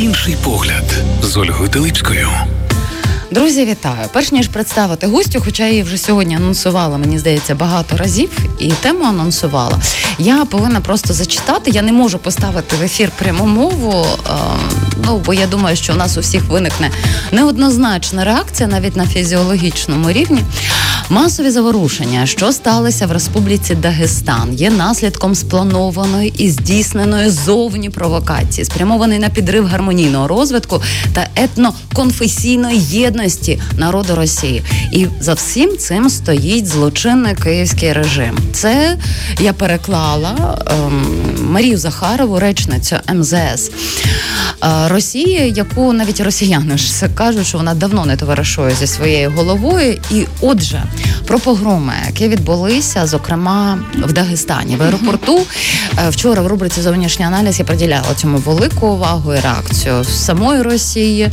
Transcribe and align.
Інший 0.00 0.36
погляд 0.44 0.84
з 1.22 1.36
Ольгою 1.36 1.70
Телипською. 1.70 2.28
Друзі, 3.30 3.64
вітаю! 3.64 4.08
Перш 4.12 4.32
ніж 4.32 4.48
представити 4.48 5.06
гостю, 5.06 5.42
хоча 5.44 5.64
я 5.64 5.70
її 5.70 5.82
вже 5.82 5.98
сьогодні 5.98 6.36
анонсувала, 6.36 6.98
мені 6.98 7.18
здається, 7.18 7.54
багато 7.54 7.96
разів 7.96 8.30
і 8.58 8.70
тему 8.70 9.04
анонсувала. 9.04 9.78
Я 10.18 10.44
повинна 10.44 10.80
просто 10.80 11.12
зачитати. 11.12 11.70
Я 11.70 11.82
не 11.82 11.92
можу 11.92 12.18
поставити 12.18 12.76
в 12.76 12.82
ефір 12.82 13.10
пряму 13.18 13.46
мову. 13.46 14.06
Ну 15.04 15.22
бо 15.26 15.34
я 15.34 15.46
думаю, 15.46 15.76
що 15.76 15.92
у 15.92 15.96
нас 15.96 16.16
у 16.16 16.20
всіх 16.20 16.44
виникне 16.44 16.90
неоднозначна 17.32 18.24
реакція 18.24 18.68
навіть 18.68 18.96
на 18.96 19.06
фізіологічному 19.06 20.12
рівні. 20.12 20.42
Масові 21.10 21.50
заворушення, 21.50 22.26
що 22.26 22.52
сталися 22.52 23.06
в 23.06 23.12
Республіці 23.12 23.74
Дагестан, 23.74 24.54
є 24.54 24.70
наслідком 24.70 25.34
спланованої 25.34 26.34
і 26.38 26.50
здійсненої 26.50 27.30
зовні 27.30 27.90
провокації, 27.90 28.64
спрямованої 28.64 29.18
на 29.18 29.28
підрив 29.28 29.66
гармонійного 29.66 30.28
розвитку 30.28 30.82
та 31.12 31.26
етноконфесійної 31.36 32.80
єдності 32.80 33.60
народу 33.78 34.14
Росії. 34.14 34.62
І 34.92 35.06
за 35.20 35.34
всім 35.34 35.76
цим 35.78 36.10
стоїть 36.10 36.66
злочинний 36.66 37.34
київський 37.34 37.92
режим. 37.92 38.38
Це 38.52 38.96
я 39.40 39.52
переклала 39.52 40.58
ем, 40.66 41.06
Марію 41.50 41.78
Захарову, 41.78 42.38
речницю 42.38 42.96
МЗС 43.14 43.70
е, 44.62 44.88
Росії, 44.90 45.52
яку 45.56 45.92
навіть 45.92 46.20
росіяни 46.20 46.78
ж 46.78 47.08
кажуть, 47.14 47.46
що 47.46 47.58
вона 47.58 47.74
давно 47.74 48.06
не 48.06 48.16
товаришує 48.16 48.74
зі 48.74 48.86
своєю 48.86 49.30
головою. 49.30 49.98
І 50.10 50.26
отже, 50.40 50.82
про 51.26 51.38
погроми, 51.38 51.92
які 52.06 52.28
відбулися, 52.28 53.06
зокрема 53.06 53.78
в 53.94 54.12
Дагестані 54.12 54.76
в 54.76 54.82
аеропорту. 54.82 55.40
Е, 55.98 56.10
вчора 56.10 56.42
в 56.42 56.46
рубриці 56.46 56.82
зовнішній 56.82 57.24
аналіз 57.24 57.58
я 57.58 57.64
приділяла 57.64 58.14
цьому 58.16 58.38
велику 58.38 58.86
увагу 58.86 59.34
і 59.34 59.40
реакцію 59.40 60.04
самої 60.04 60.62
Росії. 60.62 61.28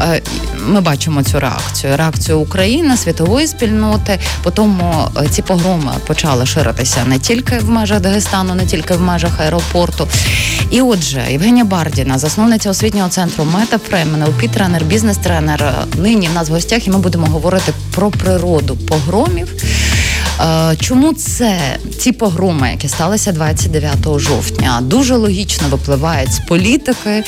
Е, 0.00 0.22
ми 0.66 0.80
бачимо 0.80 1.22
цю 1.22 1.40
реакцію, 1.40 1.96
реакцію 1.96 2.38
України, 2.40 2.96
світової 2.96 3.46
спільноти. 3.46 4.18
По 4.42 4.50
тому 4.50 5.08
е, 5.16 5.28
ці 5.30 5.42
погроми 5.42 5.92
почали 6.06 6.46
ширитися 6.46 7.04
не 7.06 7.18
тільки 7.18 7.58
в 7.58 7.70
межах 7.70 8.00
Дагестану, 8.00 8.54
не 8.54 8.66
тільки 8.66 8.94
в 8.94 9.00
межах 9.00 9.40
аеропорту. 9.40 10.08
І 10.70 10.80
отже, 10.80 11.22
Євгенія 11.30 11.64
Бардіна, 11.64 12.18
засновниця 12.18 12.70
освітнього 12.70 13.01
центру 13.08 13.44
Метафрейм, 13.44 14.14
НЛП 14.14 14.52
тренер, 14.52 14.84
бізнес-тренер. 14.84 15.74
Нині 15.98 16.28
в 16.28 16.34
нас 16.34 16.48
в 16.48 16.52
гостях, 16.52 16.86
і 16.86 16.90
ми 16.90 16.98
будемо 16.98 17.26
говорити 17.26 17.72
про 17.94 18.10
природу 18.10 18.76
погромів. 18.76 19.48
Е, 20.42 20.76
чому 20.80 21.12
це 21.12 21.78
ці 21.98 22.12
погроми, 22.12 22.70
які 22.70 22.88
сталися 22.88 23.32
29 23.32 24.18
жовтня, 24.18 24.80
дуже 24.82 25.16
логічно 25.16 25.68
випливають 25.68 26.32
з 26.32 26.38
політики, 26.38 27.24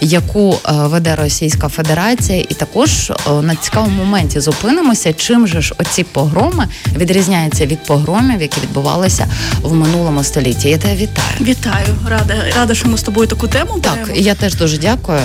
яку 0.00 0.54
е, 0.54 0.72
веде 0.72 1.16
Російська 1.16 1.68
Федерація, 1.68 2.44
і 2.48 2.54
також 2.54 3.10
е, 3.10 3.14
на 3.42 3.56
цікавому 3.56 4.04
моменті 4.04 4.40
зупинимося, 4.40 5.12
чим 5.12 5.46
же 5.46 5.60
ж 5.60 5.74
оці 5.78 6.04
погроми 6.04 6.68
відрізняються 6.96 7.66
від 7.66 7.84
погромів, 7.86 8.42
які 8.42 8.60
відбувалися 8.60 9.26
в 9.62 9.74
минулому 9.74 10.24
столітті. 10.24 10.68
Я 10.68 10.78
тебе 10.78 10.94
вітаю. 10.94 11.36
Вітаю, 11.40 11.86
рада 12.08 12.34
рада, 12.56 12.74
що 12.74 12.88
ми 12.88 12.98
з 12.98 13.02
тобою 13.02 13.28
таку 13.28 13.48
тему. 13.48 13.78
Так, 13.82 13.98
беремо. 14.02 14.18
я 14.18 14.34
теж 14.34 14.54
дуже 14.54 14.78
дякую, 14.78 15.20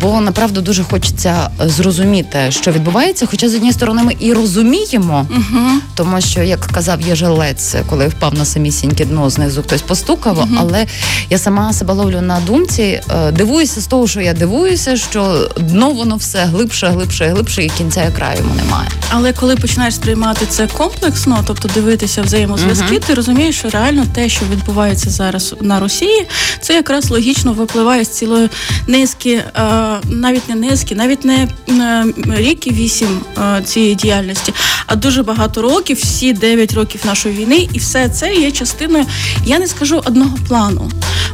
бо 0.00 0.20
направду 0.20 0.60
дуже 0.60 0.84
хочеться 0.84 1.50
зрозуміти, 1.60 2.38
що 2.50 2.72
відбувається. 2.72 3.26
Хоча 3.26 3.48
з 3.48 3.54
однієї 3.54 3.72
сторони 3.72 4.02
ми 4.02 4.16
і 4.20 4.32
розуміємо, 4.32 5.26
угу. 5.30 5.60
тому 5.94 6.20
що 6.20 6.41
як 6.42 6.66
казав 6.66 7.00
Єжелець, 7.00 7.74
коли 7.90 8.08
впав 8.08 8.34
на 8.34 8.44
самісіньке 8.44 9.04
дно, 9.04 9.30
знизу 9.30 9.62
хтось 9.62 9.82
постукав. 9.82 10.38
uh 10.38 10.56
Але 10.58 10.86
я 11.30 11.38
сама 11.38 11.72
себе 11.72 11.94
ловлю 11.94 12.20
на 12.20 12.40
думці, 12.40 12.82
е, 12.82 13.32
дивуюся 13.32 13.80
з 13.80 13.86
того, 13.86 14.06
що 14.06 14.20
я 14.20 14.32
дивуюся, 14.32 14.96
що 14.96 15.48
дно 15.60 15.90
воно 15.90 16.16
все 16.16 16.44
глибше, 16.44 16.86
глибше, 16.86 17.26
глибше, 17.26 17.64
і 17.64 17.68
кінця 17.68 18.04
і 18.04 18.12
краю 18.16 18.38
йому 18.38 18.54
немає. 18.54 18.88
Але 19.10 19.32
коли 19.32 19.56
починаєш 19.56 19.94
сприймати 19.94 20.46
це 20.48 20.66
комплексно, 20.66 21.44
тобто 21.46 21.68
дивитися 21.68 22.22
взаємозв'язки, 22.22 22.94
uh 22.94 23.06
ти 23.06 23.14
розумієш, 23.14 23.58
що 23.58 23.70
реально 23.70 24.06
те, 24.14 24.28
що 24.28 24.44
відбувається 24.52 25.10
зараз 25.10 25.54
на 25.60 25.80
Росії, 25.80 26.26
це 26.60 26.74
якраз 26.74 27.10
логічно 27.10 27.52
випливає 27.52 28.04
з 28.04 28.08
цілої 28.08 28.48
низки, 28.86 29.30
е, 29.30 29.62
навіть 30.04 30.48
не 30.48 30.54
низки, 30.54 30.94
навіть 30.94 31.24
не 31.24 31.48
е, 31.68 32.04
рік 32.26 32.66
і 32.66 32.70
вісім 32.70 33.20
цієї 33.64 33.94
діяльності, 33.94 34.54
а 34.86 34.96
дуже 34.96 35.22
багато 35.22 35.62
років 35.62 35.96
всі. 35.96 36.31
9 36.32 36.72
років 36.72 37.00
нашої 37.04 37.34
війни, 37.34 37.68
і 37.72 37.78
все 37.78 38.08
це 38.08 38.34
є 38.34 38.50
частиною, 38.50 39.06
я 39.46 39.58
не 39.58 39.66
скажу 39.66 40.02
одного 40.04 40.38
плану. 40.48 40.90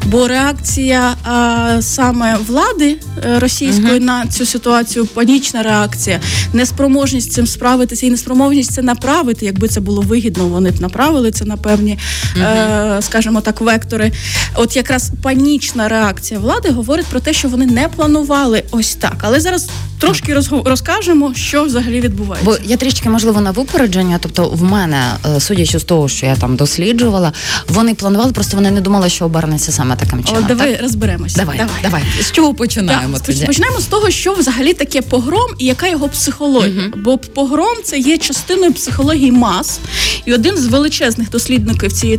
Бо 0.06 0.28
реакція 0.28 1.14
а, 1.24 1.78
саме 1.80 2.36
влади 2.46 2.96
е, 3.24 3.38
російської 3.38 3.92
uh-huh. 3.92 4.04
на 4.04 4.26
цю 4.26 4.46
ситуацію, 4.46 5.06
панічна 5.06 5.62
реакція, 5.62 6.20
неспроможність 6.52 7.32
цим 7.32 7.46
справитися 7.46 8.06
і 8.06 8.10
неспроможність 8.10 8.72
це 8.72 8.82
направити, 8.82 9.46
якби 9.46 9.68
це 9.68 9.80
було 9.80 10.02
вигідно, 10.02 10.46
вони 10.46 10.70
б 10.70 10.80
направили 10.80 11.30
це 11.30 11.44
на 11.44 11.56
певні, 11.56 11.98
uh-huh. 12.36 12.98
е, 12.98 13.02
скажімо 13.02 13.40
так, 13.40 13.60
вектори. 13.60 14.12
От 14.54 14.76
якраз 14.76 15.12
панічна 15.22 15.88
реакція 15.88 16.40
влади 16.40 16.70
говорить 16.70 17.06
про 17.06 17.20
те, 17.20 17.32
що 17.32 17.48
вони 17.48 17.66
не 17.66 17.88
планували 17.88 18.62
ось 18.70 18.94
так. 18.94 19.16
Але 19.20 19.40
зараз 19.40 19.68
трошки 19.98 20.34
розкажемо, 20.64 21.34
що 21.34 21.64
взагалі 21.64 22.00
відбувається. 22.00 22.50
Бо 22.50 22.56
я 22.64 22.76
трішки 22.76 23.08
можливо 23.10 23.40
на 23.40 23.50
випередження, 23.50 24.18
тобто 24.22 24.48
в 24.48 24.62
мене, 24.62 25.02
е, 25.36 25.40
судячи 25.40 25.78
з 25.78 25.84
того, 25.84 26.08
що 26.08 26.26
я 26.26 26.36
там 26.36 26.56
досліджувала, 26.56 27.32
вони 27.68 27.94
планували, 27.94 28.32
просто 28.32 28.56
вони 28.56 28.70
не 28.70 28.80
думали, 28.80 29.08
що 29.08 29.24
обернеться 29.24 29.72
саме 29.72 29.96
таким 29.96 30.24
чином. 30.24 30.44
О, 30.44 30.48
давай 30.48 30.72
так? 30.72 30.82
розберемося. 30.82 31.36
Давай, 31.36 31.58
давай, 31.58 31.82
давай. 31.82 32.02
З 32.20 32.32
чого 32.32 32.54
починаємо? 32.54 33.18
Так, 33.18 33.46
Почнемо 33.46 33.80
з 33.80 33.86
того, 33.86 34.10
що 34.10 34.32
взагалі 34.32 34.74
таке 34.74 35.02
погром 35.02 35.50
і 35.58 35.66
яка 35.66 35.88
його 35.88 36.08
психологія. 36.08 36.82
Угу. 36.82 37.02
Бо 37.04 37.18
погром 37.18 37.76
це 37.84 37.98
є 37.98 38.18
частиною 38.18 38.72
психології 38.72 39.32
мас, 39.32 39.80
і 40.24 40.32
один 40.32 40.56
з 40.56 40.66
величезних 40.66 41.30
дослідників 41.30 41.92
цієї 41.92 42.18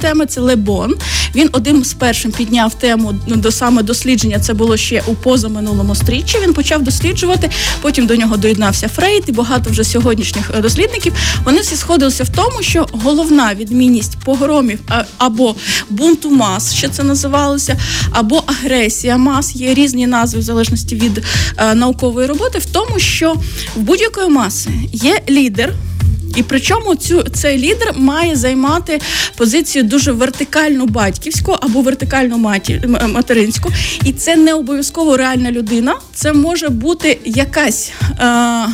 теми 0.00 0.26
це 0.28 0.40
Лебон. 0.40 0.94
Він 1.34 1.48
один 1.52 1.84
з 1.84 1.94
першим 1.94 2.32
підняв 2.32 2.74
тему 2.74 3.14
до 3.26 3.52
саме 3.52 3.82
дослідження. 3.82 4.38
Це 4.38 4.54
було 4.54 4.76
ще 4.76 5.02
у 5.06 5.14
позаминулому 5.14 5.94
стріччі. 5.94 6.38
Він 6.42 6.52
почав 6.52 6.82
досліджувати. 7.20 7.50
Потім 7.82 8.06
до 8.06 8.16
нього 8.16 8.36
доєднався 8.36 8.88
Фрейд 8.88 9.24
і 9.26 9.32
багато 9.32 9.70
вже 9.70 9.84
сьогоднішніх 9.84 10.50
е, 10.54 10.60
дослідників. 10.60 11.12
Вони 11.44 11.60
всі 11.60 11.76
сходилися 11.76 12.24
в 12.24 12.28
тому, 12.28 12.62
що 12.62 12.86
головна 12.92 13.54
відмінність 13.54 14.18
погромів 14.24 14.78
або 15.18 15.54
бунту 15.90 16.30
мас, 16.30 16.74
що 16.74 16.88
це 16.88 17.02
називалося, 17.02 17.76
або 18.10 18.42
агресія 18.46 19.16
мас 19.16 19.56
є 19.56 19.74
різні 19.74 20.06
назви 20.06 20.40
в 20.40 20.42
залежності 20.42 20.94
від 20.94 21.24
е, 21.56 21.74
наукової 21.74 22.26
роботи, 22.26 22.58
в 22.58 22.66
тому, 22.66 22.98
що 22.98 23.34
в 23.76 23.80
будь-якої 23.80 24.28
маси 24.28 24.70
є 24.92 25.20
лідер. 25.28 25.74
І 26.36 26.42
причому 26.42 26.94
цю 26.94 27.22
цей 27.22 27.58
лідер 27.58 27.94
має 27.96 28.36
займати 28.36 29.00
позицію 29.36 29.84
дуже 29.84 30.12
вертикальну 30.12 30.86
батьківську 30.86 31.56
або 31.60 31.80
вертикальну 31.80 32.38
маті, 32.38 32.82
материнську, 33.08 33.70
і 34.04 34.12
це 34.12 34.36
не 34.36 34.54
обов'язково 34.54 35.16
реальна 35.16 35.52
людина. 35.52 35.94
Це 36.14 36.32
може 36.32 36.68
бути 36.68 37.18
якась. 37.24 37.92
Е, 38.20 38.66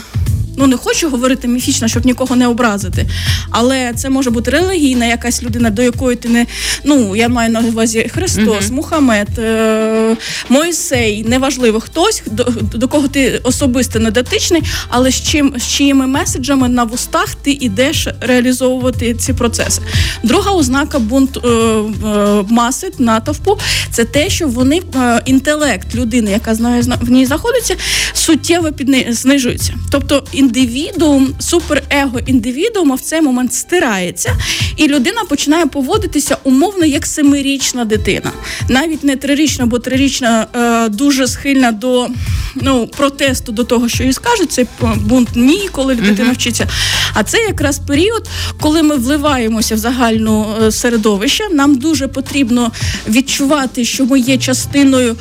ну 0.57 0.67
не 0.67 0.77
хочу 0.77 1.11
говорити 1.11 1.49
міфічно, 1.49 1.89
щоб 1.89 2.07
нікого 2.07 2.37
не 2.37 2.49
образити. 2.49 3.07
Але 3.51 3.93
це 3.97 4.11
може 4.11 4.31
бути 4.31 4.51
релігійна 4.51 5.07
якась 5.07 5.43
людина, 5.43 5.71
до 5.71 5.83
якої 5.83 6.17
ти 6.17 6.29
не 6.29 6.47
ну 6.85 7.17
я 7.17 7.29
маю 7.29 7.53
на 7.53 7.61
увазі 7.61 8.11
Христос, 8.15 8.71
Мухаммед, 8.71 9.39
е- 9.39 10.17
Мойсей, 10.49 11.25
неважливо 11.25 11.81
хтось, 11.81 12.23
до, 12.27 12.45
до 12.75 12.89
кого 12.89 13.09
ти 13.09 13.41
особисто 13.43 13.99
не 13.99 14.11
дотичний, 14.11 14.63
але 14.89 15.11
з 15.11 15.23
чим 15.23 15.55
з 15.57 15.69
чиїми 15.69 16.07
меседжами 16.07 16.69
на 16.69 16.85
вустах 16.85 17.35
ти 17.35 17.51
йдеш 17.51 18.09
реалізовувати 18.21 19.15
ці 19.15 19.33
процеси. 19.33 19.83
Друга 20.23 20.51
ознака 20.51 20.99
бунт 20.99 21.37
е- 21.37 21.49
е- 21.49 22.45
маси 22.49 22.93
натовпу 22.99 23.59
це 23.91 24.05
те, 24.05 24.31
що 24.31 24.49
вони 24.49 24.83
е- 24.97 25.23
інтелект 25.25 25.95
людини, 25.95 26.31
яка 26.31 26.55
знає 26.55 26.83
в 27.01 27.11
ній 27.11 27.27
знаходиться, 27.27 27.77
суттєво 28.13 28.73
підни... 28.73 29.07
знижується. 29.11 29.75
Тобто 29.91 30.25
індивідуум, 30.47 31.35
суперего 31.39 32.21
індивідуума 32.27 32.95
в 32.95 33.01
цей 33.01 33.21
момент 33.21 33.55
стирається, 33.55 34.37
і 34.77 34.89
людина 34.89 35.25
починає 35.29 35.67
поводитися 35.67 36.37
умовно 36.45 36.85
як 36.85 37.07
семирічна 37.07 37.85
дитина, 37.85 38.33
навіть 38.69 39.05
не 39.05 39.17
трирічна, 39.17 39.67
бо 39.67 39.79
трирічна 39.79 40.47
е, 40.55 40.89
дуже 40.89 41.29
схильна 41.29 41.73
до 41.73 42.09
ну 42.55 42.87
протесту 42.87 43.53
до 43.53 43.65
того, 43.65 43.89
що 43.89 44.05
їй 44.05 44.13
скажуть. 44.13 44.53
Цей 44.53 44.67
бунт 44.97 45.29
ні, 45.35 45.69
коли 45.73 45.95
дитина 45.95 46.33
вчиться. 46.33 46.67
А 47.15 47.23
це 47.23 47.39
якраз 47.39 47.79
період, 47.79 48.29
коли 48.61 48.83
ми 48.83 48.97
вливаємося 48.97 49.75
в 49.75 49.79
загальну 49.79 50.47
е, 50.63 50.73
середовище. 50.73 51.45
Нам 51.51 51.75
дуже 51.75 52.09
потрібно 52.09 52.73
відчувати, 53.09 53.85
що 53.85 54.07
ми 54.07 54.21
є 54.21 54.39
частиною. 54.39 55.17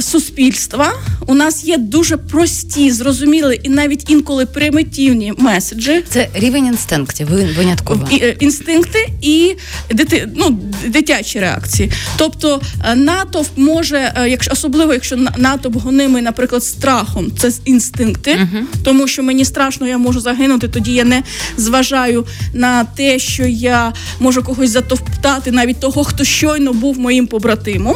Суспільства 0.00 0.92
у 1.26 1.34
нас 1.34 1.64
є 1.64 1.78
дуже 1.78 2.16
прості, 2.16 2.90
зрозумілі 2.90 3.60
і 3.62 3.68
навіть 3.68 4.10
інколи 4.16 4.46
примітивні 4.46 5.32
меседжі. 5.38 6.04
Це 6.08 6.28
рівень 6.34 6.66
інстинктів. 6.66 7.28
винятково. 7.56 8.08
Е, 8.12 8.36
інстинкти 8.40 9.08
і 9.22 9.54
дити, 9.90 10.28
ну, 10.36 10.58
дитячі 10.86 11.40
реакції. 11.40 11.92
Тобто 12.16 12.60
е, 12.84 12.94
натовп 12.94 13.48
може, 13.56 14.12
е, 14.16 14.28
якщо 14.28 14.52
особливо 14.52 14.92
якщо 14.92 15.16
натовп 15.36 15.76
гонимий, 15.76 16.22
наприклад, 16.22 16.64
страхом, 16.64 17.32
це 17.38 17.52
інстинкти, 17.64 18.30
uh 18.30 18.62
тому 18.84 19.08
що 19.08 19.22
мені 19.22 19.44
страшно, 19.44 19.86
я 19.86 19.98
можу 19.98 20.20
загинути. 20.20 20.68
Тоді 20.68 20.92
я 20.94 21.04
не 21.04 21.22
зважаю 21.56 22.26
на 22.54 22.84
те, 22.84 23.18
що 23.18 23.46
я 23.46 23.92
можу 24.20 24.42
когось 24.42 24.70
затовптати, 24.70 25.50
навіть 25.52 25.80
того, 25.80 26.04
хто 26.04 26.24
щойно 26.24 26.72
був 26.72 26.98
моїм 26.98 27.26
побратимом. 27.26 27.94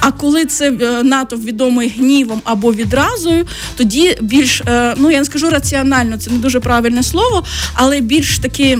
А 0.00 0.12
коли 0.12 0.44
це 0.44 0.70
натовп 1.04 1.44
відомий 1.44 1.88
гнівом 1.88 2.40
або 2.44 2.72
відразою, 2.72 3.46
тоді 3.76 4.16
більш 4.20 4.62
ну 4.96 5.10
я 5.10 5.18
не 5.18 5.24
скажу 5.24 5.50
раціонально, 5.62 6.16
це 6.16 6.30
не 6.30 6.38
дуже 6.38 6.60
правильне 6.60 7.02
слово, 7.02 7.44
але 7.74 8.00
більш 8.00 8.38
таки 8.38 8.78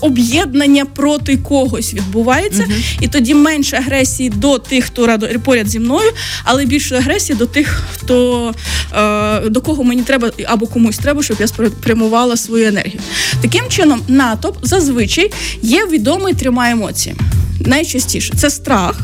об'єднання 0.00 0.84
проти 0.84 1.36
когось 1.36 1.94
відбувається, 1.94 2.62
uh 2.62 2.74
і 3.00 3.08
тоді 3.08 3.34
менше 3.34 3.76
агресії 3.76 4.30
до 4.30 4.58
тих, 4.58 4.84
хто 4.84 5.18
поряд 5.44 5.68
зі 5.68 5.78
мною, 5.78 6.10
але 6.44 6.64
більше 6.64 6.96
агресії 6.96 7.38
до 7.38 7.46
тих, 7.46 7.82
хто 7.94 8.54
е, 8.96 9.40
до 9.48 9.60
кого 9.60 9.84
мені 9.84 10.02
треба 10.02 10.30
або 10.46 10.66
комусь 10.66 10.98
треба, 10.98 11.22
щоб 11.22 11.36
я 11.40 11.46
спрямувала 11.46 12.36
свою 12.36 12.66
енергію. 12.68 13.00
Таким 13.42 13.68
чином, 13.68 14.00
натовп 14.08 14.56
зазвичай 14.62 15.30
є 15.62 15.86
відомий 15.86 16.34
трьома 16.34 16.70
емоціями. 16.70 17.20
Найчастіше 17.60 18.32
це 18.36 18.50
страх 18.50 19.00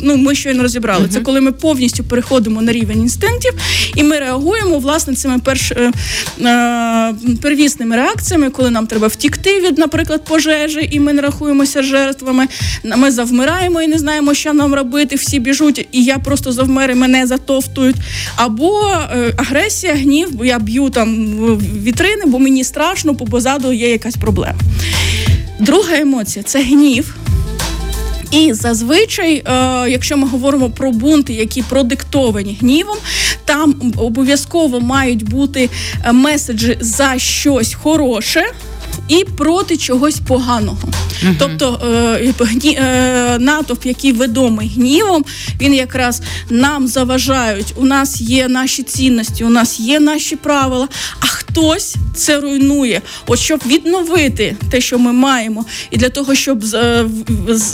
ну 0.00 0.16
ми 0.16 0.34
щойно 0.34 0.62
розібрали. 0.62 1.04
Uh-huh. 1.04 1.08
Це 1.08 1.20
коли 1.20 1.40
ми 1.40 1.52
повністю 1.52 2.04
переходимо 2.04 2.62
на 2.62 2.72
рівень 2.72 3.00
інстинктів, 3.00 3.52
і 3.96 4.02
ми 4.02 4.18
реагуємо 4.18 4.78
власне 4.78 5.14
цими 5.14 5.38
перш 5.44 5.72
е, 5.72 5.92
е, 6.40 7.14
первісними 7.42 7.96
реакціями, 7.96 8.50
коли 8.50 8.70
нам 8.70 8.86
треба 8.86 9.06
втікти 9.06 9.60
від, 9.60 9.78
наприклад, 9.78 10.24
пожежі, 10.24 10.88
і 10.92 11.00
ми 11.00 11.12
не 11.12 11.22
рахуємося 11.22 11.82
жертвами. 11.82 12.46
Ми 12.96 13.10
завмираємо 13.10 13.82
і 13.82 13.86
не 13.86 13.98
знаємо, 13.98 14.34
що 14.34 14.52
нам 14.52 14.74
робити. 14.74 15.16
Всі 15.16 15.38
біжуть, 15.38 15.88
і 15.92 16.04
я 16.04 16.18
просто 16.18 16.52
завмер, 16.52 16.90
і 16.90 16.94
мене 16.94 17.26
затовтують. 17.26 17.96
Або 18.36 18.92
е, 19.12 19.34
агресія, 19.36 19.94
гнів, 19.94 20.28
бо 20.32 20.44
я 20.44 20.58
б'ю 20.58 20.90
там 20.90 21.16
вітрини, 21.82 22.22
бо 22.26 22.38
мені 22.38 22.64
страшно, 22.64 23.12
бо 23.12 23.24
позаду 23.24 23.72
є 23.72 23.90
якась 23.90 24.16
проблема. 24.16 24.58
Друга 25.58 25.96
емоція 25.96 26.42
це 26.42 26.62
гнів. 26.62 27.14
І 28.30 28.52
зазвичай, 28.52 29.34
е, 29.34 29.42
якщо 29.90 30.16
ми 30.16 30.28
говоримо 30.28 30.70
про 30.70 30.92
бунти, 30.92 31.32
які 31.32 31.62
продиктовані 31.62 32.58
гнівом, 32.60 32.96
там 33.44 33.92
обов'язково 33.96 34.80
мають 34.80 35.30
бути 35.30 35.70
е, 36.04 36.12
меседжі 36.12 36.76
за 36.80 37.18
щось 37.18 37.74
хороше 37.74 38.44
і 39.08 39.24
проти 39.24 39.76
чогось 39.76 40.20
поганого. 40.20 40.88
Uh-huh. 41.24 41.34
Тобто 41.38 41.80
е, 41.84 42.34
е, 42.64 43.38
натовп, 43.38 43.86
який 43.86 44.12
відомий 44.12 44.72
гнівом, 44.76 45.24
він 45.60 45.74
якраз 45.74 46.22
нам 46.50 46.88
заважають. 46.88 47.74
У 47.76 47.84
нас 47.84 48.20
є 48.20 48.48
наші 48.48 48.82
цінності, 48.82 49.44
у 49.44 49.48
нас 49.48 49.80
є 49.80 50.00
наші 50.00 50.36
правила, 50.36 50.88
а 51.20 51.26
хтось 51.26 51.96
це 52.14 52.40
руйнує. 52.40 53.02
От 53.26 53.38
щоб 53.38 53.60
відновити 53.66 54.56
те, 54.70 54.80
що 54.80 54.98
ми 54.98 55.12
маємо, 55.12 55.64
і 55.90 55.96
для 55.96 56.08
того, 56.08 56.34
щоб 56.34 56.64
е, 56.74 57.04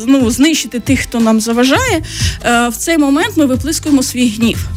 ну, 0.07 0.31
знищити 0.31 0.81
тих, 0.81 1.01
хто 1.01 1.21
нам 1.21 1.41
заважає, 1.41 2.03
е, 2.45 2.69
в 2.69 2.77
цей 2.77 2.99
момент 2.99 3.37
ми 3.37 3.47
виплискуємо 3.47 4.03
свій 4.03 4.29
гнів. 4.29 4.69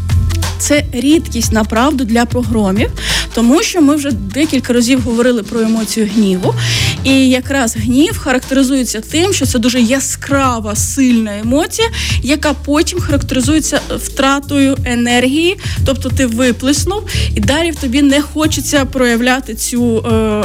Це 0.58 0.84
рідкість 0.92 1.52
направду 1.52 2.04
для 2.04 2.26
погромів, 2.26 2.92
тому 3.34 3.64
що 3.64 3.82
ми 3.82 3.96
вже 3.96 4.12
декілька 4.12 4.74
разів 4.74 5.02
говорили 5.02 5.44
про 5.44 5.60
емоцію 5.60 6.10
гніву. 6.16 6.56
І 7.04 7.30
якраз 7.30 7.76
гнів 7.76 8.18
характеризується 8.18 9.02
тим, 9.02 9.34
що 9.34 9.46
це 9.46 9.60
дуже 9.60 9.82
яскрава, 9.82 10.76
сильна 10.76 11.40
емоція, 11.40 11.88
яка 12.24 12.54
потім 12.54 13.00
характеризується 13.00 13.82
втратою 13.98 14.78
енергії, 14.86 15.58
тобто 15.86 16.10
ти 16.10 16.26
виплеснув, 16.26 17.10
і 17.36 17.40
далі 17.40 17.72
в 17.72 17.76
тобі 17.76 18.02
не 18.02 18.22
хочеться 18.22 18.86
проявляти 18.86 19.56
цю. 19.56 19.98
Е... 19.98 20.44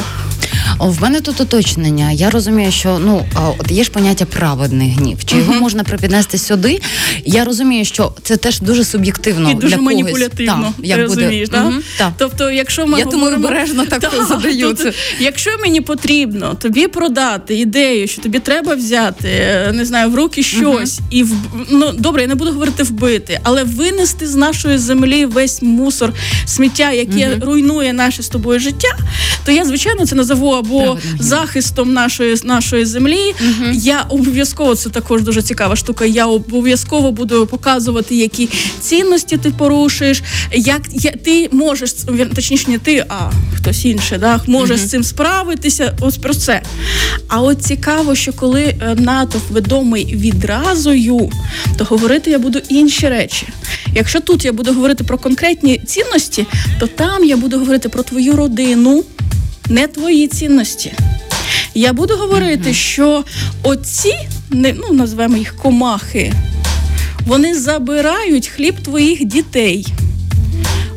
В 0.79 1.03
мене 1.03 1.21
тут 1.21 1.41
уточнення. 1.41 2.13
Я 2.13 2.31
розумію, 2.31 2.73
що 2.73 2.99
ну 2.99 3.27
от 3.59 3.71
є 3.71 3.85
ж 3.85 3.91
поняття 3.91 4.25
праведний 4.25 4.91
гнів. 4.91 5.25
Чи 5.25 5.37
його 5.37 5.55
можна 5.55 5.85
припіднести 5.85 6.39
сюди? 6.39 6.81
Я 7.25 7.45
розумію, 7.45 7.85
що 7.85 8.13
це 8.23 8.37
теж 8.37 8.61
дуже 8.61 8.85
суб'єктивно 8.85 9.51
і 9.51 9.55
дуже 9.55 9.77
для 9.77 9.83
маніпулятивно. 9.83 10.53
Когось. 10.55 10.75
Так, 10.77 10.87
як 10.87 10.99
розумієш, 10.99 11.49
буде. 11.49 11.63
Угу. 11.63 11.75
Так. 11.99 12.13
Тобто, 12.19 12.51
якщо 12.51 12.87
ми 12.87 12.99
я 12.99 13.05
говоримо... 13.05 13.31
тому 13.31 13.47
обережно 13.47 13.85
так 13.87 14.01
та, 14.11 14.25
задаю 14.25 14.67
тобто, 14.67 14.83
це. 14.83 14.93
Якщо 15.21 15.51
мені 15.61 15.81
потрібно 15.81 16.55
тобі 16.55 16.87
продати 16.87 17.55
ідею, 17.55 18.09
що 18.09 18.23
тобі 18.23 18.39
треба 18.39 18.75
взяти, 18.75 19.29
е, 19.29 19.73
не 19.73 19.85
знаю, 19.85 20.11
в 20.11 20.15
руки 20.15 20.43
щось, 20.43 21.01
і 21.11 21.23
в 21.23 21.33
ну 21.71 21.93
добре, 21.93 22.23
я 22.23 22.29
не 22.29 22.35
буду 22.35 22.53
говорити 22.53 22.83
вбити, 22.83 23.41
але 23.43 23.65
винести 23.65 24.27
з 24.27 24.35
нашої 24.35 24.79
землі 24.79 25.27
весь 25.27 25.63
мусор, 25.63 26.13
сміття, 26.45 26.93
яке 26.93 27.39
руйнує 27.43 27.93
наше 27.93 28.23
з 28.23 28.29
тобою 28.29 28.61
життя, 28.61 28.97
то 29.45 29.53
я 29.53 29.65
звичайно 29.65 30.07
це 30.07 30.15
назову 30.15 30.50
або 30.53 30.99
захистом 31.19 31.93
нашої 31.93 32.37
нашої 32.45 32.85
землі. 32.85 33.35
uh 33.41 33.73
Я 33.75 34.01
обов'язково 34.09 34.75
це 34.75 34.91
також 34.91 35.23
дуже 35.23 35.43
цікава 35.43 35.77
штука. 35.77 36.05
Я 36.05 36.27
обов'язково 36.27 37.13
буду 37.13 37.47
показувати, 37.47 38.17
які 38.17 38.49
цінності 38.81 39.37
ти 39.37 39.51
порушуєш, 39.51 40.23
як 40.53 40.83
я, 40.93 41.11
ти 41.11 41.49
можеш 41.53 41.93
точніше, 42.35 42.71
не 42.71 42.79
ти, 42.79 43.05
а 43.09 43.31
хтось 43.57 43.85
інший, 43.85 44.19
да, 44.19 44.41
може 44.47 44.75
uh 44.75 44.79
з 44.79 44.91
цим 44.91 45.05
справитися. 45.05 45.97
Ось 46.01 46.17
про 46.17 46.35
це. 46.35 46.63
А 47.29 47.41
от 47.41 47.63
цікаво, 47.63 48.15
що 48.15 48.33
коли 48.33 48.63
е, 48.63 48.97
натовп 48.99 49.57
відомий 49.57 50.05
відразою, 50.17 51.31
то 51.79 51.85
говорити 51.85 52.31
я 52.31 52.39
буду 52.39 52.59
інші 52.69 53.09
речі. 53.09 53.47
Якщо 53.95 54.21
тут 54.21 54.45
я 54.45 54.53
буду 54.53 54.73
говорити 54.73 55.05
про 55.05 55.19
конкретні 55.19 55.79
цінності, 55.79 56.47
то 56.81 56.87
там 56.87 57.25
я 57.25 57.37
буду 57.37 57.59
говорити 57.59 57.89
про 57.89 58.03
твою 58.03 58.37
родину, 58.37 59.05
не 59.71 59.87
твої 59.87 60.29
цінності. 60.29 60.93
Я 61.75 61.93
буду 61.93 62.17
говорити, 62.17 62.75
що 62.75 63.25
оці, 63.63 64.15
ну 64.51 64.93
називаємо 64.93 65.37
їх 65.37 65.57
комахи, 65.57 66.33
вони 67.27 67.55
забирають 67.55 68.49
хліб 68.49 68.81
твоїх 68.83 69.25
дітей, 69.25 69.87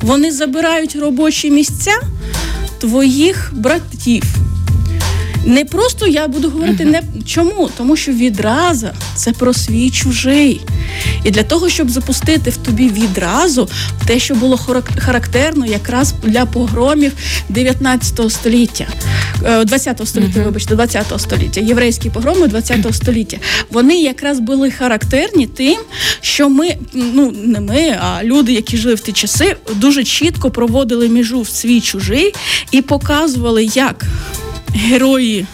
вони 0.02 0.32
забирають 0.32 0.96
робочі 0.96 1.52
місця 1.52 1.92
твоїх 2.80 3.52
братів. 3.56 4.24
Не 5.46 5.66
просто 5.66 6.08
я 6.08 6.28
буду 6.28 6.50
говорити 6.50 6.86
не 6.86 7.02
чому, 7.26 7.70
тому 7.78 7.96
що 7.96 8.12
відразу 8.12 8.88
це 9.16 9.32
про 9.32 9.54
свій 9.54 9.90
чужий. 9.90 10.62
І 11.24 11.32
для 11.32 11.44
того, 11.44 11.70
щоб 11.70 11.90
запустити 11.90 12.50
в 12.50 12.58
тобі 12.58 12.90
відразу 12.90 13.70
те, 14.06 14.20
що 14.20 14.36
було 14.36 14.60
характерно 14.98 15.66
якраз 15.66 16.14
для 16.24 16.46
погромів 16.46 17.12
19 17.50 18.32
століття, 18.32 18.88
20 19.66 20.02
е, 20.02 20.06
століття, 20.06 20.40
uh-huh. 20.40 20.44
вибачте, 20.44 20.76
20 20.76 21.14
століття, 21.18 21.62
єврейські 21.62 22.10
погроми 22.10 22.48
20 22.48 22.96
століття. 22.96 23.38
Вони 23.72 24.02
якраз 24.02 24.40
були 24.40 24.72
характерні 24.72 25.48
тим, 25.48 25.80
що 26.22 26.50
ми, 26.50 26.70
ну 26.94 27.32
не 27.32 27.60
ми, 27.60 27.98
а 28.02 28.24
люди, 28.24 28.54
які 28.54 28.78
жили 28.78 28.96
в 28.96 29.00
ті 29.00 29.12
часи, 29.12 29.56
дуже 29.76 30.04
чітко 30.04 30.52
проводили 30.52 31.10
межу 31.10 31.42
в 31.42 31.50
свій 31.50 31.82
чужий 31.82 32.34
і 32.72 32.82
показували, 32.82 33.66
як 33.66 34.06
герої. 34.76 35.46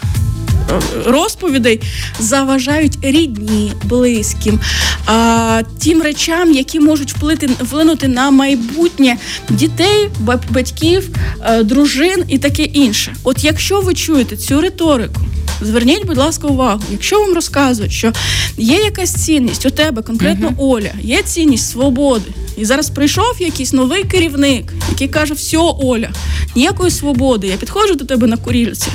Розповідей 1.06 1.80
заважають 2.18 2.98
рідні, 3.02 3.72
близьким, 3.84 4.60
а, 5.06 5.62
тим 5.82 6.02
речам, 6.02 6.52
які 6.52 6.80
можуть 6.80 7.12
вплити, 7.12 7.46
вплинути 7.46 8.08
на 8.08 8.30
майбутнє 8.30 9.16
дітей, 9.48 10.08
батьків, 10.50 11.08
е, 11.44 11.62
дружин 11.62 12.24
і 12.28 12.38
таке 12.38 12.62
інше. 12.62 13.14
От 13.24 13.44
якщо 13.44 13.80
ви 13.80 13.94
чуєте 13.94 14.36
цю 14.36 14.60
риторику, 14.60 15.20
зверніть, 15.62 16.06
будь 16.06 16.16
ласка, 16.16 16.46
увагу, 16.46 16.82
якщо 16.90 17.20
вам 17.20 17.34
розказують, 17.34 17.92
що 17.92 18.12
є 18.58 18.78
якась 18.78 19.14
цінність 19.14 19.66
у 19.66 19.70
тебе, 19.70 20.02
конкретно 20.02 20.48
uh-huh. 20.48 20.54
Оля, 20.58 20.90
є 21.02 21.22
цінність 21.22 21.70
свободи, 21.70 22.30
і 22.56 22.64
зараз 22.64 22.90
прийшов 22.90 23.36
якийсь 23.38 23.72
новий 23.72 24.04
керівник, 24.04 24.72
який 24.90 25.08
каже: 25.08 25.34
все, 25.34 25.58
Оля, 25.58 26.10
ніякої 26.56 26.90
свободи. 26.90 27.46
Я 27.46 27.56
підходжу 27.56 27.94
до 27.94 28.04
тебе 28.04 28.26
на 28.26 28.36
курільці 28.36 28.88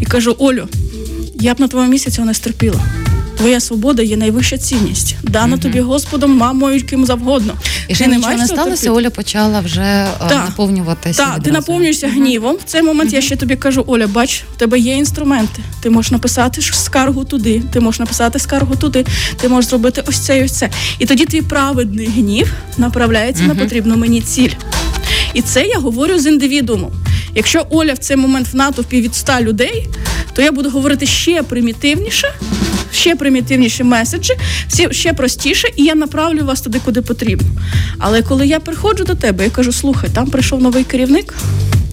і 0.00 0.04
кажу: 0.04 0.36
Олю, 0.38 0.68
я 1.40 1.54
б 1.54 1.60
на 1.60 1.68
твоєму 1.68 1.92
місці 1.92 2.10
цього 2.10 2.26
не 2.26 2.34
стерпіла. 2.34 2.80
Твоя 3.36 3.60
свобода 3.60 4.02
є 4.02 4.16
найвища 4.16 4.58
цінність. 4.58 5.16
Дана 5.22 5.52
угу. 5.52 5.62
тобі 5.62 5.80
Господом, 5.80 6.36
мамою, 6.36 6.86
ким 6.86 7.06
завгодно. 7.06 7.54
І 7.88 7.94
ще 7.94 8.06
нічого 8.06 8.34
не 8.34 8.46
сталося. 8.46 8.90
Оля 8.90 9.10
почала 9.10 9.60
вже 9.60 9.80
е, 9.80 10.08
так. 10.18 10.30
наповнюватися. 10.30 11.24
Так, 11.24 11.42
ти 11.42 11.50
наповнюєшся 11.50 12.06
угу. 12.06 12.16
гнівом. 12.16 12.56
В 12.56 12.64
цей 12.64 12.82
момент 12.82 13.10
угу. 13.10 13.16
я 13.16 13.22
ще 13.22 13.36
тобі 13.36 13.56
кажу: 13.56 13.84
Оля, 13.86 14.06
бач, 14.06 14.42
в 14.54 14.58
тебе 14.58 14.78
є 14.78 14.96
інструменти. 14.96 15.62
Ти 15.82 15.90
можеш 15.90 16.12
написати 16.12 16.62
скаргу 16.62 17.24
туди, 17.24 17.62
ти 17.72 17.80
можеш 17.80 18.00
написати 18.00 18.38
скаргу 18.38 18.76
туди, 18.76 19.06
ти 19.40 19.48
можеш 19.48 19.70
зробити 19.70 20.02
ось 20.08 20.18
це 20.18 20.38
і 20.38 20.44
ось 20.44 20.52
це. 20.52 20.70
І 20.98 21.06
тоді 21.06 21.24
твій 21.24 21.42
праведний 21.42 22.06
гнів 22.06 22.52
направляється 22.78 23.42
на 23.44 23.54
потрібну 23.54 23.96
мені 23.96 24.20
ціль. 24.20 24.52
І 25.34 25.42
це 25.42 25.66
я 25.66 25.78
говорю 25.78 26.18
з 26.18 26.26
індивідуумом. 26.26 26.92
Якщо 27.34 27.66
Оля 27.70 27.92
в 27.92 27.98
цей 27.98 28.16
момент 28.16 28.48
в 28.52 28.56
натовпі 28.56 29.00
від 29.00 29.14
100 29.14 29.32
людей, 29.40 29.88
то 30.38 30.44
я 30.44 30.52
буду 30.52 30.70
говорити 30.70 31.06
ще 31.06 31.42
примітивніше, 31.42 32.34
ще 32.92 33.16
примітивніші 33.16 33.84
меседжі, 33.84 34.34
всі 34.68 34.88
ще 34.90 35.12
простіше, 35.12 35.68
і 35.76 35.84
я 35.84 35.94
направлю 35.94 36.44
вас 36.44 36.60
туди, 36.60 36.80
куди 36.84 37.02
потрібно. 37.02 37.48
Але 37.98 38.22
коли 38.22 38.46
я 38.46 38.60
приходжу 38.60 39.04
до 39.04 39.14
тебе 39.14 39.46
і 39.46 39.50
кажу, 39.50 39.72
слухай, 39.72 40.10
там 40.14 40.30
прийшов 40.30 40.62
новий 40.62 40.84
керівник, 40.84 41.34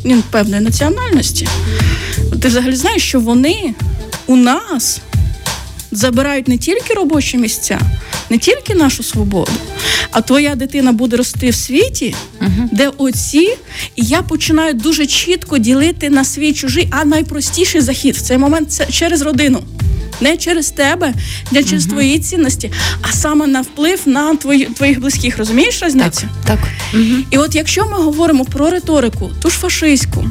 він 0.05 0.23
певної 0.31 0.61
національності. 0.61 1.47
Ти 2.41 2.47
взагалі 2.47 2.75
знаєш, 2.75 3.03
що 3.03 3.19
вони 3.19 3.73
у 4.27 4.35
нас 4.35 5.01
забирають 5.95 6.47
не 6.47 6.57
тільки 6.57 6.93
робочі 6.93 7.37
місця, 7.37 7.79
не 8.29 8.37
тільки 8.37 8.75
нашу 8.75 9.03
свободу, 9.03 9.51
а 10.11 10.21
твоя 10.21 10.55
дитина 10.55 10.91
буде 10.91 11.17
рости 11.17 11.49
в 11.49 11.55
світі, 11.55 12.15
uh-huh. 12.41 12.67
де 12.71 12.91
оці, 12.97 13.57
і 13.95 14.05
я 14.05 14.21
починаю 14.21 14.73
дуже 14.73 15.05
чітко 15.05 15.57
ділити 15.57 16.09
на 16.09 16.23
свій 16.23 16.53
чужий, 16.53 16.87
а 16.91 17.05
найпростіший 17.05 17.81
захід 17.81 18.15
в 18.15 18.21
цей 18.21 18.37
момент 18.37 18.71
це 18.71 18.85
через 18.85 19.21
родину. 19.21 19.63
Не 20.21 20.37
через 20.37 20.69
тебе, 20.69 21.13
не 21.51 21.63
через 21.63 21.85
uh-huh. 21.85 21.89
твої 21.89 22.19
цінності, 22.19 22.71
а 23.01 23.11
саме 23.11 23.47
на 23.47 23.61
вплив 23.61 23.99
на 24.05 24.35
твої, 24.35 24.65
твоїх 24.65 24.99
близьких. 24.99 25.37
Розумієш 25.37 25.83
різницю? 25.83 26.27
Так. 26.45 26.59
так. 26.59 26.59
Uh-huh. 26.93 27.23
І 27.31 27.37
от 27.37 27.55
якщо 27.55 27.85
ми 27.85 27.97
говоримо 27.97 28.45
про 28.45 28.69
риторику, 28.69 29.31
ту 29.41 29.49
ж 29.49 29.57
фашистську, 29.57 30.25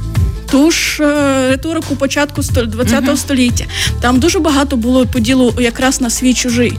ту 0.54 0.70
ж 0.70 1.02
е, 1.02 1.48
риторику 1.50 1.96
початку 1.96 2.42
ХХ 2.42 2.48
uh-huh. 2.48 3.16
століття. 3.16 3.64
Там 4.00 4.20
дуже 4.20 4.38
багато 4.38 4.76
було 4.76 5.06
поділу 5.06 5.54
якраз 5.58 6.00
на 6.00 6.10
свій 6.10 6.34
чужий. 6.34 6.72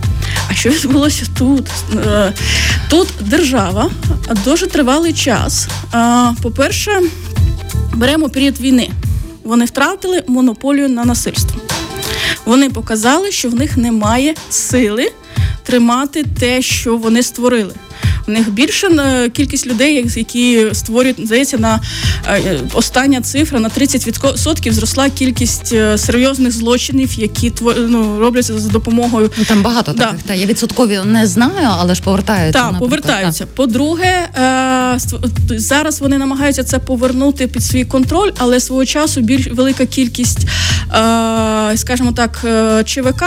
А 0.49 0.53
що 0.53 0.69
відбулося 0.69 1.25
тут? 1.37 1.67
Е, 2.05 2.33
тут 2.89 3.07
держава 3.21 3.89
дуже 4.45 4.67
тривалий 4.67 5.13
час. 5.13 5.67
По-перше, 6.41 7.01
беремо 7.93 8.29
період 8.29 8.59
війни. 8.59 8.89
Вони 9.43 9.65
втратили 9.65 10.23
монополію 10.27 10.89
на 10.89 11.05
насильство. 11.05 11.61
Вони 12.45 12.69
показали, 12.69 13.31
що 13.31 13.49
в 13.49 13.55
них 13.55 13.77
немає 13.77 14.33
сили 14.49 15.11
тримати 15.63 16.23
те, 16.39 16.61
що 16.61 16.97
вони 16.97 17.23
створили. 17.23 17.73
У 18.27 18.31
них 18.31 18.51
більше 18.51 18.87
е, 18.87 19.29
кількість 19.29 19.67
людей, 19.67 20.11
які 20.15 20.67
створюють 20.73 21.25
здається, 21.25 21.57
на 21.57 21.81
е, 22.27 22.59
остання 22.73 23.21
цифра 23.21 23.59
на 23.59 23.69
30% 23.69 24.71
зросла 24.71 25.09
кількість 25.09 25.73
е, 25.73 25.97
серйозних 25.97 26.51
злочинів, 26.51 27.13
які 27.19 27.53
ну, 27.77 28.19
робляться 28.19 28.59
за 28.59 28.69
допомогою. 28.69 29.31
Ну 29.37 29.43
там 29.45 29.61
багато 29.61 29.93
да. 29.93 30.05
таких. 30.05 30.23
Та 30.23 30.33
я 30.33 30.45
відсоткові 30.45 30.99
не 31.05 31.27
знаю, 31.27 31.69
але 31.71 31.95
ж 31.95 32.01
повертаються. 32.01 32.59
Так, 32.59 32.79
повертаються. 32.79 33.45
По-друге, 33.45 34.29
зараз 35.49 36.01
вони 36.01 36.17
намагаються 36.17 36.63
це 36.63 36.79
повернути 36.79 37.47
під 37.47 37.63
свій 37.63 37.85
контроль, 37.85 38.31
але 38.37 38.59
свого 38.59 38.85
часу 38.85 39.21
більш 39.21 39.47
велика 39.47 39.85
кількість, 39.85 40.47
скажімо 41.75 42.11
так, 42.15 42.45
ЧВК, 42.85 43.23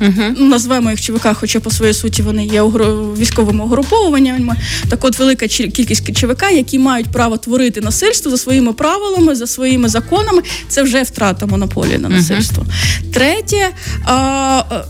угу. 0.00 0.46
назвемо 0.46 0.90
їх 0.90 1.00
ЧВК, 1.00 1.28
хоча 1.32 1.60
по 1.60 1.70
своїй 1.70 1.94
суті 1.94 2.22
вони 2.22 2.46
є 2.46 2.62
військовими 2.62 3.64
угруповуваннями 3.64 4.27
об'єднаннями. 4.32 4.56
Так, 4.88 5.04
от 5.04 5.18
велика 5.18 5.46
кількість 5.48 6.16
ЧВК, 6.16 6.42
які 6.52 6.78
мають 6.78 7.06
право 7.06 7.36
творити 7.36 7.80
насильство 7.80 8.30
за 8.30 8.38
своїми 8.38 8.72
правилами, 8.72 9.34
за 9.34 9.46
своїми 9.46 9.88
законами. 9.88 10.42
Це 10.68 10.82
вже 10.82 11.02
втрата 11.02 11.46
монополії 11.46 11.98
на 11.98 12.08
насильство. 12.08 12.64
Uh-huh. 12.64 13.12
Третє 13.12 13.70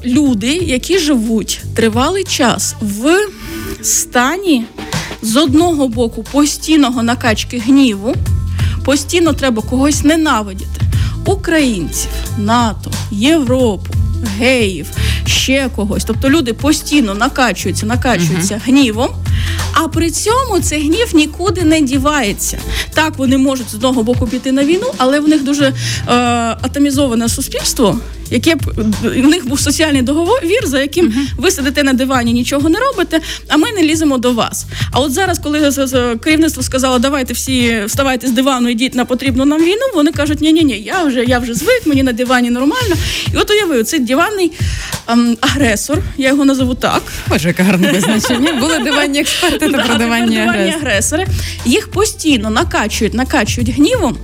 люди, 0.05 0.53
які 0.53 0.99
живуть 0.99 1.61
тривалий 1.75 2.25
час 2.25 2.75
в 2.81 3.17
стані 3.83 4.65
з 5.23 5.37
одного 5.37 5.89
боку 5.89 6.23
постійного 6.23 7.03
накачки 7.03 7.59
гніву, 7.59 8.15
постійно 8.85 9.33
треба 9.33 9.63
когось 9.63 10.05
ненавидіти. 10.05 10.81
Українців, 11.25 12.11
НАТО, 12.39 12.91
Європу, 13.11 13.95
геїв, 14.39 14.87
ще 15.27 15.71
когось. 15.77 16.05
Тобто 16.05 16.31
люди 16.31 16.53
постійно 16.53 17.15
накачуються, 17.15 17.87
накачуються 17.87 18.55
uh-huh. 18.55 18.65
гнівом. 18.65 19.09
А 19.73 19.89
при 19.89 20.11
цьому 20.11 20.61
цей 20.63 20.87
гнів 20.87 21.15
нікуди 21.15 21.63
не 21.63 21.81
дівається. 21.81 22.59
Так, 22.95 23.19
вони 23.19 23.39
можуть 23.39 23.71
з 23.71 23.75
одного 23.75 24.03
боку 24.03 24.27
піти 24.27 24.53
на 24.53 24.65
війну, 24.65 24.87
але 24.97 25.21
в 25.21 25.29
них 25.29 25.45
дуже 25.45 25.67
е, 25.67 25.75
атомізоване 26.63 27.29
суспільство, 27.29 27.99
яке 28.31 28.55
б 28.55 28.61
в 29.03 29.27
них 29.27 29.49
був 29.49 29.61
соціальний 29.61 30.03
договір, 30.03 30.67
за 30.67 30.81
яким 30.81 31.07
uh-huh. 31.07 31.27
ви 31.37 31.51
сидите 31.51 31.83
на 31.83 31.93
дивані, 31.93 32.33
нічого 32.33 32.69
не 32.69 32.79
робите, 32.79 33.21
а 33.49 33.57
ми 33.57 33.73
не 33.73 33.83
ліземо 33.83 34.19
до 34.19 34.33
вас. 34.33 34.67
А 34.93 35.01
от 35.01 35.13
зараз, 35.13 35.39
коли 35.39 35.73
керівництво 36.25 36.63
сказало, 36.63 36.99
давайте 36.99 37.33
всі 37.33 37.83
вставайте 37.87 38.29
з 38.29 38.31
дивану, 38.31 38.69
йдіть 38.69 38.95
на 38.95 39.05
потрібну 39.05 39.45
нам 39.45 39.61
війну, 39.61 39.87
вони 39.95 40.13
кажуть, 40.13 40.41
ні 40.41 40.53
ні 40.53 40.65
ні 40.65 40.79
я 40.79 41.05
вже 41.05 41.25
я 41.25 41.39
вже 41.39 41.55
звик, 41.55 41.83
мені 41.87 42.03
на 42.03 42.13
дивані 42.13 42.51
нормально. 42.51 42.95
І 43.35 43.37
от 43.37 43.51
уявив, 43.51 43.85
цей 43.85 44.01
диванний 44.01 44.53
ем, 45.09 45.37
агресор, 45.41 46.03
я 46.17 46.29
його 46.29 46.45
назову 46.45 46.75
так. 46.75 47.03
Боже, 47.29 47.49
яке 47.49 47.63
гарне 47.63 47.93
визначення. 47.93 48.53
Були 48.53 48.79
диванні 48.79 49.21
експерти 49.21 49.71
та 49.71 49.79
продавання 49.87 50.73
агресори. 50.77 51.27
Їх 51.65 51.91
постійно 51.91 52.51
накачують, 52.51 53.15
накачують 53.15 53.71
гнівом, 53.71 54.17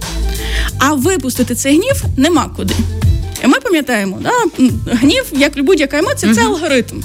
а 0.79 0.93
випустити 0.93 1.55
цей 1.55 1.77
гнів 1.77 2.05
нема 2.17 2.51
куди. 2.57 2.75
І 3.45 3.47
ми 3.47 3.61
пам'ятаємо, 3.61 4.19
да, 4.21 4.65
гнів, 4.87 5.25
як 5.33 5.65
будь-яка 5.65 5.99
емоція, 5.99 6.33
uh-huh. 6.33 6.35
це 6.35 6.43
алгоритм. 6.43 7.03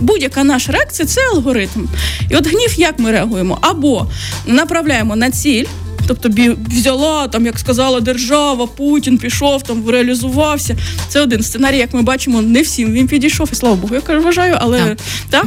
Будь-яка 0.00 0.44
наша 0.44 0.72
реакція 0.72 1.06
це 1.06 1.20
алгоритм. 1.34 1.86
І 2.30 2.36
от 2.36 2.46
гнів, 2.46 2.74
як 2.76 2.98
ми 2.98 3.10
реагуємо? 3.10 3.58
Або 3.60 4.06
направляємо 4.46 5.16
на 5.16 5.30
ціль. 5.30 5.64
Тобто 6.06 6.30
взяла, 6.70 7.28
там, 7.28 7.46
як 7.46 7.58
сказала 7.58 8.00
держава, 8.00 8.66
Путін 8.66 9.18
пішов, 9.18 9.62
там 9.62 9.90
реалізувався. 9.90 10.76
Це 11.08 11.20
один 11.20 11.42
сценарій, 11.42 11.78
як 11.78 11.94
ми 11.94 12.02
бачимо, 12.02 12.42
не 12.42 12.62
всім 12.62 12.92
він 12.92 13.06
підійшов, 13.06 13.48
і 13.52 13.54
слава 13.54 13.76
Богу, 13.76 13.94
я 14.08 14.18
вважаю, 14.18 14.56
але 14.60 14.78
так. 14.78 14.98
так. 15.30 15.46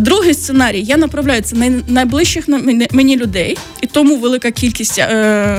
Другий 0.00 0.34
сценарій 0.34 0.82
я 0.82 0.96
направляю 0.96 1.42
це 1.42 1.56
на 1.56 1.82
найближчих 1.88 2.44
мені 2.92 3.16
людей, 3.16 3.56
і 3.80 3.86
тому 3.86 4.16
велика 4.16 4.50
кількість 4.50 4.98
е, 4.98 5.58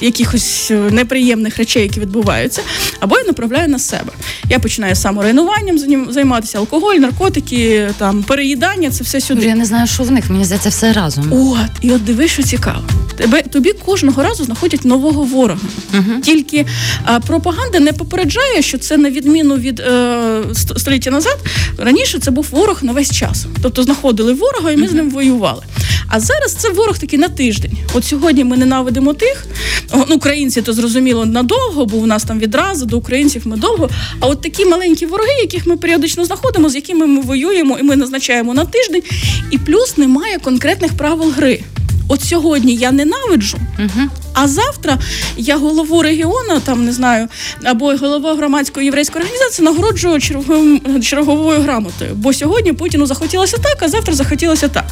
якихось 0.00 0.72
неприємних 0.90 1.56
речей, 1.56 1.82
які 1.82 2.00
відбуваються, 2.00 2.62
або 3.00 3.18
я 3.18 3.24
направляю 3.24 3.68
на 3.68 3.78
себе. 3.78 4.12
Я 4.48 4.58
починаю 4.58 4.94
саморейнуванням 4.94 6.06
займатися, 6.12 6.58
алкоголь, 6.58 6.94
наркотики, 6.94 7.90
там 7.98 8.22
переїдання, 8.22 8.90
це 8.90 9.04
все 9.04 9.20
сюди. 9.20 9.46
Я 9.46 9.54
не 9.54 9.64
знаю, 9.64 9.86
що 9.86 10.02
в 10.02 10.10
них 10.10 10.30
мені 10.30 10.44
здається, 10.44 10.68
все 10.68 10.92
разом. 10.92 11.32
От, 11.32 11.70
і 11.80 11.90
от 11.90 12.04
дивись, 12.04 12.30
що 12.30 12.42
цікаво. 12.42 12.82
Тебе 13.16 13.42
тобі 13.50 13.72
кожного 13.72 14.22
разу 14.22 14.44
знаходять 14.44 14.84
нового 14.84 15.24
ворога. 15.24 15.60
uh 15.94 16.20
Тільки 16.20 16.66
а, 17.04 17.20
пропаганда 17.20 17.80
не 17.80 17.92
попереджає, 17.92 18.62
що 18.62 18.78
це 18.78 18.96
на 18.96 19.10
відміну 19.10 19.56
від 19.56 19.80
е, 19.80 20.42
століття 20.76 21.10
назад. 21.10 21.38
Раніше 21.78 22.18
це 22.18 22.30
був 22.30 22.46
ворог 22.50 22.78
на 22.82 22.92
весь 22.92 23.12
час. 23.12 23.46
Тобто 23.62 23.82
знаходили 23.82 24.32
ворога, 24.32 24.70
і 24.70 24.76
ми 24.76 24.86
uh 24.86 24.90
з 24.90 24.92
ним 24.92 25.10
воювали. 25.10 25.62
А 26.08 26.20
зараз 26.20 26.52
це 26.52 26.70
ворог 26.70 26.98
такий 26.98 27.18
на 27.18 27.28
тиждень. 27.28 27.72
От 27.94 28.04
сьогодні 28.04 28.44
ми 28.44 28.56
ненавидимо 28.56 29.14
тих. 29.14 29.46
Ну, 29.94 30.16
українці 30.16 30.62
то 30.62 30.72
зрозуміло 30.72 31.26
надовго, 31.26 31.86
бо 31.86 31.96
у 31.96 32.06
нас 32.06 32.24
там 32.24 32.38
відразу 32.38 32.86
до 32.86 32.98
українців 32.98 33.42
ми 33.44 33.56
довго. 33.56 33.90
А 34.20 34.26
от 34.26 34.42
такі 34.42 34.64
маленькі 34.64 35.06
вороги, 35.06 35.32
яких 35.40 35.66
ми 35.66 35.76
періодично 35.76 36.24
знаходимо, 36.24 36.68
з 36.68 36.74
якими 36.74 37.06
ми 37.06 37.20
воюємо, 37.20 37.78
і 37.78 37.82
ми 37.82 37.96
назначаємо 37.96 38.54
на 38.54 38.64
тиждень. 38.64 39.02
І 39.50 39.58
плюс 39.58 39.96
немає 39.96 40.38
конкретних 40.38 40.92
правил 40.92 41.30
гри 41.30 41.62
от 42.10 42.22
сьогодні 42.22 42.74
я 42.74 42.92
ненавиджу, 42.92 43.58
угу. 43.78 44.08
а 44.32 44.48
завтра 44.48 44.98
я 45.36 45.56
голову 45.56 46.02
регіону, 46.02 46.60
там 46.64 46.84
не 46.84 46.92
знаю, 46.92 47.28
або 47.64 47.96
голова 47.96 48.34
громадської 48.34 48.84
єврейської 48.86 49.24
організації 49.24 49.64
нагороджую 49.64 50.20
черговим 50.20 51.02
черговою 51.02 51.60
грамотою. 51.60 52.10
Бо 52.14 52.32
сьогодні 52.32 52.72
Путіну 52.72 53.06
захотілося 53.06 53.56
так, 53.56 53.76
а 53.80 53.88
завтра 53.88 54.14
захотілося 54.14 54.68
так. 54.68 54.84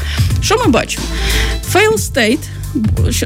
Що 0.43 0.59
ми 0.59 0.67
бачимо? 0.67 1.05
Fail 1.75 1.95
state, 1.97 2.39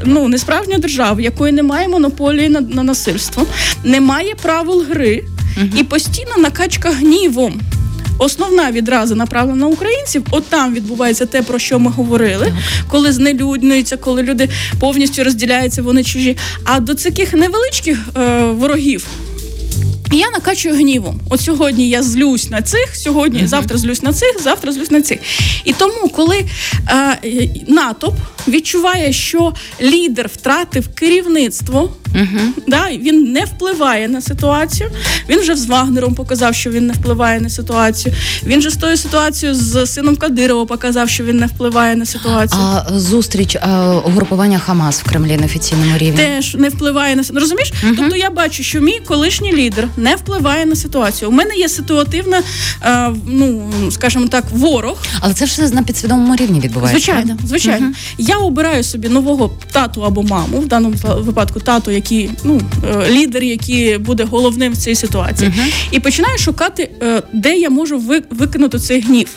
ну 0.05 0.27
несправжня 0.27 0.77
держава, 0.77 1.21
якої 1.21 1.53
немає 1.53 1.87
монополії 1.87 2.49
на, 2.49 2.61
на 2.61 2.83
насильство, 2.83 3.45
немає 3.83 4.35
правил 4.41 4.85
гри 4.89 5.23
угу. 5.57 5.67
і 5.77 5.83
постійна 5.83 6.37
накачка 6.37 6.91
гнівом. 6.91 7.61
Основна 8.17 8.71
відразу 8.71 9.15
направлена 9.15 9.59
на 9.59 9.67
українців. 9.67 10.25
От 10.31 10.43
там 10.49 10.73
відбувається 10.73 11.25
те, 11.25 11.41
про 11.41 11.59
що 11.59 11.79
ми 11.79 11.91
говорили, 11.91 12.53
коли 12.87 13.11
знелюднюються, 13.11 13.97
коли 13.97 14.23
люди 14.23 14.49
повністю 14.79 15.23
розділяються, 15.23 15.81
вони 15.81 16.03
чужі. 16.03 16.37
А 16.63 16.79
до 16.79 16.95
таких 16.95 17.33
невеличких 17.33 17.97
е, 18.17 18.43
ворогів 18.43 19.07
І 20.13 20.17
я 20.17 20.29
накачую 20.29 20.75
гнівом. 20.75 21.19
От 21.29 21.41
сьогодні 21.41 21.89
я 21.89 22.03
злюсь 22.03 22.49
на 22.49 22.61
цих, 22.61 22.95
сьогодні, 22.95 23.39
uh-huh. 23.39 23.47
завтра 23.47 23.77
злюсь 23.77 24.03
на 24.03 24.13
цих, 24.13 24.41
завтра 24.43 24.71
злюсь 24.71 24.91
на 24.91 25.01
цих. 25.01 25.19
І 25.65 25.73
тому, 25.73 26.09
коли 26.09 26.45
е, 26.89 27.49
натовп 27.67 28.15
відчуває, 28.47 29.13
що 29.13 29.53
лідер 29.81 30.27
втратив 30.27 30.87
керівництво, 30.95 31.89
uh-huh. 32.15 32.47
да, 32.67 32.89
він 32.91 33.31
не 33.31 33.45
впливає 33.45 34.07
на 34.07 34.21
ситуацію. 34.21 34.89
Він 35.29 35.39
вже 35.39 35.55
з 35.55 35.65
Вагнером 35.65 36.15
показав, 36.15 36.55
що 36.55 36.69
він 36.69 36.87
не 36.87 36.93
впливає 36.93 37.39
на 37.39 37.49
ситуацію. 37.49 38.15
Він 38.45 38.61
же 38.61 38.69
з 38.69 38.75
тою 38.75 38.97
ситуацією 38.97 39.55
з 39.55 39.85
сином 39.85 40.15
Кадирова 40.15 40.65
показав, 40.65 41.09
що 41.09 41.23
він 41.23 41.37
не 41.37 41.45
впливає 41.45 41.95
на 41.95 42.05
ситуацію. 42.05 42.61
А 42.61 42.99
зустріч 42.99 43.55
а, 43.55 43.95
угрупування 44.05 44.59
Хамас 44.59 45.01
в 45.01 45.03
Кремлі 45.03 45.37
на 45.37 45.45
офіційному 45.45 45.97
рівні 45.97 46.17
теж 46.17 46.55
не 46.55 46.69
впливає 46.69 47.15
на 47.15 47.23
розумієш? 47.33 47.73
Uh-huh. 47.73 47.93
Тобто 47.97 48.15
я 48.15 48.29
бачу, 48.29 48.63
що 48.63 48.81
мій 48.81 48.99
колишній 49.07 49.53
лідер 49.53 49.87
не 50.03 50.15
впливає 50.15 50.65
на 50.65 50.75
ситуацію. 50.75 51.29
У 51.29 51.33
мене 51.33 51.55
є 51.55 51.69
ситуативна, 51.69 52.41
е, 52.81 53.11
ну 53.27 53.71
скажімо 53.91 54.27
так, 54.27 54.43
ворог. 54.51 54.97
Але 55.19 55.33
це 55.33 55.45
все 55.45 55.69
на 55.69 55.83
підсвідомому 55.83 56.35
рівні 56.35 56.59
відбувається. 56.59 57.13
Звичайно, 57.13 57.37
звичайно. 57.45 57.87
Uh-huh. 57.87 58.15
Я 58.17 58.37
обираю 58.37 58.83
собі 58.83 59.09
нового 59.09 59.51
тату 59.71 60.05
або 60.05 60.23
маму, 60.23 60.57
в 60.57 60.67
даному 60.67 60.95
випадку 61.17 61.59
тату, 61.59 61.91
який 61.91 62.29
ну 62.43 62.61
е, 62.89 63.11
лідер, 63.11 63.43
який 63.43 63.97
буде 63.97 64.23
головним 64.23 64.73
в 64.73 64.77
цій 64.77 64.95
ситуації, 64.95 65.49
uh-huh. 65.49 65.87
і 65.91 65.99
починаю 65.99 66.37
шукати, 66.37 66.91
е, 67.01 67.21
де 67.33 67.57
я 67.57 67.69
можу 67.69 67.99
викинути 68.29 68.79
цей 68.79 69.01
гнів. 69.01 69.27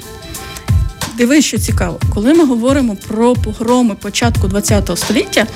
Дивись, 1.16 1.44
що 1.44 1.58
цікаво, 1.58 2.00
коли 2.14 2.35
ми 2.35 2.44
говоримо 2.46 2.96
про 3.08 3.35
погроми 3.35 3.94
початку 3.94 4.49
ХХ 4.49 4.96
століття, 4.96 5.46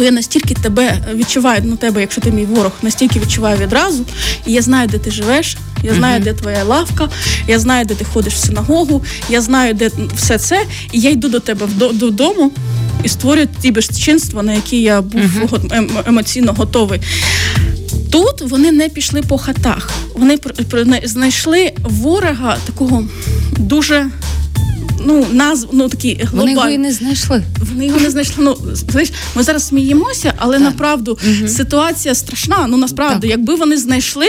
то 0.00 0.04
я 0.04 0.10
настільки 0.10 0.54
тебе 0.54 0.98
відчуваю 1.14 1.62
ну 1.64 1.76
тебе, 1.76 2.00
якщо 2.00 2.20
ти 2.20 2.30
мій 2.30 2.44
ворог, 2.44 2.72
настільки 2.82 3.20
відчуваю 3.20 3.58
відразу, 3.58 4.04
і 4.46 4.52
я 4.52 4.62
знаю, 4.62 4.88
де 4.88 4.98
ти 4.98 5.10
живеш. 5.10 5.56
Я 5.82 5.94
знаю, 5.94 6.22
де 6.22 6.32
твоя 6.32 6.64
лавка, 6.64 7.08
я 7.48 7.58
знаю, 7.58 7.84
де 7.84 7.94
ти 7.94 8.04
ходиш 8.04 8.34
в 8.34 8.36
синагогу, 8.36 9.04
я 9.28 9.40
знаю, 9.40 9.74
де 9.74 9.90
все 10.14 10.38
це, 10.38 10.64
і 10.92 11.00
я 11.00 11.10
йду 11.10 11.28
до 11.28 11.40
тебе 11.40 11.66
додому 11.92 12.52
і 13.04 13.08
створюю 13.08 13.48
ті 13.60 13.70
безчинства, 13.70 14.42
на 14.42 14.52
які 14.52 14.82
я 14.82 15.02
був 15.02 15.20
uh-huh. 15.20 16.08
емоційно 16.08 16.52
готовий. 16.52 17.00
Тут 18.10 18.40
вони 18.40 18.72
не 18.72 18.88
пішли 18.88 19.22
по 19.22 19.38
хатах, 19.38 19.90
вони 20.14 20.38
знайшли 21.04 21.72
ворога 21.84 22.56
такого 22.66 23.04
дуже 23.58 24.10
ну 25.06 25.26
назв, 25.32 25.68
ну 25.72 25.88
такі 25.88 26.14
глобальні. 26.22 26.38
Вони 26.38 26.52
його 26.52 26.68
і 26.68 26.78
не 26.78 26.92
знайшли. 26.92 27.42
Вони 27.70 27.86
його 27.86 28.00
не 28.00 28.10
знайшли. 28.10 28.44
Ну 28.44 28.56
знаєш, 28.72 29.12
ми 29.34 29.42
зараз 29.42 29.66
сміємося, 29.66 30.34
але 30.36 30.58
так. 30.58 30.64
направду 30.64 31.18
угу. 31.24 31.48
ситуація 31.48 32.14
страшна. 32.14 32.66
Ну 32.68 32.76
насправді, 32.76 33.28
так. 33.28 33.30
якби 33.30 33.54
вони 33.54 33.76
знайшли, 33.76 34.26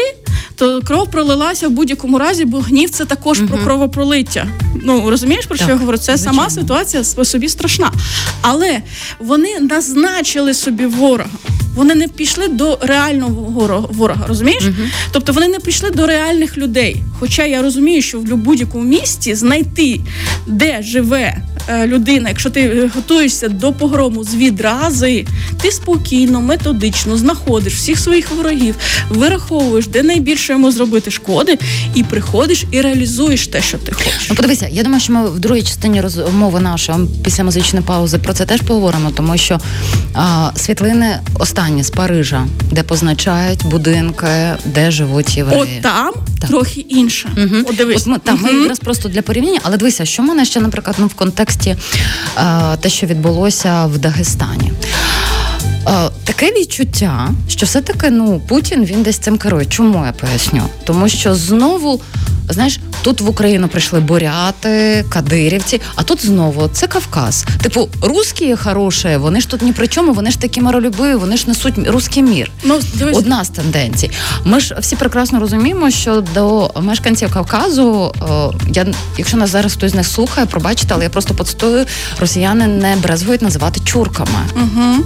то 0.55 0.81
кров 0.81 1.11
пролилася 1.11 1.67
в 1.67 1.71
будь-якому 1.71 2.19
разі, 2.19 2.45
бо 2.45 2.59
гнів 2.59 2.89
це 2.89 3.05
також 3.05 3.39
угу. 3.39 3.49
про 3.49 3.57
кровопролиття. 3.57 4.47
Ну 4.83 5.09
розумієш 5.09 5.45
про 5.45 5.57
що 5.57 5.69
я 5.69 5.75
говорю? 5.75 5.97
Це 5.97 6.17
Звичайно. 6.17 6.39
сама 6.39 6.49
ситуація 6.49 7.03
по 7.15 7.25
собі 7.25 7.49
страшна. 7.49 7.91
Але 8.41 8.81
вони 9.19 9.59
назначили 9.59 10.53
собі 10.53 10.85
ворога. 10.85 11.29
Вони 11.75 11.95
не 11.95 12.07
пішли 12.07 12.47
до 12.47 12.79
реального 12.81 13.87
ворога, 13.91 14.27
розумієш? 14.27 14.63
uh 14.63 14.73
Тобто 15.11 15.33
вони 15.33 15.47
не 15.47 15.59
пішли 15.59 15.91
до 15.91 16.07
реальних 16.07 16.57
людей. 16.57 17.03
Хоча 17.19 17.45
я 17.45 17.61
розумію, 17.61 18.01
що 18.01 18.19
в 18.19 18.23
будь-якому 18.23 18.83
місті 18.83 19.35
знайти, 19.35 20.01
де 20.47 20.81
живе 20.81 21.37
людина, 21.85 22.29
якщо 22.29 22.49
ти 22.49 22.89
готуєшся 22.95 23.49
до 23.49 23.73
погрому 23.73 24.23
з 24.23 24.35
відрази, 24.35 25.25
ти 25.61 25.71
спокійно, 25.71 26.41
методично 26.41 27.17
знаходиш 27.17 27.73
всіх 27.73 27.99
своїх 27.99 28.31
ворогів, 28.31 28.75
вираховуєш, 29.09 29.87
де 29.87 30.03
найбільше 30.03 30.53
йому 30.53 30.71
зробити 30.71 31.11
шкоди, 31.11 31.57
і 31.95 32.03
приходиш 32.03 32.65
і 32.71 32.81
реалізуєш 32.81 33.47
те, 33.47 33.61
що 33.61 33.77
ти 33.77 33.91
хочеш. 33.91 34.29
Ну, 34.29 34.35
подивися, 34.35 34.67
я 34.71 34.83
думаю, 34.83 35.01
що 35.01 35.13
ми 35.13 35.29
в 35.29 35.39
другій 35.39 35.63
частині 35.63 36.01
розмови 36.01 36.59
нашої 36.59 36.97
після 37.23 37.43
музичної 37.43 37.85
паузи 37.85 38.17
про 38.17 38.33
це 38.33 38.45
теж 38.45 38.61
поговоримо, 38.61 39.11
тому 39.11 39.37
що 39.37 39.59
а, 40.13 40.51
світлини 40.55 41.19
останні 41.39 41.83
з 41.83 41.89
Парижа, 41.89 42.45
де 42.71 42.83
позначають 42.83 43.65
будинки, 43.65 44.27
де 44.65 44.91
живуть 44.91 45.37
євреї. 45.37 45.61
От 45.61 45.81
там 45.81 46.13
так. 46.39 46.49
трохи 46.49 46.79
інше. 46.79 47.29
Угу. 47.37 47.55
От 47.69 47.75
дивись. 47.75 48.01
От 48.01 48.07
ми, 48.07 48.19
так, 48.19 48.35
угу. 48.35 48.45
ми 48.53 48.59
якраз 48.59 48.79
просто 48.79 49.09
для 49.09 49.21
порівняння, 49.21 49.59
але 49.63 49.77
дивися, 49.77 50.05
що 50.05 50.23
в 50.23 50.25
мене 50.25 50.45
ще, 50.45 50.59
наприклад, 50.61 50.95
ну, 50.99 51.07
в 51.07 51.13
контексті 51.13 51.50
е, 51.57 51.77
те, 52.79 52.89
що 52.89 53.07
відбулося 53.07 53.85
в 53.85 53.97
Дагестані. 53.97 54.71
Е, 55.87 56.09
таке 56.23 56.51
відчуття, 56.51 57.29
що 57.47 57.65
все-таки 57.65 58.09
ну 58.09 58.41
Путін 58.47 58.85
він 58.85 59.03
десь 59.03 59.17
цим 59.17 59.37
керує. 59.37 59.65
Чому 59.65 60.05
я 60.05 60.11
поясню? 60.11 60.63
Тому 60.83 61.09
що 61.09 61.35
знову 61.35 62.01
знаєш, 62.49 62.79
тут 63.01 63.21
в 63.21 63.29
Україну 63.29 63.67
прийшли 63.67 63.99
буряти, 63.99 65.05
кадирівці, 65.09 65.81
а 65.95 66.03
тут 66.03 66.25
знову 66.25 66.67
це 66.67 66.87
Кавказ. 66.87 67.45
Типу, 67.61 67.89
русські 68.01 68.55
хороші, 68.55 69.17
вони 69.17 69.41
ж 69.41 69.49
тут 69.49 69.61
ні 69.61 69.73
при 69.73 69.87
чому, 69.87 70.13
вони 70.13 70.31
ж 70.31 70.39
такі 70.39 70.61
миролюбиві, 70.61 71.15
вони 71.15 71.37
ж 71.37 71.47
несуть 71.47 71.73
русський 71.87 72.23
мір. 72.23 72.51
Ну 72.63 72.79
дивись. 72.93 73.17
одна 73.17 73.43
з 73.43 73.49
тенденцій. 73.49 74.11
Ми 74.45 74.59
ж 74.59 74.77
всі 74.79 74.95
прекрасно 74.95 75.39
розуміємо, 75.39 75.89
що 75.91 76.23
до 76.33 76.71
мешканців 76.81 77.33
Кавказу, 77.33 78.13
о, 78.21 78.53
я 78.73 78.85
якщо 79.17 79.37
нас 79.37 79.49
зараз 79.49 79.73
хтось 79.73 79.93
не 79.93 80.03
слухає, 80.03 80.47
пробачте, 80.47 80.87
але 80.93 81.03
я 81.03 81.09
просто 81.09 81.33
подстою, 81.33 81.85
росіяни 82.19 82.67
не 82.67 82.95
брезгують 82.95 83.41
називати 83.41 83.79
чурками. 83.85 84.39
Угу. 84.55 85.05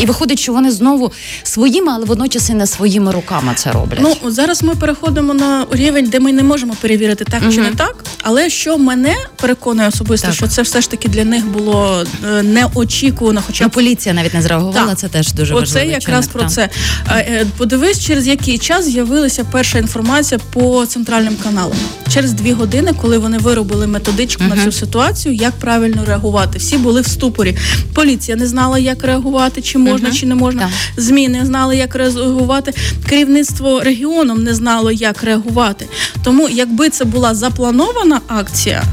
І 0.00 0.06
виходить, 0.06 0.38
що 0.38 0.52
вони 0.52 0.70
знову 0.70 1.12
своїми, 1.42 1.92
але 1.92 2.04
водночас 2.04 2.50
і 2.50 2.54
не 2.54 2.66
своїми 2.66 3.12
руками 3.12 3.52
це 3.56 3.72
роблять. 3.72 4.00
Ну 4.02 4.30
зараз 4.30 4.62
ми 4.62 4.74
переходимо 4.74 5.34
на 5.34 5.66
рівень, 5.70 6.06
де 6.08 6.20
ми 6.20 6.32
не 6.32 6.42
можемо 6.42 6.74
перевірити 6.80 7.24
так 7.24 7.42
угу. 7.42 7.52
чи 7.52 7.60
не 7.60 7.70
так. 7.70 8.04
Але 8.22 8.50
що 8.50 8.78
мене 8.78 9.16
переконує 9.36 9.88
особисто, 9.88 10.26
так. 10.26 10.36
що 10.36 10.48
це 10.48 10.62
все 10.62 10.80
ж 10.80 10.90
таки 10.90 11.08
для 11.08 11.24
них 11.24 11.46
було 11.46 12.04
е, 12.24 12.42
неочікувано. 12.42 13.42
Хоча 13.46 13.64
ну, 13.64 13.70
поліція 13.70 14.14
навіть 14.14 14.34
не 14.34 14.42
зреагувала. 14.42 14.88
Так. 14.88 14.98
Це 14.98 15.08
теж 15.08 15.32
дуже 15.32 15.54
Оце 15.54 15.60
важливо. 15.60 15.86
Оце 15.86 15.92
якраз 15.92 16.26
про 16.26 16.44
це. 16.44 16.68
Е, 17.08 17.46
подивись, 17.56 18.04
через 18.04 18.26
який 18.26 18.58
час 18.58 18.84
з'явилася 18.84 19.44
перша 19.52 19.78
інформація 19.78 20.40
по 20.52 20.86
центральним 20.86 21.36
каналам. 21.42 21.76
Через 22.12 22.32
дві 22.32 22.52
години, 22.52 22.92
коли 23.00 23.18
вони 23.18 23.38
виробили 23.38 23.86
методичку 23.86 24.44
угу. 24.44 24.54
на 24.54 24.64
цю 24.64 24.72
ситуацію, 24.72 25.34
як 25.34 25.52
правильно 25.52 26.04
реагувати. 26.04 26.58
Всі 26.58 26.78
були 26.78 27.00
в 27.00 27.06
ступорі. 27.06 27.56
Поліція 27.94 28.36
не 28.36 28.46
знала, 28.46 28.78
як 28.78 29.04
реагувати, 29.04 29.62
чи 29.62 29.78
можна, 29.80 30.08
угу. 30.08 30.18
чи 30.18 30.26
не 30.26 30.34
можна. 30.34 30.60
Так. 30.60 31.04
ЗМІ 31.04 31.28
не 31.28 31.46
знали, 31.46 31.76
як 31.76 31.94
реагувати. 31.94 32.74
Керівництво 33.08 33.80
регіоном 33.80 34.42
не 34.42 34.54
знало, 34.54 34.90
як 34.90 35.22
реагувати. 35.22 35.88
Тому, 36.24 36.48
якби 36.48 36.90
це 36.90 37.04
була 37.04 37.34
запланована 37.34 38.20
акція. 38.28 38.84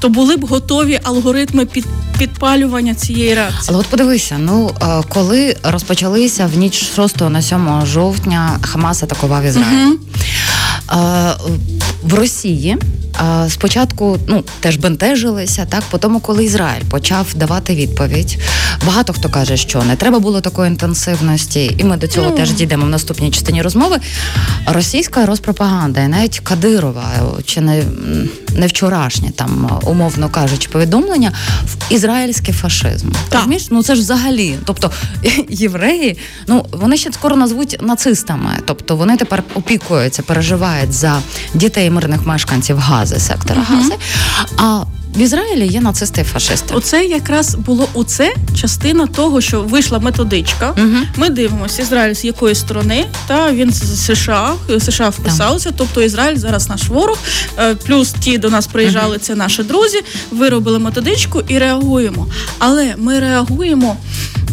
То 0.00 0.08
були 0.08 0.36
б 0.36 0.46
готові 0.46 1.00
алгоритми 1.02 1.66
під 1.66 1.86
підпалювання 2.18 2.94
цієї 2.94 3.34
реакції. 3.34 3.64
Але 3.68 3.78
от 3.78 3.86
подивися, 3.86 4.36
ну 4.38 4.70
е, 4.82 5.02
коли 5.08 5.56
розпочалися 5.62 6.46
в 6.54 6.58
ніч 6.58 6.90
6 6.96 7.20
на 7.20 7.42
7 7.42 7.86
жовтня, 7.86 8.58
Хамас 8.62 9.02
атакував 9.02 9.44
Ізраїль. 9.44 9.86
Угу. 9.86 9.98
В 12.02 12.14
Росії 12.14 12.76
спочатку 13.48 14.18
ну 14.26 14.44
теж 14.60 14.76
бентежилися, 14.76 15.66
так 15.68 15.82
по 15.90 15.98
тому, 15.98 16.20
коли 16.20 16.44
Ізраїль 16.44 16.82
почав 16.90 17.26
давати 17.34 17.74
відповідь. 17.74 18.38
Багато 18.86 19.12
хто 19.12 19.28
каже, 19.28 19.56
що 19.56 19.82
не 19.82 19.96
треба 19.96 20.18
було 20.18 20.40
такої 20.40 20.70
інтенсивності, 20.70 21.76
і 21.78 21.84
ми 21.84 21.96
до 21.96 22.06
цього 22.06 22.30
ну. 22.30 22.36
теж 22.36 22.52
дійдемо 22.52 22.86
в 22.86 22.88
наступній 22.88 23.30
частині 23.30 23.62
розмови. 23.62 23.98
Російська 24.66 25.26
розпропаганда, 25.26 26.00
і 26.00 26.08
навіть 26.08 26.40
Кадирова, 26.40 27.04
чи 27.44 27.60
не 27.60 27.82
не 28.56 28.66
вчорашнє, 28.66 29.30
там 29.30 29.80
умовно 29.82 30.28
кажучи, 30.28 30.68
повідомлення 30.68 31.32
в 31.64 31.92
ізраїльський 31.92 32.54
фашизм. 32.54 33.08
Розумієш? 33.32 33.68
Ну 33.70 33.82
це 33.82 33.94
ж 33.94 34.00
взагалі, 34.00 34.58
тобто 34.64 34.90
євреї, 35.48 36.18
ну 36.46 36.66
вони 36.72 36.96
ще 36.96 37.12
скоро 37.12 37.36
назвуть 37.36 37.78
нацистами, 37.80 38.50
тобто 38.64 38.96
вони 38.96 39.16
тепер 39.16 39.42
опікуються, 39.54 40.22
переживають 40.22 40.92
за 40.92 41.18
дітей 41.54 41.90
мирних 41.90 42.26
мешканців 42.26 42.78
Гази. 42.78 43.05
Гази, 43.06 43.20
сектора 43.20 43.60
uh-huh. 43.60 43.76
Гази. 43.76 43.94
А 44.56 44.84
в 45.16 45.18
Ізраїлі 45.18 45.66
є 45.66 45.80
нацисти 45.80 46.20
і 46.20 46.24
фашисти. 46.24 46.74
Оце 46.74 47.04
якраз 47.04 47.54
було 47.54 47.88
у 47.94 48.04
це 48.04 48.34
частина 48.54 49.06
того, 49.06 49.40
що 49.40 49.62
вийшла 49.62 49.98
методичка. 49.98 50.74
Угу. 50.78 50.96
Ми 51.16 51.28
дивимося, 51.28 51.82
Ізраїль 51.82 52.14
з 52.14 52.24
якої 52.24 52.54
сторони, 52.54 53.06
та 53.26 53.52
він 53.52 53.72
з 53.72 54.04
США 54.04 54.52
США 54.78 55.08
вписалися. 55.08 55.72
Тобто 55.76 56.02
Ізраїль 56.02 56.36
зараз 56.36 56.68
наш 56.68 56.88
ворог, 56.88 57.18
е, 57.58 57.74
плюс 57.74 58.14
ті 58.20 58.38
до 58.38 58.50
нас 58.50 58.66
приїжджали, 58.66 59.10
угу. 59.10 59.18
це 59.18 59.34
наші 59.34 59.62
друзі. 59.62 60.00
Виробили 60.30 60.78
методичку 60.78 61.42
і 61.48 61.58
реагуємо. 61.58 62.26
Але 62.58 62.94
ми 62.98 63.20
реагуємо, 63.20 63.96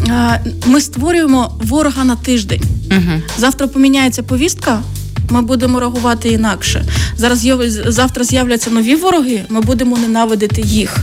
е, 0.08 0.40
ми 0.66 0.80
створюємо 0.80 1.58
ворога 1.62 2.04
на 2.04 2.16
тиждень. 2.16 2.62
Угу. 2.90 3.22
Завтра 3.38 3.66
поміняється 3.66 4.22
повістка 4.22 4.82
ми 5.30 5.42
будемо 5.42 5.80
реагувати 5.80 6.28
інакше. 6.28 6.84
Зараз 7.16 7.46
завтра 7.86 8.24
з'являться 8.24 8.70
нові 8.70 8.94
вороги. 8.96 9.44
Ми 9.48 9.60
будемо 9.60 9.98
ненавидити 9.98 10.60
їх. 10.60 10.96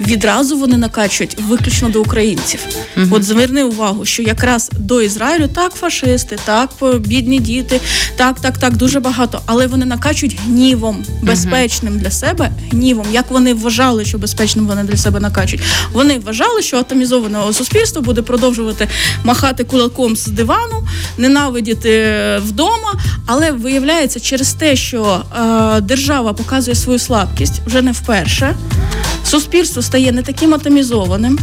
відразу 0.00 0.56
вони 0.58 0.76
накачують 0.76 1.36
виключно 1.48 1.88
до 1.88 2.00
українців. 2.00 2.60
uh 2.96 3.14
От 3.14 3.24
зверни 3.24 3.64
увагу, 3.64 4.04
що 4.04 4.22
якраз 4.22 4.70
до 4.78 5.02
Ізраїлю 5.02 5.48
так 5.48 5.72
фашисти, 5.72 6.38
так 6.44 6.70
бідні 6.98 7.38
діти, 7.38 7.80
так, 8.16 8.40
так, 8.40 8.58
так, 8.58 8.76
дуже 8.76 9.00
багато, 9.00 9.40
але 9.46 9.66
вони 9.66 9.86
накачують 9.86 10.38
гнівом, 10.46 11.04
безпечним 11.22 11.94
uh 11.94 11.98
для 11.98 12.10
себе 12.10 12.50
гнівом. 12.70 13.06
Як 13.12 13.30
вони 13.30 13.54
вважали, 13.54 14.04
що 14.04 14.18
безпечним 14.18 14.66
вони 14.66 14.82
для 14.82 14.96
себе 14.96 15.20
накачують? 15.20 15.64
Вони 15.92 16.18
вважали, 16.18 16.62
що 16.62 16.76
атомізоване 16.76 17.52
суспільство 17.52 18.02
буде 18.02 18.22
продовжувати 18.22 18.88
махати 19.24 19.64
кулаком 19.64 20.16
з 20.16 20.26
дивану, 20.26 20.88
ненавидіти 21.18 22.14
вдома, 22.38 23.00
але 23.26 23.50
виявляється 23.56 24.20
через 24.20 24.52
те, 24.52 24.76
що 24.76 25.22
е, 25.36 25.80
держава 25.80 26.32
показує 26.32 26.74
свою 26.74 26.98
слабкість 26.98 27.60
вже 27.66 27.82
не 27.82 27.92
вперше. 27.92 28.56
Суспільство 29.24 29.82
стає 29.82 30.12
не 30.12 30.22
таким 30.22 30.54
атомізованим. 30.54 31.38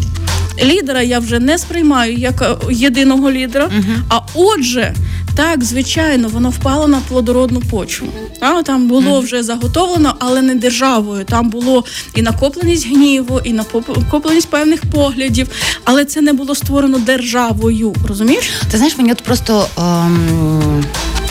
Лідера 0.61 1.01
я 1.01 1.19
вже 1.19 1.39
не 1.39 1.57
сприймаю 1.57 2.17
як 2.17 2.41
е, 2.41 2.55
єдиного 2.71 3.31
лідера. 3.31 3.65
Uh-huh. 3.65 3.97
А 4.09 4.19
отже, 4.33 4.95
так 5.35 5.63
звичайно, 5.63 6.27
воно 6.27 6.49
впало 6.49 6.87
на 6.87 6.99
плодородну 7.07 7.59
почву. 7.59 8.07
А, 8.39 8.63
там 8.63 8.87
було 8.87 9.01
uh-huh. 9.01 9.23
вже 9.23 9.43
заготовлено, 9.43 10.15
але 10.19 10.41
не 10.41 10.55
державою. 10.55 11.25
Там 11.25 11.49
було 11.49 11.85
і 12.15 12.21
накопленість 12.21 12.87
гніву, 12.87 13.41
і 13.43 13.53
накопленість 13.53 14.49
певних 14.49 14.81
поглядів, 14.91 15.47
але 15.83 16.05
це 16.05 16.21
не 16.21 16.33
було 16.33 16.55
створено 16.55 16.97
державою. 16.97 17.95
Розумієш? 18.07 18.51
Ти 18.71 18.77
знаєш, 18.77 18.97
мені 18.97 19.11
от 19.11 19.21
просто. 19.21 19.67
Ем... 19.77 20.83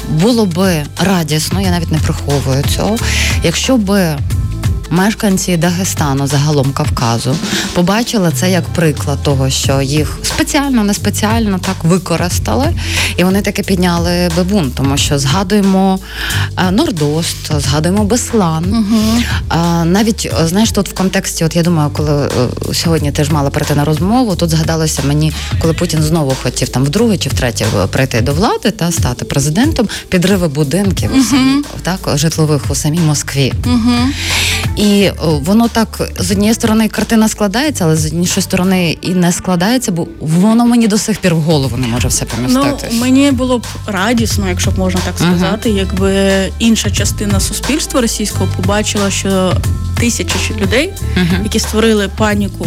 Було 0.08 0.46
би 0.46 0.84
радісно, 1.00 1.60
я 1.60 1.70
навіть 1.70 1.92
не 1.92 1.98
приховую 1.98 2.64
цього, 2.76 2.96
якщо 3.42 3.76
би 3.76 4.18
мешканці 4.92 5.57
Дагестану, 5.57 6.26
загалом 6.26 6.72
Кавказу, 6.72 7.37
побачили 7.74 8.33
це 8.35 8.50
як 8.50 8.64
приклад 8.64 9.22
того, 9.22 9.50
що 9.50 9.83
їх 9.83 10.18
спеціально, 10.22 10.85
не 10.85 10.94
спеціально 10.94 11.59
так 11.59 11.76
використали, 11.83 12.74
і 13.16 13.24
вони 13.24 13.40
таки 13.40 13.62
підняли 13.62 14.31
бебун, 14.37 14.70
тому 14.70 14.96
що 14.96 15.18
згадуємо 15.18 15.98
е, 16.59 16.70
Нордост, 16.70 17.61
згадуємо 17.61 18.05
Беслан. 18.05 18.64
Угу. 18.74 19.22
Навіть 19.85 20.33
знаєш, 20.44 20.72
тут 20.72 20.88
в 20.88 20.94
контексті, 20.94 21.44
от 21.44 21.57
я 21.57 21.62
думаю, 21.62 21.90
коли 21.92 22.26
е, 22.26 22.28
сьогодні 22.74 23.12
ти 23.12 23.24
ж 23.24 23.33
мала 23.33 23.50
прийти 23.50 23.74
на 23.74 23.85
розмову, 23.85 24.37
тут 24.37 24.50
згадалося 24.50 25.02
мені, 25.07 25.33
коли 25.59 25.74
Путін 25.74 26.02
знову 26.02 26.37
хотів 26.42 26.68
там 26.68 26.85
вдруге 26.85 27.18
чи 27.18 27.28
втретє 27.28 27.64
прийти 27.90 28.20
до 28.20 28.33
влади 28.33 28.70
та 28.70 28.92
стати 28.92 29.24
президентом, 29.24 29.88
підриви 30.09 30.48
будинків 30.48 31.11
угу. 31.14 31.64
так 31.83 32.18
житлових 32.18 32.62
у 32.70 32.74
самій 32.74 33.00
Москві. 33.00 33.52
Угу. 33.66 33.92
І 34.83 35.11
воно 35.21 35.68
так 35.68 36.11
з 36.18 36.31
однієї 36.31 36.55
сторони 36.55 36.88
картина 36.88 37.29
складається, 37.29 37.85
але 37.85 37.97
з 37.97 38.12
іншої 38.12 38.42
сторони 38.42 38.99
і 39.01 39.11
не 39.14 39.33
складається, 39.33 39.92
бо 39.92 40.07
воно 40.21 40.66
мені 40.66 40.88
до 40.88 40.99
сих 40.99 41.18
пір 41.18 41.35
в 41.35 41.40
голову 41.40 41.77
не 41.77 41.87
може 41.87 42.09
все 42.09 42.25
помістити. 42.25 42.88
Ну, 42.92 43.01
Мені 43.01 43.31
було 43.31 43.59
б 43.59 43.66
радісно, 43.87 44.49
якщо 44.49 44.71
б 44.71 44.79
можна 44.79 45.01
так 45.05 45.18
сказати, 45.18 45.68
uh-huh. 45.68 45.77
якби 45.77 46.12
інша 46.59 46.90
частина 46.90 47.40
суспільства 47.40 48.01
російського 48.01 48.49
побачила, 48.57 49.11
що 49.11 49.57
тисячі 50.01 50.55
людей, 50.61 50.92
uh-huh. 51.16 51.42
які 51.42 51.59
створили 51.59 52.11
паніку 52.16 52.66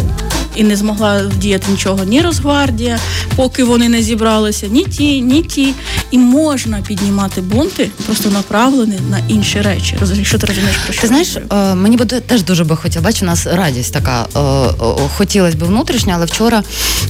і 0.56 0.64
не 0.64 0.76
змогла 0.76 1.22
вдіяти 1.22 1.70
нічого 1.70 2.04
ні 2.04 2.20
Росгвардія, 2.20 2.98
поки 3.36 3.64
вони 3.64 3.88
не 3.88 4.02
зібралися, 4.02 4.66
ні 4.66 4.84
ті, 4.84 5.22
ні 5.22 5.42
ті. 5.42 5.74
І 6.10 6.18
можна 6.18 6.80
піднімати 6.88 7.40
бунти, 7.40 7.90
просто 8.06 8.30
направлені 8.30 8.98
на 9.10 9.18
інші 9.28 9.60
речі. 9.60 9.96
Що 10.22 10.38
ти 10.38 10.46
розумієш 10.46 10.76
про 10.84 10.92
що? 10.92 11.02
Ти 11.02 11.08
знаєш, 11.08 11.36
е, 11.36 11.74
мені 11.74 11.96
буде 11.96 12.20
теж 12.20 12.42
дуже 12.42 12.64
би 12.64 12.76
хотілося. 12.76 13.00
Бачу, 13.00 13.18
у 13.22 13.26
нас 13.28 13.46
радість 13.46 13.92
така 13.92 14.26
е, 14.36 14.40
е, 14.40 15.08
хотілося 15.16 15.56
б 15.56 15.64
внутрішня, 15.64 16.12
але 16.16 16.26
вчора 16.26 16.62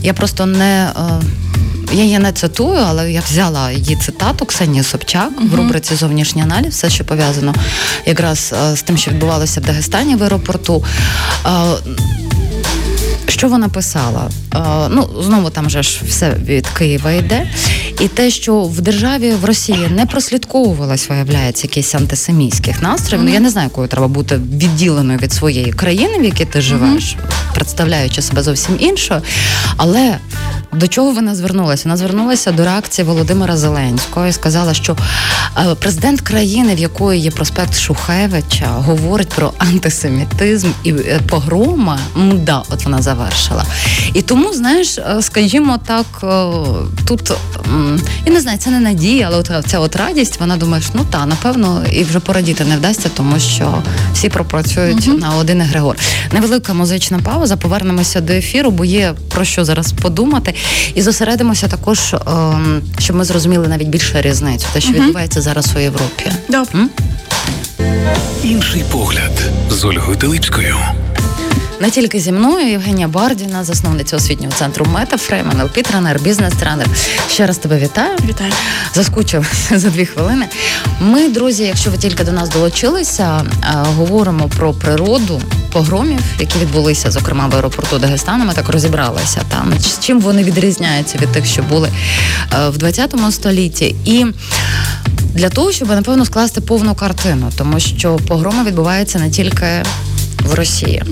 я 0.02 0.14
просто 0.14 0.46
не. 0.46 0.90
Я 1.92 2.04
її 2.04 2.18
не 2.18 2.32
цитую, 2.32 2.80
але 2.87 3.12
я 3.12 3.22
взяла 3.30 3.70
її 3.70 3.96
цитату 3.96 4.46
Ксенії 4.46 4.85
Собчак 4.85 5.30
uh-huh. 5.30 5.50
в 5.50 5.54
рубриці 5.54 5.94
Зовнішній 5.94 6.42
аналіз, 6.42 6.74
все, 6.74 6.90
що 6.90 7.04
пов'язано 7.04 7.54
якраз 8.06 8.54
з 8.74 8.82
тим, 8.82 8.98
що 8.98 9.11
відбувалося 9.11 9.61
в 9.61 9.64
Дагестані 9.64 10.16
в 10.16 10.22
аеропорту. 10.22 10.85
Що 13.28 13.48
вона 13.48 13.68
писала? 13.68 14.30
Е, 14.54 14.58
ну 14.90 15.08
знову 15.22 15.50
там 15.50 15.70
же 15.70 15.82
ж 15.82 16.00
все 16.08 16.34
від 16.44 16.66
Києва 16.66 17.12
йде, 17.12 17.46
і 18.00 18.09
те, 18.09 18.30
що 18.30 18.62
в 18.62 18.80
державі 18.80 19.32
в 19.42 19.44
Росії 19.44 19.88
не 19.90 20.06
прослідковувалось, 20.06 21.09
виявляється, 21.09 21.66
якісь 21.66 21.94
антисемітських 21.94 22.82
настроїв. 22.82 23.20
Mm-hmm. 23.24 23.28
Ну 23.28 23.35
я 23.35 23.40
не 23.40 23.50
знаю, 23.50 23.66
якою 23.66 23.88
треба 23.88 24.09
бути 24.09 24.37
відділеною 24.37 25.18
від 25.18 25.32
своєї 25.32 25.72
країни, 25.72 26.18
в 26.18 26.24
якій 26.24 26.44
ти 26.44 26.61
живеш, 26.61 27.16
mm-hmm. 27.16 27.54
представляючи 27.54 28.22
себе 28.22 28.42
зовсім 28.42 28.76
іншою. 28.78 29.22
Але 29.76 30.18
до 30.72 30.88
чого 30.88 31.11
вона 31.11 31.35
звернулася? 31.35 31.82
Вона 31.85 31.96
звернулася 31.96 32.52
до 32.52 32.64
реакції 32.64 33.06
Володимира 33.06 33.56
Зеленського 33.56 34.26
і 34.26 34.32
сказала, 34.32 34.74
що 34.74 34.96
е, 35.59 35.74
президент 35.74 36.20
країни, 36.20 36.74
в 36.74 36.78
якої 36.78 37.20
є 37.20 37.30
проспект 37.30 37.78
Шухевича, 37.78 38.66
говорить 38.66 39.28
про 39.28 39.52
антисемітизм 39.59 40.68
і 40.85 40.90
е, 40.90 41.20
погрома. 41.28 41.98
Да, 42.35 42.62
от 42.70 42.85
вона 42.85 43.02
завершила. 43.02 43.64
І 44.14 44.22
тому, 44.22 44.52
знаєш, 44.52 44.98
е, 44.98 45.22
скажімо 45.22 45.78
так, 45.87 46.06
тут 47.09 47.32
я 48.27 48.33
не 48.33 48.40
знаю, 48.40 48.59
це 48.59 48.70
не 48.70 48.81
надія, 48.81 49.27
але 49.27 49.37
от 49.37 49.51
ця 49.66 49.79
от 49.79 49.96
радість, 49.96 50.40
вона 50.40 50.57
думає, 50.57 50.83
що 50.83 50.92
ну 50.94 51.07
та 51.11 51.27
напевно 51.27 51.85
і 51.92 52.05
вже 52.05 52.20
порадіти 52.20 52.64
не 52.64 52.77
вдасться, 52.77 53.09
тому 53.16 53.40
що 53.40 53.83
всі 54.12 54.29
пропрацюють 54.29 55.09
угу. 55.09 55.18
на 55.18 55.37
один 55.37 55.61
егрегор. 55.61 55.96
Невелика 56.33 56.75
музична 56.75 57.18
пауза. 57.18 57.57
Повернемося 57.57 58.20
до 58.20 58.33
ефіру, 58.33 58.70
бо 58.70 58.85
є 58.85 59.14
про 59.29 59.44
що 59.44 59.64
зараз 59.64 59.92
подумати. 59.92 60.55
І 60.94 61.03
зосередимося 61.03 61.68
також, 61.68 62.14
ем, 62.14 62.83
щоб 62.99 63.16
ми 63.16 63.25
зрозуміли 63.25 63.68
навіть 63.68 63.88
більше 63.88 64.22
різницю, 64.22 64.66
те, 64.72 64.81
що 64.81 64.90
угу. 64.90 65.01
відбувається 65.01 65.40
зараз 65.40 65.72
у 65.77 65.79
Європі. 65.79 66.33
Добре. 66.49 66.81
Інший 68.42 68.85
погляд 68.92 69.42
з 69.70 69.85
Ольгою 69.85 70.16
Теличкою. 70.16 70.77
Не 71.80 71.90
тільки 71.90 72.20
зі 72.20 72.32
мною, 72.32 72.70
Євгенія 72.70 73.08
Бардіна, 73.08 73.64
засновниця 73.64 74.16
освітнього 74.16 74.52
центру 74.52 74.86
Метафрейм, 74.92 75.50
НЛП 75.50 75.72
тренер, 75.72 76.20
бізнес-тренер. 76.20 76.86
Ще 77.30 77.46
раз 77.46 77.58
тебе 77.58 77.78
вітаю. 77.78 78.18
Вітаю. 78.28 78.52
Заскучив 78.94 79.52
за 79.70 79.90
дві 79.90 80.06
хвилини. 80.06 80.46
Ми, 81.00 81.28
друзі, 81.28 81.64
якщо 81.64 81.90
ви 81.90 81.96
тільки 81.96 82.24
до 82.24 82.32
нас 82.32 82.48
долучилися, 82.48 83.44
е, 83.62 83.68
говоримо 83.96 84.48
про 84.56 84.72
природу 84.72 85.40
погромів, 85.72 86.20
які 86.40 86.58
відбулися, 86.58 87.10
зокрема 87.10 87.46
в 87.46 87.54
аеропорту 87.56 87.98
Дагестана. 87.98 88.44
Ми 88.44 88.52
так 88.52 88.68
розібралися 88.68 89.40
там 89.48 89.72
чим 90.00 90.20
вони 90.20 90.44
відрізняються 90.44 91.18
від 91.18 91.28
тих, 91.28 91.46
що 91.46 91.62
були 91.62 91.88
е, 92.54 92.68
в 92.68 92.78
20 92.78 93.14
столітті, 93.30 93.96
і 94.04 94.26
для 95.34 95.48
того, 95.48 95.72
щоб 95.72 95.88
напевно 95.88 96.24
скласти 96.24 96.60
повну 96.60 96.94
картину, 96.94 97.52
тому 97.58 97.80
що 97.80 98.16
погроми 98.28 98.64
відбуваються 98.64 99.18
не 99.18 99.30
тільки 99.30 99.66
в 100.46 100.54
Росії. 100.54 101.02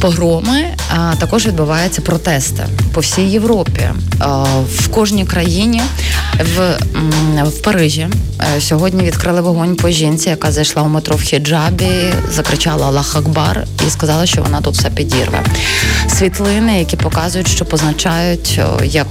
Погроми 0.00 0.64
а 0.96 1.16
також 1.16 1.46
відбуваються 1.46 2.02
протести 2.02 2.66
по 2.94 3.00
всій 3.00 3.22
Європі, 3.22 3.82
в 4.78 4.88
кожній 4.88 5.24
країні. 5.24 5.82
В 6.42 6.78
в 7.44 7.62
Парижі 7.62 8.08
е, 8.56 8.60
сьогодні 8.60 9.02
відкрили 9.02 9.40
вогонь 9.40 9.76
по 9.76 9.90
жінці, 9.90 10.28
яка 10.28 10.52
зайшла 10.52 10.82
у 10.82 10.88
метро 10.88 11.16
в 11.16 11.20
хіджабі, 11.20 11.88
закричала 12.30 12.86
Аллах 12.86 13.16
Акбар 13.16 13.64
і 13.86 13.90
сказала, 13.90 14.26
що 14.26 14.42
вона 14.42 14.60
тут 14.60 14.74
все 14.74 14.90
підірве. 14.90 15.44
Світлини, 16.08 16.78
які 16.78 16.96
показують, 16.96 17.48
що 17.48 17.64
позначають 17.64 18.60
як 18.84 19.06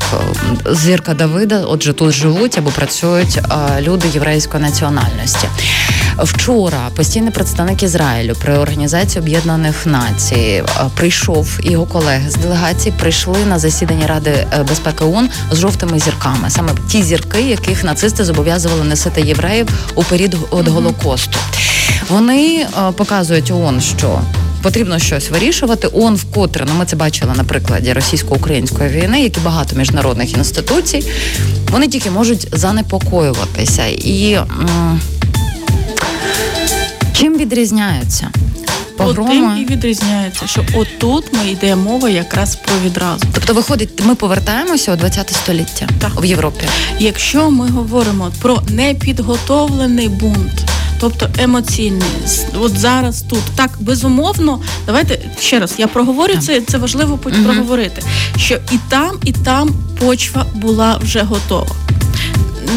зірка 0.72 1.14
Давида, 1.14 1.64
отже, 1.68 1.94
тут 1.94 2.12
живуть 2.12 2.58
або 2.58 2.70
працюють 2.70 3.40
люди 3.82 4.08
єврейської 4.14 4.64
національності. 4.64 5.48
Вчора 6.24 6.90
постійний 6.96 7.32
представник 7.32 7.84
Ізраїлю 7.84 8.36
при 8.42 8.58
організації 8.58 9.22
Об'єднаних 9.22 9.86
Націй 9.86 10.36
е, 10.36 10.64
прийшов 10.96 11.60
його 11.64 11.86
колеги 11.86 12.30
з 12.30 12.36
делегації 12.36 12.94
прийшли 13.00 13.46
на 13.46 13.60
засідання 13.60 14.08
Ради 14.08 14.32
е, 14.32 14.64
безпеки 14.64 15.04
ООН 15.04 15.30
з 15.52 15.58
жовтими 15.58 16.00
зірками, 16.00 16.50
саме 16.50 16.72
ті 16.90 17.04
зірки, 17.04 17.19
яких 17.36 17.84
нацисти 17.84 18.26
зобов'язували 18.26 18.84
носити 18.84 19.22
євреїв 19.22 19.68
у 19.96 20.04
період 20.04 20.36
від 20.54 20.68
голокосту. 20.68 21.38
Вони 22.10 22.58
е, 22.62 22.92
показують 22.92 23.52
ООН, 23.52 23.82
що 23.82 24.22
Потрібно 24.62 25.00
щось 25.00 25.30
вирішувати. 25.30 25.88
ООН 25.94 26.16
вкотре 26.16 26.66
ну 26.68 26.74
ми 26.80 26.86
це 26.86 26.96
бачили 26.96 27.34
на 27.38 27.44
прикладі 27.44 27.94
російсько-української 27.94 28.90
війни, 28.90 29.22
як 29.22 29.38
і 29.38 29.40
багато 29.40 29.76
міжнародних 29.76 30.34
інституцій. 30.38 31.06
Вони 31.72 31.88
тільки 31.88 32.12
можуть 32.12 32.48
занепокоюватися 32.52 33.86
і. 33.86 34.40
Чим 37.14 37.38
відрізняються? 37.38 38.28
Погроми? 39.06 39.30
Тим 39.30 39.58
і 39.58 39.66
відрізняється, 39.66 40.48
що 40.48 40.66
отут 40.74 41.34
ми 41.34 41.52
йде 41.52 41.76
мова 41.76 42.10
якраз 42.10 42.56
про 42.56 42.76
відразу. 42.86 43.26
Тобто, 43.34 43.54
виходить, 43.54 44.02
ми 44.06 44.16
повертаємося 44.16 44.94
у 44.94 44.96
20 44.96 45.30
століття 45.30 45.88
так. 46.00 46.12
в 46.22 46.26
Європі. 46.26 46.66
Якщо 47.00 47.52
ми 47.52 47.70
говоримо 47.70 48.32
про 48.42 48.62
непідготовлений 48.70 50.10
бунт, 50.10 50.66
тобто 51.00 51.30
емоційний. 51.38 52.10
От 52.60 52.78
зараз 52.78 53.22
тут 53.22 53.44
так 53.56 53.72
безумовно. 53.80 54.60
Давайте 54.86 55.20
ще 55.40 55.60
раз 55.60 55.76
я 55.78 55.88
проговорю 55.88 56.34
це. 56.42 56.62
Це 56.62 56.78
важливо 56.78 57.18
проговорити, 57.18 58.02
що 58.38 58.56
і 58.72 58.80
там, 58.90 59.20
і 59.26 59.32
там 59.32 59.70
почва 60.00 60.46
була 60.56 60.98
вже 61.04 61.22
готова. 61.22 61.76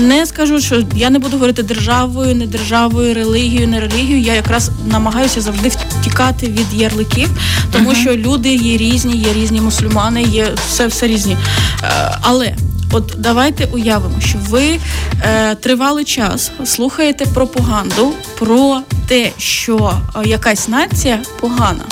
Не 0.01 0.27
скажу, 0.27 0.61
що 0.61 0.83
я 0.95 1.11
не 1.11 1.19
буду 1.19 1.33
говорити 1.33 1.63
державою, 1.63 2.35
не 2.35 2.47
державою, 2.47 3.15
релігією, 3.15 3.69
не 3.69 3.81
релігією. 3.81 4.21
Я 4.21 4.35
якраз 4.35 4.71
намагаюся 4.87 5.41
завжди 5.41 5.69
втікати 5.69 6.47
від 6.47 6.75
ярликів, 6.75 7.29
тому 7.73 7.91
uh-huh. 7.91 8.03
що 8.03 8.17
люди 8.17 8.55
є 8.55 8.77
різні, 8.77 9.17
є 9.17 9.33
різні 9.33 9.61
мусульмани, 9.61 10.23
є 10.23 10.49
все 10.69 10.87
все 10.87 11.07
різні. 11.07 11.37
Е, 11.83 12.19
але 12.21 12.57
от 12.93 13.15
давайте 13.19 13.65
уявимо, 13.65 14.21
що 14.21 14.39
ви 14.49 14.79
е, 15.23 15.55
тривалий 15.55 16.05
час 16.05 16.51
слухаєте 16.65 17.27
пропаганду 17.27 18.13
про 18.39 18.81
те, 19.09 19.31
що 19.39 19.93
е, 20.17 20.29
якась 20.29 20.69
нація 20.69 21.19
погана 21.41 21.85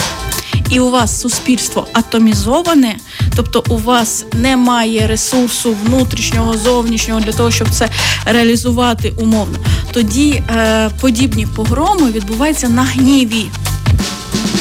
і 0.70 0.80
у 0.80 0.90
вас 0.90 1.20
суспільство 1.20 1.86
атомізоване, 1.92 2.96
тобто 3.36 3.64
у 3.68 3.78
вас 3.78 4.24
немає 4.32 5.06
ресурсу 5.06 5.76
внутрішнього, 5.84 6.58
зовнішнього 6.58 7.20
для 7.20 7.32
того, 7.32 7.50
щоб 7.50 7.70
це 7.70 7.88
реалізувати 8.24 9.12
умовно, 9.16 9.58
тоді 9.92 10.32
е, 10.32 10.90
подібні 11.00 11.46
погроми 11.46 12.10
відбуваються 12.10 12.68
на 12.68 12.82
гніві. 12.82 13.46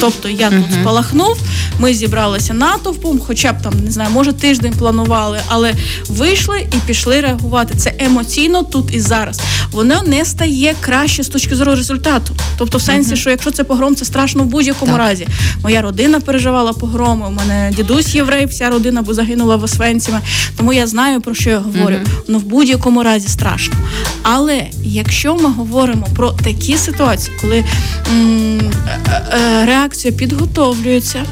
Тобто 0.00 0.28
я 0.28 0.50
тут 0.50 0.58
uh-huh. 0.58 0.82
спалахнув, 0.82 1.38
ми 1.78 1.94
зібралися 1.94 2.54
натовпом, 2.54 3.20
хоча 3.26 3.52
б 3.52 3.62
там 3.62 3.72
не 3.84 3.90
знаю, 3.90 4.10
може 4.10 4.32
тиждень 4.32 4.72
планували, 4.78 5.40
але 5.48 5.74
вийшли 6.08 6.66
і 6.72 6.76
пішли 6.86 7.20
реагувати. 7.20 7.74
Це 7.74 7.92
емоційно 7.98 8.62
тут 8.62 8.94
і 8.94 9.00
зараз. 9.00 9.40
Воно 9.72 10.02
не 10.02 10.24
стає 10.24 10.74
краще 10.80 11.22
з 11.22 11.28
точки 11.28 11.56
зору 11.56 11.74
результату. 11.74 12.34
Тобто, 12.58 12.78
в 12.78 12.82
сенсі, 12.82 13.10
uh-huh. 13.10 13.16
що 13.16 13.30
якщо 13.30 13.50
це 13.50 13.64
погром, 13.64 13.96
це 13.96 14.04
страшно 14.04 14.42
в 14.42 14.46
будь-якому 14.46 14.92
так. 14.92 15.00
разі. 15.00 15.26
Моя 15.62 15.82
родина 15.82 16.20
переживала 16.20 16.72
погроми. 16.72 17.26
У 17.28 17.30
мене 17.30 17.72
дідусь 17.76 18.14
єврей, 18.14 18.46
вся 18.46 18.70
родина 18.70 19.02
бо 19.02 19.14
загинула 19.14 19.56
в 19.56 19.64
Освенціме. 19.64 20.20
Тому 20.56 20.72
я 20.72 20.86
знаю 20.86 21.20
про 21.20 21.34
що 21.34 21.50
я 21.50 21.58
говорю. 21.58 21.96
Uh-huh. 21.96 22.22
Ну 22.28 22.38
в 22.38 22.42
будь-якому 22.42 23.02
разі 23.02 23.28
страшно. 23.28 23.74
Але 24.22 24.62
якщо 24.84 25.34
ми 25.34 25.50
говоримо 25.52 26.06
про 26.16 26.30
такі 26.30 26.76
ситуації, 26.76 27.36
коли 27.40 27.64
м- 28.12 28.72
е, 28.88 29.22
е, 29.32 29.49
реакція 29.70 30.14
підготовлюється 30.14 31.24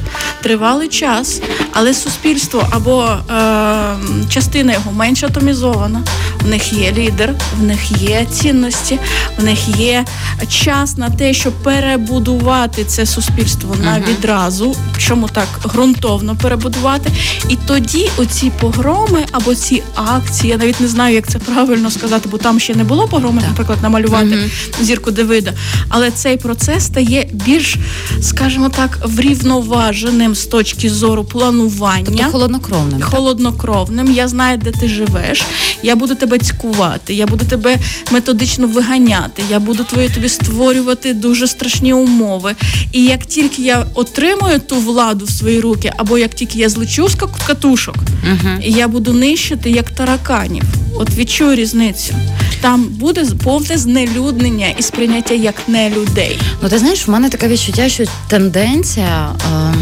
тривалий 0.42 0.88
час, 0.88 1.40
але 1.72 1.94
суспільство 1.94 2.66
або 2.70 3.04
е, 3.04 3.96
частина 4.30 4.72
його 4.72 4.92
менш 4.92 5.24
атомізована. 5.24 6.02
В 6.44 6.48
них 6.48 6.72
є 6.72 6.92
лідер, 6.92 7.34
в 7.60 7.62
них 7.62 8.02
є 8.02 8.26
цінності, 8.32 8.98
в 9.38 9.44
них 9.44 9.68
є 9.78 10.04
час 10.48 10.96
на 10.96 11.10
те, 11.10 11.34
щоб 11.34 11.52
перебудувати 11.52 12.84
це 12.84 13.06
суспільство 13.06 13.74
uh-huh. 13.74 13.84
на 13.84 14.00
відразу, 14.00 14.76
чому 14.98 15.28
так 15.28 15.48
ґрунтовно 15.64 16.36
перебудувати. 16.36 17.12
І 17.48 17.56
тоді 17.66 18.10
оці 18.16 18.52
погроми 18.60 19.24
або 19.32 19.54
ці 19.54 19.82
акції, 19.94 20.50
я 20.50 20.58
навіть 20.58 20.80
не 20.80 20.88
знаю, 20.88 21.14
як 21.14 21.28
це 21.28 21.38
правильно 21.38 21.90
сказати, 21.90 22.28
бо 22.32 22.38
там 22.38 22.60
ще 22.60 22.74
не 22.74 22.84
було 22.84 23.08
погроми, 23.08 23.42
наприклад, 23.48 23.78
намалювати 23.82 24.26
uh-huh. 24.26 24.82
зірку 24.82 25.10
Давида. 25.10 25.52
Але 25.88 26.10
цей 26.10 26.36
процес 26.36 26.84
стає 26.84 27.28
більш, 27.32 27.76
скажімо 28.20 28.68
так, 28.68 28.98
врівноваженим 29.04 30.27
з 30.34 30.46
точки 30.46 30.90
зору 30.90 31.24
планування. 31.24 32.04
Тобто 32.06 32.24
холоднокровним. 32.24 33.02
Холоднокровним. 33.02 34.12
Я 34.12 34.28
знаю, 34.28 34.58
де 34.58 34.70
ти 34.70 34.88
живеш. 34.88 35.42
Я 35.82 35.96
буду 35.96 36.14
тебе 36.14 36.38
цькувати, 36.38 37.14
я 37.14 37.26
буду 37.26 37.44
тебе 37.44 37.76
методично 38.10 38.66
виганяти. 38.66 39.42
Я 39.50 39.60
буду 39.60 39.84
твої 39.84 40.08
тобі 40.08 40.28
створювати 40.28 41.14
дуже 41.14 41.46
страшні 41.46 41.92
умови. 41.92 42.54
І 42.92 43.04
як 43.04 43.26
тільки 43.26 43.62
я 43.62 43.86
отримую 43.94 44.60
ту 44.60 44.76
владу 44.76 45.24
в 45.24 45.30
свої 45.30 45.60
руки, 45.60 45.92
або 45.96 46.18
як 46.18 46.34
тільки 46.34 46.58
я 46.58 46.68
злечу 46.68 47.08
з 47.08 47.14
катушок, 47.46 47.94
uh 47.94 48.68
я 48.68 48.88
буду 48.88 49.12
нищити 49.12 49.70
як 49.70 49.90
тараканів. 49.90 50.62
От 50.96 51.14
відчую 51.14 51.54
різницю. 51.56 52.14
Там 52.60 52.84
буде 52.84 53.24
повне 53.44 53.78
знелюднення 53.78 54.68
і 54.78 54.82
сприйняття 54.82 55.34
як 55.34 55.54
не 55.68 55.90
людей. 55.90 56.38
Ну 56.62 56.68
ти 56.68 56.78
знаєш, 56.78 57.08
в 57.08 57.10
мене 57.10 57.28
таке 57.28 57.48
відчуття, 57.48 57.88
що 57.88 58.04
тенденція. 58.28 59.32
Е, 59.52 59.74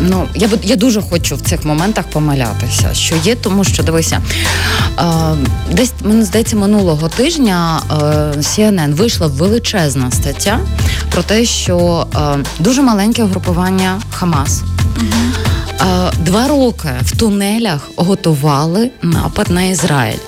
ну 0.00 0.28
я 0.34 0.48
я 0.62 0.76
дуже 0.76 1.02
хочу 1.02 1.36
в 1.36 1.40
цих 1.40 1.64
моментах 1.64 2.04
помилятися, 2.04 2.94
що 2.94 3.14
є, 3.24 3.34
тому 3.34 3.64
що 3.64 3.82
дивися, 3.82 4.22
е, 4.98 5.04
десь 5.72 5.92
мені 6.04 6.22
здається, 6.22 6.56
минулого 6.56 7.08
тижня 7.08 7.82
е, 7.90 7.94
CNN 8.38 8.94
вийшла 8.94 9.26
величезна 9.26 10.10
стаття 10.10 10.60
про 11.10 11.22
те, 11.22 11.44
що 11.44 12.06
е, 12.14 12.18
дуже 12.58 12.82
маленьке 12.82 13.24
угрупування 13.24 14.00
Хамас. 14.10 14.62
Угу. 14.96 15.06
Два 16.18 16.48
роки 16.48 16.88
в 17.02 17.16
тунелях 17.16 17.90
готували 17.96 18.90
напад 19.02 19.50
на 19.50 19.62
Ізраїль. 19.62 20.18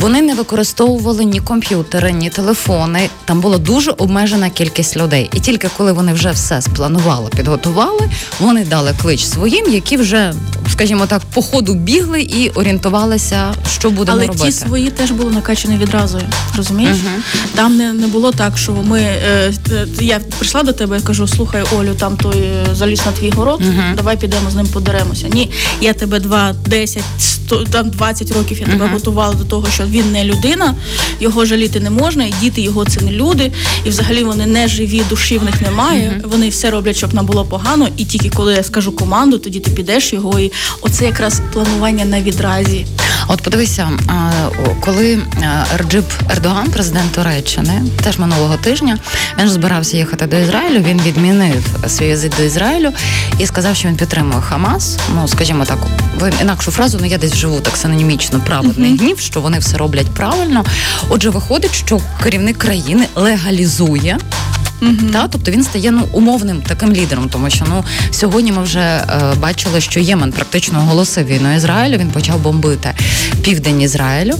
Вони 0.00 0.22
не 0.22 0.34
використовували 0.34 1.24
ні 1.24 1.40
комп'ютери, 1.40 2.12
ні 2.12 2.30
телефони. 2.30 3.08
Там 3.24 3.40
була 3.40 3.58
дуже 3.58 3.90
обмежена 3.90 4.50
кількість 4.50 4.96
людей. 4.96 5.30
І 5.34 5.40
тільки 5.40 5.68
коли 5.76 5.92
вони 5.92 6.12
вже 6.12 6.30
все 6.30 6.62
спланували, 6.62 7.30
підготували, 7.36 8.10
вони 8.40 8.64
дали 8.64 8.94
клич 9.02 9.24
своїм, 9.24 9.72
які 9.72 9.96
вже, 9.96 10.34
скажімо 10.72 11.06
так, 11.06 11.22
по 11.34 11.42
ходу 11.42 11.74
бігли 11.74 12.22
і 12.22 12.50
орієнтувалися, 12.50 13.54
що 13.70 13.90
будемо 13.90 14.16
Але 14.16 14.26
робити. 14.26 14.42
Але 14.42 14.52
ті 14.52 14.58
свої 14.58 14.90
теж 14.90 15.10
були 15.10 15.30
накачані 15.30 15.76
відразу. 15.76 16.20
Розумієш? 16.56 16.96
uh 16.96 17.54
Там 17.54 17.76
не 17.76 17.92
не 17.92 18.06
було 18.06 18.32
так, 18.32 18.58
що 18.58 18.72
ми 18.72 19.00
е, 19.00 19.52
я 20.00 20.18
прийшла 20.38 20.62
до 20.62 20.72
тебе 20.72 20.98
і 20.98 21.00
кажу: 21.00 21.28
слухай, 21.28 21.62
Олю, 21.78 21.94
там 21.94 22.16
той 22.16 22.38
е, 22.38 22.66
заліз 22.74 23.06
на 23.06 23.12
твій 23.12 23.30
город, 23.30 23.60
uh 23.60 23.94
давай 23.96 24.16
підемо 24.16 24.50
з 24.50 24.54
ним 24.54 24.66
подеремося. 24.66 25.28
Ні, 25.28 25.50
я 25.80 25.92
тебе 25.92 26.20
два, 26.20 26.54
десять, 26.66 27.04
сто 27.18 27.64
там 27.64 27.90
20 27.90 28.30
років 28.30 28.60
я 28.60 28.66
тебе 28.66 28.86
готувала 28.86 29.34
до 29.34 29.44
того, 29.44 29.66
що 29.74 29.84
він 29.90 30.12
не 30.12 30.24
людина, 30.24 30.74
його 31.20 31.44
жаліти 31.44 31.80
не 31.80 31.90
можна, 31.90 32.24
і 32.24 32.34
діти 32.40 32.60
його 32.60 32.84
це 32.84 33.00
не 33.00 33.12
люди, 33.12 33.52
і 33.84 33.88
взагалі 33.88 34.24
вони 34.24 34.46
не 34.46 34.68
живі, 34.68 35.02
душі 35.08 35.38
в 35.38 35.44
них 35.44 35.60
немає. 35.60 36.20
Вони 36.24 36.48
все 36.48 36.70
роблять, 36.70 36.96
щоб 36.96 37.14
нам 37.14 37.26
було 37.26 37.44
погано. 37.44 37.88
І 37.96 38.04
тільки 38.04 38.30
коли 38.30 38.54
я 38.54 38.62
скажу 38.62 38.92
команду, 38.92 39.38
тоді 39.38 39.60
ти 39.60 39.70
підеш 39.70 40.12
його. 40.12 40.40
І 40.40 40.52
оце 40.80 41.04
якраз 41.04 41.42
планування 41.52 42.04
на 42.04 42.22
відразі. 42.22 42.86
От 43.28 43.42
подивися, 43.42 43.90
коли 44.80 45.18
Реджип 45.76 46.04
Ердоган, 46.30 46.70
президент 46.70 47.12
Туреччини, 47.12 47.82
теж 48.02 48.18
минулого 48.18 48.56
тижня 48.56 48.98
він 49.38 49.46
ж 49.46 49.52
збирався 49.52 49.96
їхати 49.96 50.26
до 50.26 50.36
Ізраїлю. 50.36 50.84
Він 50.88 51.00
відмінив 51.00 51.66
свій 51.88 52.12
візит 52.12 52.32
до 52.38 52.42
Ізраїлю 52.42 52.90
і 53.38 53.46
сказав, 53.46 53.76
що 53.76 53.88
він 53.88 53.96
підтримує 53.96 54.40
Хамас. 54.40 54.98
Ну 55.14 55.28
скажімо 55.28 55.64
так, 55.64 55.78
інакшу 56.42 56.70
фразу, 56.70 56.98
ну 57.00 57.06
я 57.06 57.18
десь 57.18 57.36
живу 57.36 57.60
так 57.60 57.76
синонімічно 57.76 58.40
праведний 58.46 58.96
гнів, 58.96 59.18
що 59.18 59.40
вони 59.40 59.58
все 59.58 59.76
роблять 59.80 60.06
правильно. 60.06 60.64
Отже, 61.08 61.30
виходить, 61.30 61.74
що 61.74 62.00
керівник 62.22 62.58
країни 62.58 63.06
легалізує. 63.14 64.18
Uh-huh. 64.82 65.12
Та, 65.12 65.28
тобто 65.28 65.50
він 65.50 65.64
стає 65.64 65.90
ну 65.90 66.08
умовним 66.12 66.62
таким 66.66 66.92
лідером, 66.92 67.28
тому 67.28 67.50
що 67.50 67.64
ну 67.68 67.84
сьогодні 68.10 68.52
ми 68.52 68.62
вже 68.62 68.80
е, 68.80 69.34
бачили, 69.40 69.80
що 69.80 70.00
Ємен 70.00 70.32
практично 70.32 70.78
оголосив 70.78 71.26
війну 71.26 71.56
Ізраїлю. 71.56 71.98
Він 71.98 72.08
почав 72.08 72.40
бомбити 72.40 72.94
південь 73.42 73.80
Ізраїлю, 73.80 74.34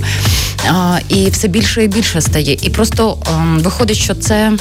е, 0.67 1.03
і 1.09 1.31
все 1.31 1.49
більше 1.49 1.85
і 1.85 1.89
більше 1.89 2.21
стає. 2.21 2.59
І 2.63 2.71
просто 2.71 3.19
е, 3.27 3.61
виходить, 3.61 3.97
що 3.97 4.15
це 4.15 4.53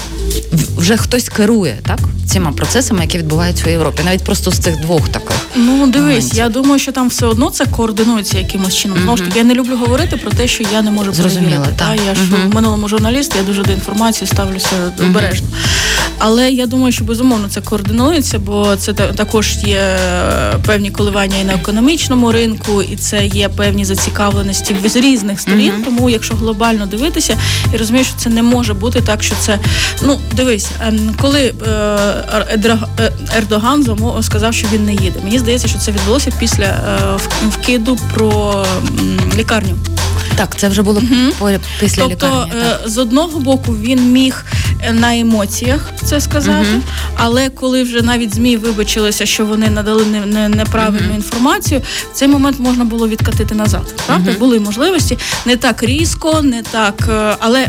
вже 0.78 0.98
хтось 0.98 1.30
керує 1.30 1.78
так 1.88 2.00
цими 2.30 2.52
процесами, 2.52 3.02
які 3.02 3.18
відбуваються 3.18 3.64
у 3.68 3.70
Європі, 3.70 4.02
навіть 4.06 4.24
просто 4.24 4.52
з 4.52 4.58
цих 4.60 4.80
двох 4.82 5.10
таких. 5.10 5.38
Ну 5.56 5.88
дивись, 5.88 6.16
моментів. 6.16 6.38
я 6.38 6.50
думаю, 6.50 6.80
що 6.80 6.92
там 6.92 7.08
все 7.10 7.26
одно 7.26 7.50
це 7.50 7.66
координується 7.66 8.38
якимось 8.38 8.76
чином. 8.76 8.98
Знову 9.04 9.18
ж 9.18 9.24
таки, 9.24 9.40
я 9.40 9.46
не 9.46 9.54
люблю 9.54 9.78
говорити 9.78 10.18
про 10.18 10.32
те, 10.32 10.48
що 10.48 10.64
я 10.72 10.82
не 10.82 10.92
можу 10.92 11.14
Зрозуміло, 11.14 11.66
Та 11.76 11.96
я 11.96 12.16
ж 12.16 12.22
в 12.46 12.56
минулому 12.56 12.88
журналіст, 12.88 13.36
я 13.36 13.44
дуже 13.44 13.64
до 13.64 13.72
інформації 13.72 14.28
ставлюся 14.28 14.70
обережно. 15.00 15.48
Але 16.20 16.52
я 16.52 16.66
думаю, 16.66 16.92
що 16.92 17.04
безумовно 17.04 17.48
це 17.50 17.62
координується, 17.62 18.40
бо 18.40 18.76
це 18.76 18.94
також 18.94 19.58
є 19.64 19.98
певні 20.66 20.92
коливання 20.92 21.38
і 21.38 21.44
на 21.44 21.54
економічному 21.54 22.32
ринку, 22.32 22.82
і 22.82 22.96
це 22.96 23.26
є 23.26 23.50
певні 23.50 23.86
зацікавленості 23.86 24.76
з 24.86 24.96
різних 24.96 25.40
сторін. 25.40 25.72
Uh-huh. 25.72 25.86
Тому, 25.86 26.10
якщо 26.10 26.36
глобально 26.36 26.86
дивитися, 26.86 27.38
я 27.74 27.80
розумію, 27.80 28.06
що 28.06 28.14
це 28.18 28.30
не 28.30 28.44
може 28.44 28.74
бути 28.74 29.02
так, 29.02 29.24
що 29.24 29.36
це 29.40 29.60
ну 30.02 30.20
дивись, 30.34 30.68
ем, 30.82 31.16
коли 31.22 31.54
е, 31.68 33.12
Ердоган 33.38 33.98
сказав, 34.22 34.54
що 34.54 34.68
він 34.74 34.86
не 34.86 34.94
їде. 34.94 35.20
Мені 35.24 35.40
здається, 35.40 35.68
що 35.68 35.80
це 35.80 35.92
відбулося 35.92 36.32
після 36.40 36.66
е, 36.66 37.18
вкиду 37.50 37.98
про 38.14 38.66
лікарню. 39.38 39.76
Так, 40.36 40.56
це 40.56 40.70
вже 40.70 40.82
було 40.82 41.02
угу. 41.02 41.52
після 41.80 42.02
тобто, 42.02 42.28
лікарні. 42.28 42.52
Тобто, 42.52 42.90
з 42.90 42.98
одного 42.98 43.40
боку 43.40 43.72
він 43.72 44.12
міг 44.12 44.46
е, 44.82 44.94
на 44.94 45.14
емоціях 45.60 45.94
це 46.06 46.22
сказати, 46.22 46.68
угу. 46.74 46.84
але 47.16 47.50
коли 47.50 47.84
вже 47.84 48.02
навіть 48.02 48.36
змі 48.36 48.58
вибачилися, 48.58 49.26
що 49.26 49.46
вони 49.46 49.70
надали 49.70 50.06
не, 50.06 50.26
не, 50.26 50.50
неправильну 50.50 51.08
угу. 51.08 51.16
інформацію, 51.16 51.82
в 52.14 52.16
цей 52.16 52.28
момент 52.28 52.60
можна 52.60 52.86
було 52.86 53.08
відкатити 53.08 53.56
назад. 53.56 53.94
Правда, 54.08 54.32
були 54.40 54.60
можливості 54.60 55.18
не 55.46 55.58
так 55.58 55.84
різко, 55.84 56.42
не 56.42 56.62
так, 56.62 57.10
але 57.40 57.68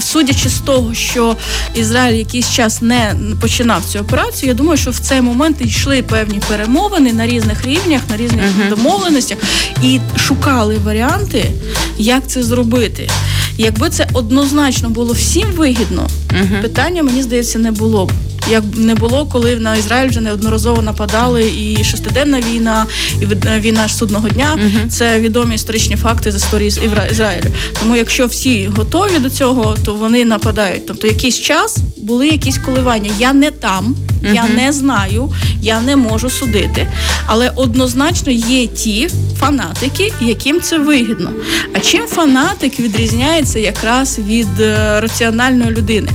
судячи 0.00 0.48
з 0.48 0.58
того, 0.58 0.94
що 0.94 1.36
Ізраїль 1.74 2.18
якийсь 2.18 2.50
час 2.52 2.82
не 2.82 3.14
починав 3.40 3.84
цю 3.84 3.98
операцію, 3.98 4.48
я 4.48 4.54
думаю, 4.54 4.78
що 4.78 4.90
в 4.90 4.98
цей 4.98 5.20
момент 5.20 5.56
йшли 5.60 6.02
певні 6.02 6.40
перемовини 6.48 7.12
на 7.12 7.26
різних 7.26 7.66
рівнях, 7.66 8.02
на 8.10 8.16
різних 8.16 8.44
uh-huh. 8.44 8.68
домовленостях 8.68 9.38
і 9.82 10.00
шукали 10.16 10.78
варіанти, 10.84 11.50
як 11.98 12.28
це 12.28 12.42
зробити. 12.42 13.08
Якби 13.58 13.90
це 13.90 14.08
однозначно 14.12 14.90
було 14.90 15.12
всім 15.12 15.48
вигідно, 15.52 16.08
uh-huh. 16.28 16.62
питання 16.62 17.02
мені 17.02 17.22
здається 17.26 17.58
не 17.58 17.70
було 17.70 18.06
б 18.06 18.12
як 18.50 18.64
не 18.74 18.94
було, 18.94 19.26
коли 19.26 19.56
на 19.56 19.76
Ізраїль 19.76 20.08
вже 20.08 20.20
неодноразово 20.20 20.82
нападали 20.82 21.52
і 21.58 21.84
шестиденна 21.84 22.40
війна, 22.40 22.86
і 23.20 23.26
війна 23.60 23.88
судного 23.88 24.28
дня. 24.28 24.58
uh 24.58 24.88
Це 24.88 25.20
відомі 25.20 25.54
історичні 25.54 25.96
факти 25.96 26.32
з 26.32 26.36
історії 26.36 26.68
Ізраїлю. 27.10 27.46
Тому, 27.80 27.96
якщо 27.96 28.26
всі 28.26 28.66
готові 28.76 29.18
до 29.18 29.30
цього, 29.30 29.76
то 29.84 29.94
вони 29.94 30.24
нападають. 30.24 30.86
Тобто, 30.86 31.06
якийсь 31.06 31.40
час 31.40 31.78
були 31.96 32.28
якісь 32.28 32.58
коливання. 32.58 33.10
Я 33.18 33.32
не 33.32 33.50
там, 33.50 33.96
uh 34.22 34.34
я 34.34 34.44
не 34.48 34.72
знаю, 34.72 35.32
я 35.62 35.80
не 35.80 35.96
можу 35.96 36.30
судити. 36.30 36.88
Але 37.26 37.52
однозначно 37.54 38.32
є 38.32 38.66
ті 38.66 39.08
фанатики, 39.40 40.12
яким 40.20 40.60
це 40.60 40.78
вигідно. 40.78 41.30
А 41.74 41.78
чим 41.78 42.06
фанатик 42.06 42.80
відрізняється 42.80 43.58
якраз 43.58 44.18
від 44.18 44.60
е, 44.60 45.00
раціональної 45.00 45.70
людини? 45.70 46.08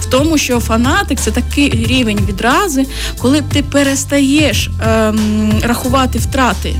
В 0.00 0.06
тому, 0.06 0.38
що 0.38 0.60
фанатик 0.60 1.20
це 1.20 1.30
такий 1.30 1.77
рівень 1.86 2.18
відрази, 2.28 2.86
коли 3.18 3.40
ти 3.40 3.62
перестаєш 3.62 4.70
ем, 4.82 5.52
рахувати 5.62 6.18
втрати 6.18 6.76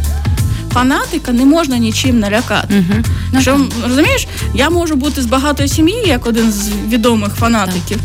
фанатика 0.72 1.32
не 1.32 1.44
можна 1.44 1.78
нічим 1.78 2.20
налякати. 2.20 2.74
Угу. 2.74 3.40
Що 3.40 3.60
розумієш, 3.88 4.26
я 4.54 4.70
можу 4.70 4.94
бути 4.94 5.22
з 5.22 5.26
багатої 5.26 5.68
сім'ї, 5.68 6.04
як 6.06 6.26
один 6.26 6.52
з 6.52 6.70
відомих 6.88 7.34
фанатиків, 7.34 7.98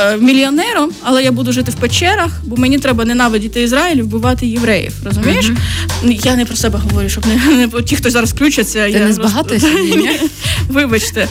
е, 0.00 0.16
мільйонером, 0.16 0.90
але 1.02 1.22
я 1.22 1.32
буду 1.32 1.52
жити 1.52 1.70
в 1.70 1.74
печерах, 1.74 2.30
бо 2.44 2.56
мені 2.56 2.78
треба 2.78 3.04
ненавидіти 3.04 3.62
Ізраїль, 3.62 3.96
і 3.96 4.02
вбивати 4.02 4.46
євреїв. 4.46 4.92
Розумієш? 5.04 5.48
Угу. 5.48 6.12
Я 6.12 6.36
не 6.36 6.44
про 6.44 6.56
себе 6.56 6.78
говорю, 6.78 7.08
щоб 7.08 7.24
не, 7.26 7.56
не 7.56 7.82
ті, 7.82 7.96
хто 7.96 8.10
зараз 8.10 8.32
включаться, 8.32 8.84
Ти 8.84 8.90
я 8.90 8.98
не 8.98 9.12
з 9.12 9.18
багатої 9.18 9.60
сім'ї? 9.60 10.20
Вибачте, 10.68 11.28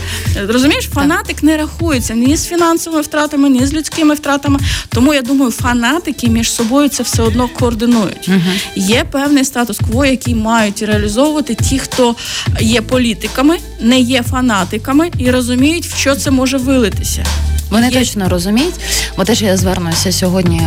розумієш, 0.47 0.89
фанатик 0.93 1.43
не 1.43 1.57
рахується 1.57 2.13
ні 2.13 2.37
з 2.37 2.45
фінансовими 2.45 3.01
втратами, 3.01 3.49
ні 3.49 3.65
з 3.65 3.73
людськими 3.73 4.15
втратами. 4.15 4.59
Тому 4.89 5.13
я 5.13 5.21
думаю, 5.21 5.51
фанатики 5.51 6.27
між 6.27 6.51
собою 6.51 6.89
це 6.89 7.03
все 7.03 7.23
одно 7.23 7.47
координують. 7.47 8.27
Угу. 8.29 8.39
Є 8.75 9.03
певний 9.11 9.45
статус-кво, 9.45 10.05
який 10.05 10.35
мають 10.35 10.78
реалізовувати 10.85 11.55
ті, 11.55 11.79
хто 11.79 12.15
є 12.59 12.81
політиками, 12.81 13.57
не 13.79 13.99
є 13.99 14.23
фанатиками 14.23 15.11
і 15.17 15.31
розуміють, 15.31 15.85
в 15.85 15.95
що 15.95 16.15
це 16.15 16.31
може 16.31 16.57
вилитися. 16.57 17.25
Вони 17.69 17.89
Є... 17.89 17.99
точно 17.99 18.29
розуміють, 18.29 18.75
бо 19.17 19.23
теж 19.23 19.41
я 19.41 19.57
звернуся 19.57 20.11
сьогодні. 20.11 20.61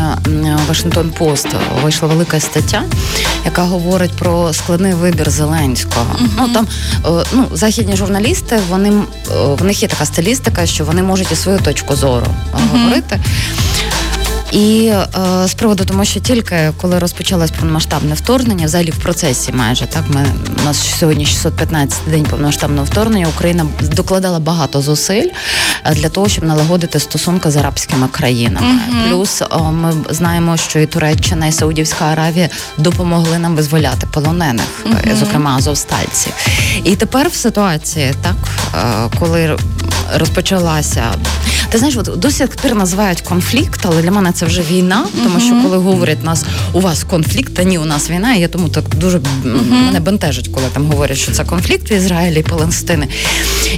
Вашингтон 0.69 1.11
Пост 1.11 1.49
вийшла 1.83 2.09
велика 2.09 2.41
стаття, 2.41 2.83
яка 3.45 3.63
говорить 3.63 4.13
про 4.13 4.53
складний 4.53 4.95
вибір 4.95 5.31
Зеленського. 5.31 6.17
Uh-huh. 6.21 6.29
Ну 6.39 6.49
там 6.49 6.67
е, 7.07 7.25
ну 7.33 7.49
західні 7.53 7.97
журналісти, 7.97 8.59
вони 8.69 8.89
е, 8.89 9.03
в 9.59 9.65
них 9.65 9.83
є 9.83 9.89
така 9.89 10.05
стилістика, 10.05 10.67
що 10.67 10.85
вони 10.85 11.03
можуть 11.03 11.33
і 11.33 11.37
свою 11.37 11.59
точку 11.59 11.97
зору 11.97 12.27
uh-huh. 12.27 12.79
говорити. 12.79 13.21
І 14.53 14.87
е, 14.87 15.07
з 15.49 15.55
приводу 15.55 15.85
тому, 15.85 16.05
що 16.05 16.21
тільки 16.21 16.73
коли 16.81 16.99
розпочалось 16.99 17.51
повномасштабне 17.51 18.15
вторгнення, 18.15 18.67
взагалі 18.67 18.91
в 18.91 18.99
процесі 18.99 19.53
майже 19.53 19.87
так 19.87 20.05
ми 20.09 20.27
у 20.63 20.65
нас 20.65 20.99
сьогодні 20.99 21.27
615 21.27 21.99
день 22.11 22.25
повномасштабного 22.25 22.85
вторгнення. 22.85 23.27
Україна 23.29 23.67
докладала 23.81 24.39
багато 24.39 24.81
зусиль 24.81 25.29
е, 25.85 25.95
для 25.95 26.09
того, 26.09 26.29
щоб 26.29 26.45
налагодити 26.45 27.01
стосунки 27.01 27.51
з 27.51 27.57
арабськими 27.57 28.09
країнами. 28.09 28.67
uh 28.67 29.09
Плюс 29.09 29.43
е, 29.43 29.47
ми 29.59 29.95
знаємо, 30.11 30.57
що 30.57 30.79
і 30.79 30.87
Туреччина, 30.87 31.47
і 31.47 31.53
Саудівська 31.53 32.05
Аравія 32.05 32.49
допомогли 32.79 33.39
нам 33.39 33.57
визволяти 33.57 34.07
полонених, 34.13 34.85
uh 34.87 35.17
зокрема 35.17 35.57
азовстальців. 35.57 36.33
І 36.85 36.97
тепер 36.97 37.29
в 37.29 37.35
ситуації, 37.35 38.15
так 38.23 38.37
коли 39.19 39.57
розпочалася, 40.15 41.05
ти 41.71 41.79
знаєш, 41.79 41.97
от 41.97 42.19
до 42.19 42.31
сих 42.31 42.49
пір 42.49 42.75
називають 42.75 43.21
конфлікт, 43.21 43.81
але 43.85 44.03
для 44.03 44.11
мене 44.11 44.33
це 44.33 44.47
вже 44.47 44.63
війна, 44.63 45.07
тому 45.25 45.41
що 45.41 45.63
коли 45.63 45.77
говорять 45.77 46.25
нас 46.25 46.45
у 46.73 46.81
вас 46.81 47.05
конфлікт, 47.05 47.55
та 47.55 47.63
ні, 47.63 47.79
у 47.79 47.85
нас 47.85 48.11
війна. 48.11 48.35
і 48.35 48.41
Я 48.41 48.49
тому 48.49 48.69
так 48.69 48.85
дуже 48.97 49.19
uh-huh. 49.19 49.71
мене 49.71 50.01
бентежить, 50.01 50.49
коли 50.55 50.67
там 50.73 50.87
говорять, 50.87 51.19
що 51.19 51.33
це 51.33 51.45
конфлікт 51.45 51.91
в 51.91 51.93
Ізраїлі 51.93 52.41
і 52.41 52.43
Палестини. 52.43 53.09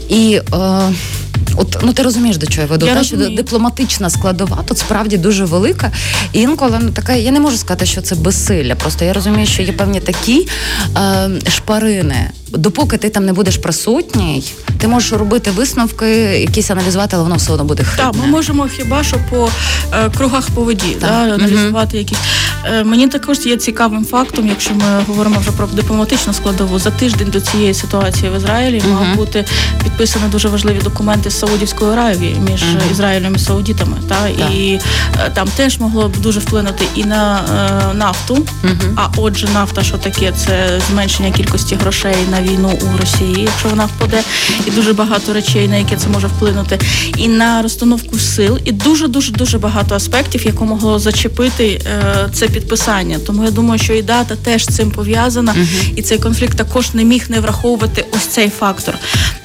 І 0.09 0.41
е, 0.55 0.93
От 1.57 1.79
ну 1.83 1.93
ти 1.93 2.03
розумієш, 2.03 2.37
до 2.37 2.47
чого 2.47 2.63
я 2.63 2.67
веду? 2.67 2.87
Я 2.87 2.95
Та, 2.95 3.05
що 3.05 3.17
дипломатична 3.17 4.11
складова 4.11 4.65
тут 4.69 4.79
справді 4.79 5.17
дуже 5.17 5.45
велика. 5.45 5.93
І 6.33 6.41
інколи 6.41 6.79
ну 6.83 6.91
така, 6.91 7.13
я 7.13 7.31
не 7.31 7.41
можу 7.41 7.57
сказати, 7.57 7.87
що 7.87 8.03
це 8.03 8.15
безсилля. 8.15 8.75
Просто 8.75 9.05
я 9.05 9.13
розумію, 9.13 9.47
що 9.47 9.63
є 9.63 9.73
певні 9.73 10.01
такі 10.01 10.49
е, 10.97 11.31
шпарини. 11.49 12.31
Допоки 12.57 12.97
ти 12.97 13.11
там 13.11 13.27
не 13.27 13.33
будеш 13.33 13.57
присутній, 13.57 14.45
ти 14.79 14.89
можеш 14.89 15.13
робити 15.13 15.51
висновки, 15.51 16.07
якісь 16.41 16.71
аналізувати, 16.71 17.17
але 17.17 17.23
воно 17.23 17.37
все 17.37 17.53
одно 17.53 17.65
буде 17.65 17.85
хибне. 17.85 18.05
Так, 18.05 18.23
ми 18.23 18.27
можемо 18.27 18.69
хіба 18.77 19.05
що 19.05 19.17
по 19.31 19.49
е, 19.93 20.11
кругах 20.17 20.51
по 20.51 20.61
воді 20.61 20.97
да, 21.01 21.07
аналізувати 21.07 21.99
якісь. 21.99 22.19
Е, 22.65 22.85
мені 22.85 23.09
також 23.09 23.47
є 23.47 23.57
цікавим 23.57 24.05
фактом, 24.05 24.49
якщо 24.49 24.75
ми 24.75 25.03
говоримо 25.07 25.39
вже 25.41 25.51
про 25.51 25.67
дипломатичну 25.67 26.33
складову, 26.33 26.79
за 26.79 26.91
тиждень 26.91 27.29
до 27.31 27.41
цієї 27.41 27.75
ситуації 27.75 28.31
в 28.31 28.37
Ізраїлі 28.37 28.83
мав 28.93 29.17
бути 29.17 29.45
підписані 29.85 30.25
дуже 30.33 30.49
важливі 30.49 30.79
документи 30.85 31.31
з 31.31 31.39
Саудівської 31.39 31.91
Аравії 31.91 32.37
між 32.51 32.63
uh-huh. 32.63 32.93
Ізраїлем 32.93 33.35
і 33.35 33.39
Саудітами. 33.39 33.97
Та 34.09 34.15
так. 34.15 34.53
і 34.53 34.81
е, 35.27 35.31
там 35.35 35.49
теж 35.49 35.79
могло 35.79 36.09
б 36.09 36.17
дуже 36.17 36.41
вплинути 36.41 36.85
і 36.95 37.05
на 37.05 37.41
е, 37.91 37.95
нафту. 37.95 38.35
Uh-huh. 38.35 38.93
А 38.97 39.09
отже, 39.17 39.49
нафта, 39.55 39.83
що 39.83 39.99
таке, 39.99 40.33
це 40.33 40.81
зменшення 40.91 41.31
кількості 41.31 41.75
грошей 41.75 42.17
на 42.31 42.41
війну 42.45 42.79
у 42.83 43.01
Росії, 43.01 43.43
якщо 43.43 43.69
вона 43.69 43.85
впаде, 43.85 44.23
і 44.67 44.71
дуже 44.71 44.93
багато 44.93 45.33
речей, 45.33 45.69
на 45.69 45.77
які 45.77 45.97
це 45.97 46.09
може 46.09 46.27
вплинути, 46.27 46.79
і 47.17 47.29
на 47.29 47.63
розстановку 47.63 48.19
сил, 48.19 48.59
і 48.65 48.73
дуже 48.73 49.09
дуже 49.09 49.33
дуже 49.33 49.59
багато 49.59 49.95
аспектів, 49.95 50.47
яку 50.47 50.65
могло 50.65 50.99
зачепити 50.99 51.81
е, 51.87 52.29
це 52.33 52.49
підписання. 52.49 53.19
Тому 53.27 53.45
я 53.45 53.51
думаю, 53.51 53.79
що 53.79 53.95
і 53.95 54.03
дата 54.03 54.37
теж 54.37 54.65
з 54.65 54.75
цим 54.77 54.91
пов'язана, 54.91 55.53
uh-huh. 55.53 55.93
і 55.97 56.03
цей 56.03 56.19
конфлікт 56.19 56.57
також 56.57 56.95
не 56.95 57.05
міг 57.05 57.25
не 57.29 57.41
враховувати 57.41 58.05
ось 58.13 58.27
цей 58.27 58.49
фактор. 58.49 58.95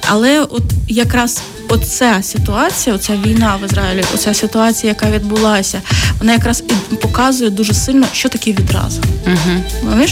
Але 0.08 0.40
от 0.42 0.62
якраз 0.88 1.42
оця 1.70 2.20
ситуація, 2.22 2.96
оця 2.96 3.16
війна 3.26 3.58
в 3.62 3.64
Ізраїлі, 3.64 4.04
оця 4.14 4.34
ситуація, 4.34 4.92
яка 4.92 5.10
відбулася, 5.10 5.80
вона 6.18 6.32
якраз 6.32 6.64
і 6.92 6.94
показує 6.94 7.50
дуже 7.50 7.74
сильно, 7.74 8.06
що 8.12 8.28
таке 8.28 8.50
відразу. 8.52 9.02
Угу. 9.26 10.04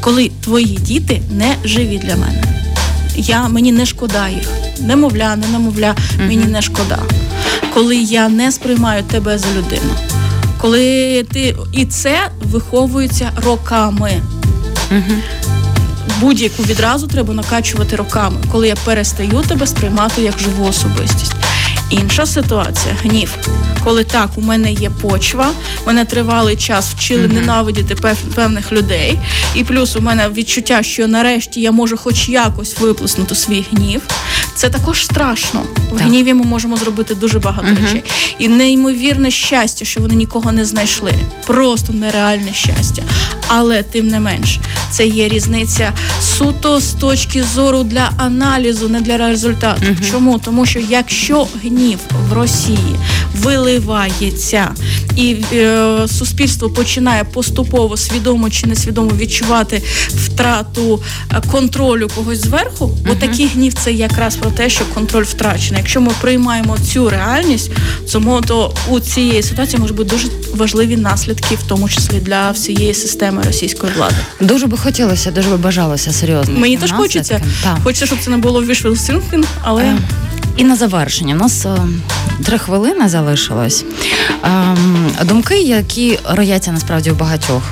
Коли 0.00 0.30
твої 0.44 0.76
діти 0.76 1.22
не 1.30 1.54
живі 1.64 1.98
для 1.98 2.16
мене. 2.16 2.42
Я 3.16 3.48
мені 3.48 3.72
не 3.72 3.86
шкода 3.86 4.28
їх, 4.28 4.48
немовля, 4.80 5.36
не 5.36 5.48
немовля, 5.48 5.94
uh 5.94 6.26
мені 6.26 6.44
не 6.44 6.62
шкода. 6.62 6.98
Коли 7.74 7.96
я 7.96 8.28
не 8.28 8.52
сприймаю 8.52 9.02
тебе 9.02 9.38
за 9.38 9.46
людину, 9.58 9.92
коли 10.58 11.22
ти 11.32 11.56
і 11.72 11.84
це 11.84 12.18
виховується 12.42 13.30
роками. 13.44 14.22
uh 14.92 15.02
будь-яку 16.20 16.62
відразу 16.62 17.06
треба 17.06 17.34
накачувати 17.34 17.96
роками, 17.96 18.36
коли 18.52 18.68
я 18.68 18.76
перестаю 18.84 19.42
тебе 19.48 19.66
сприймати 19.66 20.22
як 20.22 20.38
живу 20.38 20.66
особистість. 20.66 21.34
Інша 21.90 22.26
ситуація 22.26 22.96
гнів. 23.02 23.34
Коли 23.84 24.04
так, 24.04 24.30
у 24.36 24.40
мене 24.40 24.72
є 24.72 24.90
почва, 24.90 25.52
мене 25.86 26.04
тривалий 26.04 26.56
час 26.56 26.94
вчили 26.94 27.26
mm-hmm. 27.26 27.32
ненавидіти 27.32 27.96
певних 28.34 28.72
людей, 28.72 29.18
і 29.54 29.64
плюс 29.64 29.96
у 29.96 30.00
мене 30.00 30.28
відчуття, 30.28 30.82
що 30.82 31.08
нарешті 31.08 31.60
я 31.60 31.72
можу 31.72 31.96
хоч 31.96 32.28
якось 32.28 32.78
виплеснути 32.80 33.34
свій 33.34 33.64
гнів. 33.72 34.02
Це 34.54 34.68
також 34.68 35.04
страшно. 35.04 35.62
В 35.92 35.98
так. 35.98 36.06
гніві 36.06 36.34
ми 36.34 36.44
можемо 36.44 36.76
зробити 36.76 37.14
дуже 37.14 37.38
багато 37.38 37.68
mm-hmm. 37.68 37.84
речей. 37.84 38.04
І 38.38 38.48
неймовірне 38.48 39.30
щастя, 39.30 39.84
що 39.84 40.00
вони 40.00 40.14
нікого 40.14 40.52
не 40.52 40.64
знайшли. 40.64 41.14
Просто 41.46 41.92
нереальне 41.92 42.54
щастя. 42.54 43.02
Але 43.48 43.82
тим 43.82 44.08
не 44.08 44.20
менш, 44.20 44.58
це 44.90 45.06
є 45.06 45.28
різниця 45.28 45.92
суто 46.20 46.80
з 46.80 46.92
точки 46.92 47.42
зору 47.42 47.82
для 47.82 48.10
аналізу, 48.16 48.88
не 48.88 49.00
для 49.00 49.16
результату. 49.16 49.82
Чому? 50.10 50.38
Тому 50.38 50.66
що 50.66 50.80
якщо 50.88 51.46
гнів 51.62 51.98
в 52.28 52.32
Росії 52.32 52.96
виливається 53.42 54.74
і 55.16 55.36
е, 55.52 56.08
суспільство 56.08 56.70
починає 56.70 57.24
поступово 57.24 57.96
свідомо 57.96 58.50
чи 58.50 58.66
несвідомо 58.66 59.10
відчувати 59.16 59.82
втрату 60.08 61.02
е, 61.32 61.42
контролю 61.50 62.08
когось 62.14 62.38
зверху, 62.38 62.98
бо 63.06 63.14
такий 63.14 63.46
гнів 63.46 63.74
це 63.74 63.92
якраз 63.92 64.36
про 64.36 64.50
те, 64.50 64.70
що 64.70 64.84
контроль 64.94 65.24
втрачений. 65.24 65.80
Якщо 65.80 66.00
ми 66.00 66.12
приймаємо 66.20 66.76
цю 66.92 67.10
реальність, 67.10 67.70
тому 68.12 68.40
то 68.40 68.74
у 68.88 69.00
цієї 69.00 69.42
ситуації 69.42 69.80
можуть 69.80 69.96
бути 69.96 70.10
дуже 70.10 70.28
важливі 70.54 70.96
наслідки, 70.96 71.54
в 71.54 71.62
тому 71.68 71.88
числі 71.88 72.20
для 72.20 72.50
всієї 72.50 72.94
системи 72.94 73.42
російської 73.42 73.92
влади. 73.96 74.14
Дуже 74.40 74.66
би 74.66 74.78
хотілося, 74.78 75.30
дуже 75.30 75.48
би 75.48 75.56
бажалося 75.56 76.12
серйозно. 76.12 76.58
Мені 76.58 76.76
теж 76.76 76.92
хочеться. 76.92 77.42
Хочеться, 77.84 78.06
щоб 78.06 78.18
це 78.24 78.30
не 78.30 78.36
було 78.36 78.62
вишвелсинфін, 78.62 79.44
але 79.62 79.84
Е, 79.90 79.96
І 80.56 80.64
на 80.64 80.76
завершення. 80.76 81.34
У 81.34 81.38
нас 81.38 81.66
е, 81.66 81.76
три 82.44 82.58
хвилини 82.58 83.08
залишилось. 83.08 83.84
Ем, 84.44 85.10
думки, 85.24 85.58
які 85.62 86.18
рояться 86.30 86.72
насправді 86.72 87.10
у 87.10 87.14
багатьох. 87.14 87.62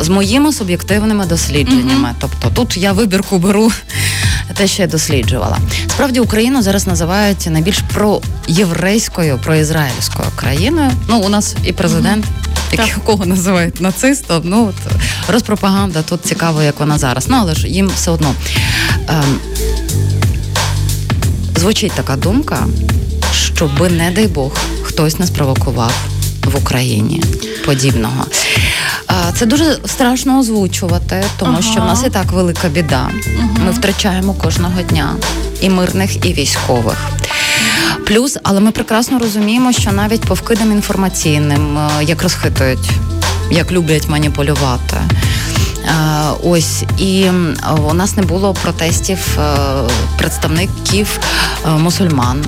З 0.00 0.08
моїми 0.08 0.52
суб'єктивними 0.52 1.26
дослідженнями. 1.26 2.14
Тобто 2.20 2.50
тут 2.54 2.76
я 2.76 2.92
вибірку 2.92 3.38
беру 3.38 3.72
те, 4.56 4.66
що 4.66 4.82
я 4.82 4.88
досліджувала. 4.88 5.58
Справді 5.88 6.20
Україну 6.20 6.62
зараз 6.62 6.86
називають 6.86 7.46
найбільш 7.50 7.78
проєврейською, 7.94 9.38
проізраїльською 9.44 10.28
країною. 10.36 10.90
Ну, 11.08 11.18
у 11.18 11.28
нас 11.28 11.54
і 11.64 11.72
президент, 11.72 12.24
який 12.72 12.92
кого 13.04 13.26
називають 13.26 13.80
нацистом. 13.80 14.42
Ну 14.44 14.66
от 14.66 14.92
розпропаганда 15.28 16.02
тут 16.02 16.22
цікаво, 16.24 16.62
як 16.62 16.80
вона 16.80 16.98
зараз. 16.98 17.28
Ну 17.28 17.36
але 17.40 17.54
ж 17.54 17.68
їм 17.68 17.90
все 17.96 18.10
одно. 18.10 18.34
Ем, 19.08 19.40
звучить 21.60 21.92
така 21.92 22.16
думка, 22.16 22.66
щоби, 23.32 23.88
не 23.90 24.10
дай 24.10 24.26
Бог, 24.26 24.52
хтось 24.82 25.18
не 25.18 25.26
спровокував 25.26 25.92
в 26.44 26.56
Україні 26.56 27.22
подібного. 27.66 28.26
Це 29.38 29.46
дуже 29.46 29.78
страшно 29.86 30.38
озвучувати, 30.38 31.24
тому 31.38 31.52
Ага. 31.52 31.62
що 31.62 31.80
в 31.80 31.84
нас 31.84 32.04
і 32.06 32.10
так 32.10 32.32
велика 32.32 32.68
біда. 32.68 33.08
Ми 33.64 33.70
втрачаємо 33.70 34.34
кожного 34.34 34.82
дня 34.82 35.14
і 35.60 35.68
мирних, 35.70 36.26
і 36.26 36.32
військових. 36.32 36.96
Плюс, 38.06 38.38
але 38.42 38.60
ми 38.60 38.70
прекрасно 38.70 39.18
розуміємо, 39.18 39.72
що 39.72 39.92
навіть 39.92 40.20
по 40.20 40.34
вкидам 40.34 40.72
інформаційним, 40.72 41.78
е, 41.78 41.90
як 42.04 42.22
розхитують, 42.22 42.90
як 43.50 43.72
люблять 43.72 44.08
маніпулювати. 44.08 44.96
Е, 44.96 45.92
Ось 46.44 46.82
і 46.98 47.26
у 47.88 47.94
нас 47.94 48.16
не 48.16 48.22
було 48.22 48.54
протестів 48.62 49.18
е, 49.38 49.56
представників 50.18 51.20
е, 51.66 51.70
мусульман. 51.70 52.44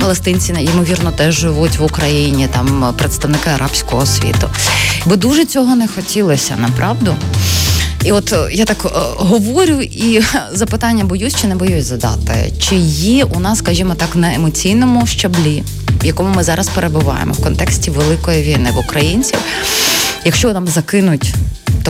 Палестинці 0.00 0.52
ймовірно 0.52 1.10
теж 1.10 1.34
живуть 1.34 1.76
в 1.78 1.82
Україні, 1.82 2.48
там 2.52 2.84
е, 2.84 2.92
представники 2.92 3.50
арабського 3.50 4.06
світу. 4.06 4.50
Бо 5.06 5.16
дуже 5.16 5.44
цього 5.44 5.76
не 5.76 5.88
хотілося, 5.88 6.56
направду. 6.56 7.16
І 8.04 8.12
от 8.12 8.32
е, 8.32 8.48
я 8.52 8.64
так 8.64 8.76
говорю, 9.16 9.80
і 9.80 10.22
запитання 10.52 11.04
боюсь 11.04 11.36
чи 11.36 11.46
не 11.46 11.54
боюсь 11.56 11.84
задати. 11.84 12.52
Чи 12.60 12.76
є 12.76 13.24
у 13.24 13.40
нас, 13.40 13.58
скажімо 13.58 13.94
так, 13.94 14.16
на 14.16 14.34
емоційному 14.34 15.06
щаблі, 15.06 15.62
в 16.02 16.06
якому 16.06 16.34
ми 16.34 16.42
зараз 16.42 16.68
перебуваємо 16.68 17.32
в 17.32 17.42
контексті 17.42 17.90
великої 17.90 18.42
війни 18.42 18.70
в 18.74 18.78
українців, 18.78 19.38
якщо 20.24 20.52
нам 20.52 20.68
закинуть 20.68 21.34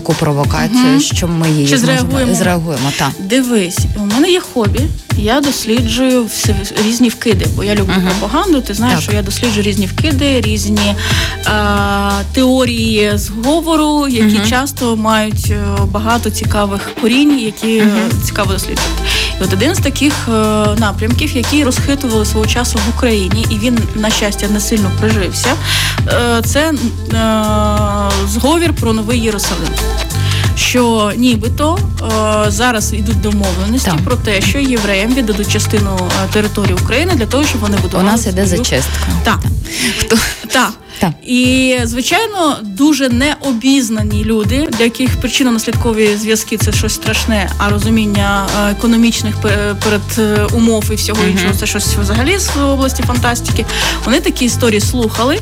таку 0.01 0.15
провокацію, 0.15 0.91
угу. 0.93 1.01
що 1.01 1.29
ми 1.29 1.51
її 1.51 1.69
Чи 1.69 1.79
зреагуємо? 1.79 2.35
зреагуємо 2.35 2.93
Та. 2.99 3.11
Дивись, 3.19 3.79
у 3.97 4.05
мене 4.15 4.31
є 4.31 4.41
хобі. 4.41 4.81
Я 5.17 5.41
досліджую 5.41 6.25
всі, 6.25 6.55
різні 6.87 7.09
вкиди, 7.09 7.47
бо 7.57 7.65
я 7.65 7.75
люблю 7.75 7.93
Ага. 7.97 8.11
пропаганду. 8.11 8.61
Ти 8.61 8.75
знаєш, 8.75 8.95
Так. 8.95 9.03
що 9.03 9.13
я 9.13 9.23
досліджую 9.23 9.63
різні 9.63 9.87
вкиди, 9.87 10.41
різні 10.41 10.95
е, 11.47 11.53
теорії 12.33 13.13
зговору, 13.15 14.09
які 14.09 14.39
Мгм. 14.39 14.49
часто 14.49 14.97
мають 14.97 15.51
е, 15.51 15.65
багато 15.91 16.31
цікавих 16.31 16.81
корінь, 17.01 17.41
які 17.41 17.77
е, 17.77 17.97
цікаво 18.25 18.53
досліджувати. 18.53 19.03
От 19.41 19.53
один 19.53 19.75
з 19.75 19.79
таких 19.79 20.13
е, 20.29 20.33
напрямків, 20.79 21.37
які 21.37 21.65
розхитували 21.65 22.25
свого 22.25 22.47
часу 22.47 22.79
в 22.87 22.97
Україні, 22.97 23.47
і 23.51 23.59
він, 23.59 23.79
на 23.95 24.11
щастя, 24.11 24.49
не 24.49 24.61
сильно 24.61 24.91
прижився. 25.01 25.49
е, 26.09 26.43
це 26.45 26.73
е, 26.73 26.77
зговір 28.29 28.73
про 28.73 28.93
новий 28.93 29.21
Єрусалим. 29.21 29.69
Що 30.59 31.13
нібито 31.17 31.79
е, 32.47 32.51
зараз 32.51 32.93
йдуть 32.93 33.21
домовленості 33.21 33.91
Так. 33.91 34.01
про 34.05 34.17
те, 34.17 34.41
що 34.41 34.59
євреям 34.59 35.15
віддадуть 35.15 35.53
частину 35.53 35.99
е, 36.01 36.29
території 36.33 36.75
України 36.75 37.15
для 37.15 37.27
того, 37.27 37.45
щоб 37.45 37.61
вони 37.61 37.77
У 37.77 37.81
будували 37.81 38.11
нас 38.11 38.27
іде 38.27 38.47
зачистка. 38.47 39.07
Так. 39.25 39.39
Хто 39.99 40.17
Так. 40.49 40.73
Так. 41.01 41.11
І 41.27 41.77
звичайно, 41.85 42.57
дуже 42.63 43.09
необізнані 43.09 44.25
люди, 44.25 44.69
для 44.79 44.85
яких 44.85 45.11
причинно-наслідкові 45.17 46.17
зв'язки 46.17 46.57
це 46.57 46.73
щось 46.73 46.95
страшне, 46.95 47.51
а 47.59 47.71
розуміння 47.71 48.47
е, 48.67 48.71
економічних 48.71 49.35
перед 49.85 50.01
е, 50.19 50.47
умов 50.57 50.85
і 50.91 50.95
всього 50.95 51.25
іншого, 51.25 51.55
це 51.55 51.67
щось 51.67 51.87
взагалі 51.87 52.39
з 52.39 52.57
області 52.57 53.03
фантастики. 53.03 53.65
Вони 54.05 54.21
такі 54.21 54.45
історії 54.45 54.81
слухали, 54.81 55.39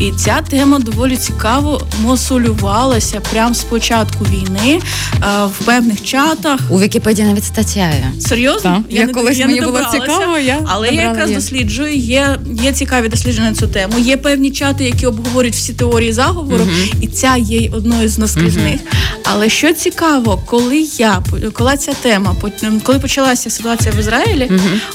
і 0.00 0.12
ця 0.12 0.40
тема 0.50 0.78
доволі 0.78 1.16
цікаво 1.16 1.82
мосулювалася 2.02 3.20
прямо 3.32 3.54
з 3.54 3.64
початку 3.64 4.24
війни 4.24 4.80
е, 5.14 5.26
в 5.46 5.64
певних 5.64 6.02
чатах. 6.02 6.60
у 6.70 6.80
Вікіпедії 6.80 7.28
навіть 7.28 7.44
стаття. 7.44 7.92
Серйозно? 8.20 8.60
Так, 8.62 8.82
я 8.90 9.06
не- 9.06 9.12
колись 9.12 9.38
не 9.38 9.46
мені 9.46 9.60
було 9.60 9.80
цікаво, 9.92 10.38
я 10.38 10.60
але 10.66 10.88
я 10.88 11.02
якраз 11.02 11.28
її. 11.28 11.34
досліджую. 11.40 11.94
Є, 11.96 12.38
є 12.62 12.72
цікаві 12.72 13.08
дослідження 13.08 13.50
на 13.50 13.56
цю 13.56 13.66
тему. 13.68 13.94
Є 13.98 14.16
певні 14.16 14.50
чати, 14.50 14.84
які 14.84 15.06
обговорюють 15.06 15.54
всі 15.54 15.72
теорії 15.72 16.12
заговору, 16.12 16.64
і 17.00 17.06
ця 17.06 17.36
є 17.36 17.70
одною 17.72 18.08
з 18.08 18.18
наскрізних. 18.18 18.80
Але 19.24 19.48
що 19.48 19.72
цікаво, 19.72 20.42
коли 20.46 20.86
я 20.98 21.22
коли 21.52 21.76
ця 21.76 21.92
тема, 21.92 22.36
коли 22.82 22.98
почалася 22.98 23.50
ситуація 23.50 23.94
в 23.96 24.00
Ізраїлі, 24.00 24.50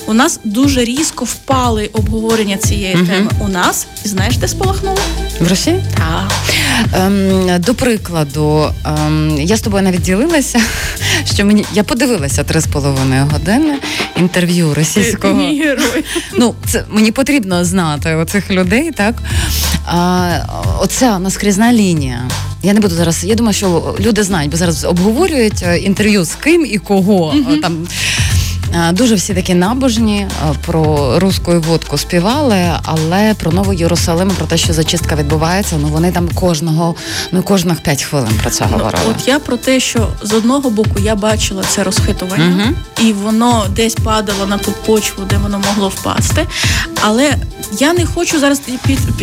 у 0.07 0.13
нас 0.13 0.39
дуже 0.43 0.83
різко 0.83 1.25
впали 1.25 1.89
обговорення 1.93 2.57
цієї 2.57 2.93
теми. 2.93 3.31
У 3.39 3.47
нас 3.47 3.87
і 4.05 4.07
знаєш, 4.07 4.37
де 4.37 4.47
спалахнуло? 4.47 4.92
В 5.39 5.47
Росії? 5.47 5.83
Так. 5.97 6.31
Ем, 6.95 7.61
до 7.61 7.73
прикладу, 7.75 8.69
ем, 8.85 9.37
я 9.39 9.57
з 9.57 9.61
тобою 9.61 9.83
навіть 9.83 10.01
ділилася, 10.01 10.59
що 11.33 11.45
мені 11.45 11.65
я 11.73 11.83
подивилася 11.83 12.43
три 12.43 12.61
з 12.61 12.67
половиною 12.67 13.25
години 13.31 13.75
інтерв'ю 14.17 14.73
російського. 14.73 15.33
Мій 15.33 15.63
герой. 15.63 16.03
Ну, 16.37 16.55
це 16.65 16.83
мені 16.89 17.11
потрібно 17.11 17.65
знати 17.65 18.15
оцих 18.15 18.51
людей, 18.51 18.91
так? 18.91 19.15
А, 19.85 20.39
оця 20.79 21.19
наскрізна 21.19 21.73
лінія. 21.73 22.21
Я 22.63 22.73
не 22.73 22.79
буду 22.79 22.95
зараз. 22.95 23.23
Я 23.23 23.35
думаю, 23.35 23.53
що 23.53 23.95
люди 23.99 24.23
знають, 24.23 24.51
бо 24.51 24.57
зараз 24.57 24.85
обговорюють 24.85 25.63
е, 25.63 25.77
інтерв'ю 25.77 26.23
з 26.25 26.35
ким 26.35 26.65
і 26.65 26.77
кого. 26.77 27.33
Е, 27.53 27.57
Там 27.57 27.87
дуже 28.91 29.15
всі 29.15 29.33
такі 29.33 29.53
набожні 29.53 30.17
е, 30.19 30.29
про 30.65 31.13
русську 31.19 31.51
водку 31.59 31.97
співали, 31.97 32.71
але 32.83 33.33
про 33.33 33.51
новий 33.51 33.77
Єрусалим, 33.77 34.29
про 34.29 34.45
те, 34.45 34.57
що 34.57 34.73
зачистка 34.73 35.15
відбувається, 35.15 35.75
ну 35.81 35.87
вони 35.87 36.11
там 36.11 36.29
кожного, 36.29 36.95
ну 37.31 37.43
кожних 37.43 37.81
п'ять 37.81 38.03
хвилин 38.03 38.31
про 38.41 38.49
це 38.51 38.65
Ну, 38.71 38.77
говорили. 38.77 39.03
от 39.09 39.27
я 39.27 39.39
про 39.39 39.57
те, 39.57 39.79
що 39.79 40.07
з 40.23 40.33
одного 40.33 40.69
боку 40.69 40.99
я 40.99 41.15
бачила 41.15 41.63
це 41.69 41.83
розхитування, 41.83 42.45
Мгм. 42.45 42.75
і 43.01 43.13
воно 43.13 43.65
десь 43.75 43.95
падало 43.95 44.45
на 44.45 44.57
ту 44.57 44.71
почву, 44.71 45.23
де 45.29 45.37
воно 45.37 45.59
могло 45.59 45.89
впасти. 45.89 46.47
Але 47.01 47.31
я 47.79 47.93
не 47.93 48.05
хочу 48.05 48.39
зараз 48.39 48.61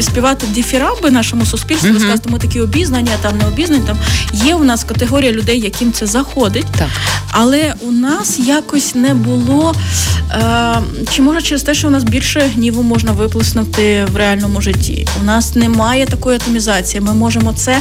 співати 0.00 0.46
діфірамби 0.46 1.10
нашому 1.10 1.46
суспільству, 1.46 1.88
Мгм. 1.90 1.98
сказати, 1.98 2.30
ми 2.32 2.38
такі 2.38 2.60
обізнані, 2.60 3.10
а 3.18 3.22
там 3.28 3.38
не 3.38 3.46
обізнані. 3.46 3.82
Там 3.86 3.96
є 4.32 4.54
у 4.54 4.64
нас 4.64 4.84
категорія 4.84 5.32
людей, 5.32 5.60
яким 5.60 5.92
це 5.92 6.06
заходить. 6.06 6.66
Так. 6.78 6.88
Але 7.30 7.74
у 7.80 7.90
нас 7.92 8.38
якось 8.38 8.94
не 8.94 9.14
було. 9.14 9.39
Е, 10.32 10.82
чи 11.10 11.22
може 11.22 11.42
через 11.42 11.62
те, 11.62 11.74
що 11.74 11.88
у 11.88 11.90
нас 11.90 12.04
більше 12.04 12.40
гніву 12.40 12.82
можна 12.82 13.12
виплеснути 13.12 14.06
в 14.12 14.16
реальному 14.16 14.60
житті? 14.60 15.06
У 15.22 15.24
нас 15.24 15.54
немає 15.54 16.06
такої 16.06 16.36
атомізації. 16.36 17.00
Ми 17.00 17.14
можемо 17.14 17.52
це, 17.52 17.78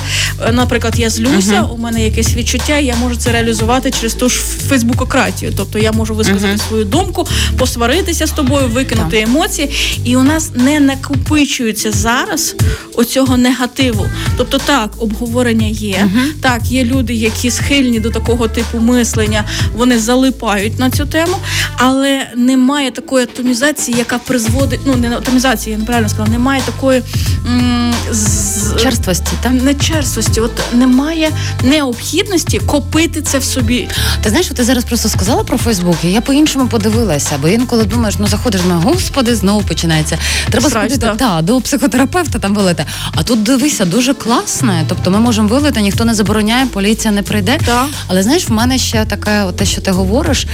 е, 0.47 0.51
наприклад, 0.51 0.93
я 0.99 1.09
злюся, 1.09 1.61
у 1.63 1.77
мене 1.77 2.03
якесь 2.05 2.33
відчуття, 2.35 2.77
я 2.77 2.95
можу 2.95 3.15
це 3.15 3.31
реалізувати 3.31 3.91
через 3.91 4.13
ту 4.13 4.29
ж 4.29 4.39
фейсбукократію. 4.69 5.53
Тобто 5.57 5.79
я 5.79 5.91
можу 5.91 6.15
висказати 6.15 6.47
Мгм. 6.47 6.57
свою 6.67 6.85
думку, 6.85 7.27
посваритися 7.57 8.27
з 8.27 8.31
тобою, 8.31 8.67
викинути 8.67 9.19
емоції. 9.21 9.69
І 10.03 10.15
у 10.15 10.23
нас 10.23 10.51
не 10.55 10.79
накопичується 10.79 11.91
зараз 11.91 12.55
оцього 12.95 13.37
негативу. 13.37 14.05
Тобто, 14.37 14.57
так, 14.57 14.89
обговорення 14.97 15.67
є. 15.67 16.07
Так, 16.41 16.61
є 16.71 16.83
люди, 16.83 17.13
які 17.13 17.51
схильні 17.51 17.99
до 17.99 18.09
такого 18.09 18.47
типу 18.47 18.79
мислення, 18.79 19.43
вони 19.75 19.99
залипають 19.99 20.79
на 20.79 20.89
цю 20.91 21.05
тему. 21.05 21.35
Але 21.77 22.27
немає 22.35 22.91
такої 22.91 23.23
атомізації, 23.23 23.97
яка 23.97 24.17
призводить. 24.17 24.79
Ну 24.85 24.95
не 24.95 25.17
атомізації, 25.17 25.71
я 25.71 25.77
неправильно 25.77 26.09
сказала, 26.09 26.29
немає 26.29 26.61
такої 26.65 27.03
м- 27.47 27.93
з... 28.11 28.75
черствості, 28.81 29.31
так? 29.41 29.51
не 29.51 29.73
черствості, 29.73 30.41
от 30.41 30.51
немає 30.73 31.31
необхідності 31.63 32.59
копити 32.59 33.21
це 33.21 33.37
в 33.39 33.43
собі. 33.43 33.87
Ти 34.23 34.29
знаєш, 34.29 34.47
ти 34.47 34.63
зараз 34.63 34.83
просто 34.83 35.09
сказала 35.09 35.43
про 35.43 35.57
Фейсбук, 35.57 35.97
і 36.03 36.11
я 36.11 36.21
по-іншому 36.21 36.67
подивилася, 36.67 37.35
бо 37.41 37.47
інколи 37.47 37.83
думаєш, 37.85 38.15
ну 38.19 38.27
заходиш, 38.27 38.61
ну 38.67 38.81
господи, 38.85 39.35
знову 39.35 39.61
починається. 39.61 40.17
Треба 40.49 40.69
Страсть, 40.69 40.91
сходити 40.95 41.17
да. 41.17 41.35
та, 41.35 41.41
до 41.41 41.61
психотерапевта 41.61 42.39
там 42.39 42.55
вилити. 42.55 42.85
А 43.15 43.23
тут 43.23 43.43
дивися, 43.43 43.85
дуже 43.85 44.13
класне. 44.13 44.85
Тобто 44.87 45.11
ми 45.11 45.19
можемо 45.19 45.47
вилити, 45.47 45.81
ніхто 45.81 46.05
не 46.05 46.13
забороняє, 46.13 46.65
поліція 46.65 47.11
не 47.13 47.23
прийде. 47.23 47.57
Так. 47.65 47.85
Але 48.07 48.23
знаєш, 48.23 48.49
в 48.49 48.51
мене 48.51 48.77
ще 48.77 49.05
таке, 49.05 49.43
от 49.43 49.55
те, 49.55 49.65
що 49.65 49.81
ти 49.81 49.91
говориш. 49.91 50.47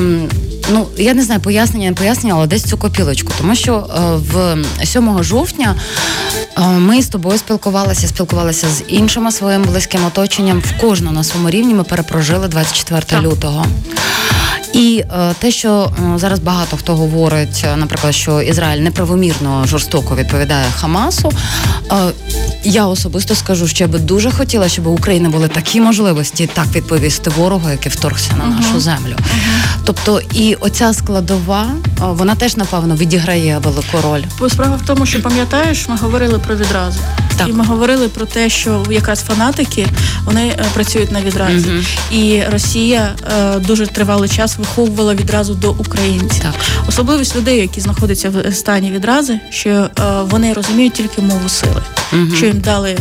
Ем, 0.00 0.28
ну 0.72 0.88
я 0.96 1.14
не 1.14 1.22
знаю, 1.22 1.40
пояснення, 1.40 1.88
не 1.88 1.96
пояснення, 1.96 2.34
але 2.34 2.46
десь 2.46 2.62
цю 2.64 2.78
копілочку. 2.78 3.32
Тому 3.38 3.54
що 3.54 3.74
е, 3.74 4.00
в 4.32 4.56
7 4.86 5.22
жовтня 5.22 5.74
е, 6.58 6.62
ми 6.62 7.02
з 7.02 7.08
тобою 7.08 7.38
спілкувалися, 7.38 8.08
спілкувалися 8.08 8.68
з 8.68 8.82
іншими 8.88 9.32
своїм 9.32 9.62
близьким 9.64 10.04
оточенням. 10.04 10.60
В 10.60 10.80
кожному 10.80 11.16
на 11.16 11.24
своєму 11.24 11.50
рівні 11.50 11.74
ми 11.74 11.84
перепрожили 11.84 12.48
24 12.48 13.02
Так. 13.06 13.22
лютого. 13.22 13.66
І 14.72 15.04
е, 15.10 15.34
те, 15.38 15.50
що 15.50 15.92
е, 16.14 16.18
зараз 16.18 16.38
багато 16.38 16.76
хто 16.76 16.96
говорить, 16.96 17.64
е, 17.64 17.76
наприклад, 17.76 18.14
що 18.14 18.42
Ізраїль 18.42 18.82
неправомірно 18.82 19.64
жорстоко 19.66 20.16
відповідає 20.16 20.66
Хамасу. 20.80 21.32
Е, 21.92 21.94
я 22.64 22.86
особисто 22.86 23.34
скажу, 23.34 23.68
що 23.68 23.84
я 23.84 23.88
би 23.88 23.98
дуже 23.98 24.30
хотіла, 24.30 24.68
щоб 24.68 24.86
у 24.86 24.90
України 24.90 25.28
були 25.28 25.48
такі 25.48 25.80
можливості 25.80 26.46
так 26.46 26.66
відповісти 26.74 27.30
ворогу, 27.30 27.70
який 27.70 27.92
вторгся 27.92 28.30
на 28.36 28.46
нашу 28.46 28.80
землю. 28.80 29.16
Тобто, 29.84 30.20
і 30.34 30.54
оця 30.54 30.92
складова, 30.92 31.66
е, 31.84 31.90
вона 32.00 32.34
теж 32.34 32.56
напевно 32.56 32.96
відіграє 32.96 33.58
велику 33.58 34.00
роль. 34.02 34.22
Бо 34.38 34.48
справа 34.48 34.76
в 34.76 34.86
тому, 34.86 35.06
що 35.06 35.22
пам'ятаєш, 35.22 35.88
ми 35.88 35.96
говорили 35.96 36.38
про 36.38 36.56
відразу. 36.56 36.98
Так. 37.40 37.48
І 37.48 37.52
ми 37.52 37.64
говорили 37.64 38.08
про 38.08 38.26
те, 38.26 38.48
що 38.50 38.84
якраз 38.90 39.20
фанатики 39.20 39.86
вони 40.24 40.46
е, 40.46 40.64
працюють 40.74 41.12
на 41.12 41.20
відразі. 41.20 41.66
Мгм. 41.68 41.84
І 42.12 42.42
Росія 42.52 43.14
е, 43.38 43.58
дуже 43.58 43.86
тривалий 43.86 44.28
час 44.28 44.56
виховувала 44.58 45.14
відразу 45.14 45.54
до 45.54 45.70
українців. 45.72 46.42
Так. 46.42 46.54
Особливість 46.88 47.36
людей, 47.36 47.58
які 47.60 47.80
знаходяться 47.80 48.30
в 48.30 48.52
стані 48.54 48.90
відрази, 48.90 49.40
що 49.50 49.70
е, 49.70 49.88
вони 50.30 50.52
розуміють 50.52 50.92
тільки 50.92 51.22
мову 51.22 51.48
сили. 51.48 51.82
Мгм. 52.12 52.32
Що 52.36 52.46
їм 52.46 52.60
дали 52.60 52.90
е, 52.90 52.98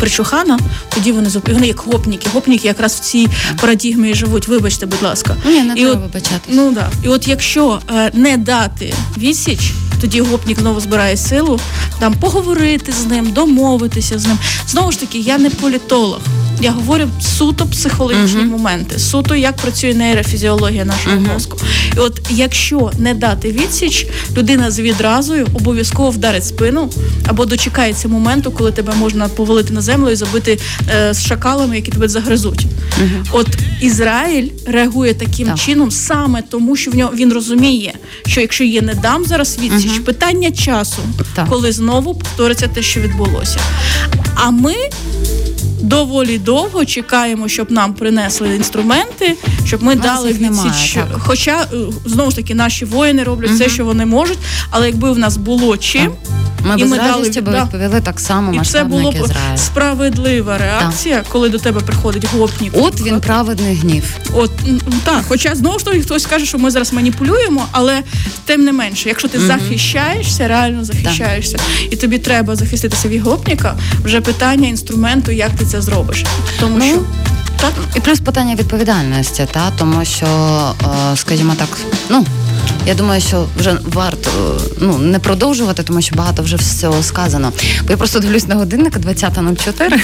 причухана, 0.00 0.58
тоді 0.94 1.12
вони 1.12 1.28
зуп- 1.28 1.52
вони 1.52 1.66
як 1.66 1.80
гопніки. 1.80 2.28
Гопніки 2.34 2.68
якраз 2.68 2.94
в 2.94 2.98
цій 3.00 3.28
парадігмі 3.60 4.10
і 4.10 4.14
живуть. 4.14 4.48
Вибачте, 4.48 4.86
будь 4.86 5.02
ласка. 5.02 5.36
Ні, 5.46 5.62
не 5.62 5.72
І 5.74 5.76
треба 5.76 5.92
от- 5.92 6.00
вибачатись. 6.00 6.38
Ну 6.48 6.72
да. 6.72 6.88
І 7.04 7.08
от 7.08 7.28
якщо 7.28 7.80
е, 7.96 8.10
не 8.14 8.36
дати 8.36 8.94
відсіч, 9.18 9.60
тоді 10.00 10.20
гопнік 10.20 10.60
знову 10.60 10.80
збирає 10.80 11.16
силу, 11.16 11.60
там 11.98 12.14
поговорити 12.14 12.92
з 12.92 13.06
ним, 13.06 13.32
домовитися 13.32 14.18
з 14.18 14.26
ним. 14.26 14.38
Знову 14.66 14.92
ж 14.92 15.00
таки, 15.00 15.18
я 15.18 15.38
не 15.38 15.50
політолог. 15.50 16.20
Я 16.60 16.70
говорю 16.72 17.08
суто 17.20 17.66
психологічні 17.66 18.40
Мгм. 18.40 18.48
моменти, 18.48 18.98
суто 18.98 19.34
як 19.36 19.56
працює 19.56 19.94
нейрофізіологія 19.94 20.84
нашого 20.84 21.16
Мгм. 21.16 21.30
мозку. 21.34 21.58
І 21.96 21.98
от 21.98 22.20
якщо 22.30 22.90
не 22.98 23.14
дати 23.14 23.52
відсіч, 23.52 24.06
людина 24.36 24.70
з 24.70 24.78
відразою 24.80 25.46
обов'язково 25.54 26.10
вдарить 26.10 26.46
спину 26.46 26.90
або 27.26 27.46
дочекається 27.46 28.08
моменту, 28.08 28.50
коли 28.52 28.72
тебе 28.72 28.94
можна 28.94 29.28
повалити 29.28 29.72
на 29.72 29.80
землю 29.80 30.10
і 30.10 30.16
забити 30.16 30.58
е, 30.90 31.14
з 31.14 31.26
шакалами, 31.26 31.76
які 31.76 31.90
тебе 31.90 32.08
загризуть. 32.08 32.66
Мгм. 33.00 33.24
От 33.32 33.46
Ізраїль 33.80 34.48
реагує 34.66 35.14
таким 35.14 35.46
Так. 35.48 35.58
чином 35.58 35.90
саме 35.90 36.42
тому, 36.42 36.76
що 36.76 36.90
в 36.90 36.94
нього 36.94 37.12
він 37.14 37.32
розуміє, 37.32 37.94
що 38.26 38.40
якщо 38.40 38.64
я 38.64 38.82
не 38.82 38.94
дам 38.94 39.24
зараз 39.24 39.58
відсіч, 39.58 39.90
питання 39.98 40.50
часу, 40.50 41.02
Так. 41.34 41.48
коли 41.48 41.72
знову 41.72 42.14
повториться 42.14 42.68
те, 42.68 42.82
що 42.82 43.00
відбулося. 43.00 43.58
А 44.34 44.50
ми. 44.50 44.74
Доволі 45.80 46.38
довго 46.38 46.84
чекаємо, 46.84 47.48
щоб 47.48 47.70
нам 47.70 47.94
принесли 47.94 48.56
інструменти, 48.56 49.36
щоб 49.64 49.82
ми 49.82 49.94
дали 49.94 50.28
їх 50.28 50.40
немає, 50.40 50.70
відсіч. 50.70 50.92
так. 50.94 51.06
Хоча 51.18 51.62
е, 51.62 51.76
знову 52.04 52.30
ж 52.30 52.36
таки 52.36 52.54
наші 52.54 52.84
воїни 52.84 53.22
роблять 53.22 53.50
все, 53.50 53.68
що 53.68 53.84
вони 53.84 54.06
можуть. 54.06 54.38
Але 54.70 54.86
якби 54.86 55.12
в 55.12 55.18
нас 55.18 55.36
було 55.36 55.76
чим, 55.76 56.12
Ми 56.64 56.74
і 56.76 56.80
без 56.80 56.90
ми 56.90 56.96
дали 56.96 57.28
би 57.30 57.40
да. 57.40 57.64
відповіли 57.64 58.00
так 58.00 58.20
само 58.20 58.52
і 58.54 58.60
це 58.64 58.84
було 58.84 59.12
як 59.12 59.22
б 59.22 59.24
Ізраїль. 59.24 59.56
справедлива 59.56 60.58
реакція, 60.58 61.22
коли 61.28 61.48
до 61.48 61.58
тебе 61.58 61.80
приходить 61.80 62.26
гопнік. 62.34 62.72
От 62.76 63.00
він 63.00 63.20
праведний 63.20 63.74
гнів. 63.76 64.04
От 64.34 64.50
так, 65.04 65.24
хоча 65.28 65.54
знову 65.54 65.78
ж 65.78 65.84
таки 65.84 66.00
хтось 66.00 66.26
каже, 66.26 66.46
що 66.46 66.58
ми 66.58 66.70
зараз 66.70 66.92
маніпулюємо, 66.92 67.66
але 67.72 68.02
тим 68.44 68.64
не 68.64 68.72
менше, 68.72 69.08
якщо 69.08 69.28
ти 69.28 69.38
Мгм. 69.38 69.46
захищаєшся, 69.46 70.48
реально 70.48 70.84
захищаєшся, 70.84 71.58
і 71.90 71.96
тобі 71.96 72.18
треба 72.18 72.56
захиститися 72.56 73.08
від 73.08 73.22
гопніка, 73.22 73.76
вже 74.04 74.20
питання 74.20 74.68
інструменту, 74.68 75.32
як 75.32 75.50
ти 75.58 75.64
це 75.68 75.82
зробиш. 75.82 76.24
Тому 76.60 76.76
Ну, 76.78 76.84
що 76.86 76.98
так. 77.60 77.72
І 77.96 78.00
плюс 78.00 78.20
питання 78.20 78.54
відповідальності, 78.54 79.46
та 79.52 79.70
тому 79.78 80.04
що, 80.04 80.26
е, 81.12 81.16
скажімо 81.16 81.52
так, 81.58 81.68
ну. 82.10 82.26
Я 82.86 82.94
думаю, 82.94 83.20
що 83.20 83.44
вже 83.58 83.76
варто 83.92 84.30
е, 84.30 84.70
ну 84.80 84.98
не 84.98 85.18
продовжувати, 85.18 85.82
тому 85.82 86.02
що 86.02 86.14
багато 86.16 86.42
вже 86.42 86.56
всього 86.56 87.02
сказано. 87.02 87.52
Бо 87.82 87.90
я 87.90 87.96
просто 87.96 88.20
дивлюсь 88.20 88.48
на 88.48 88.54
годинник 88.54 88.96
20.04. 88.96 90.00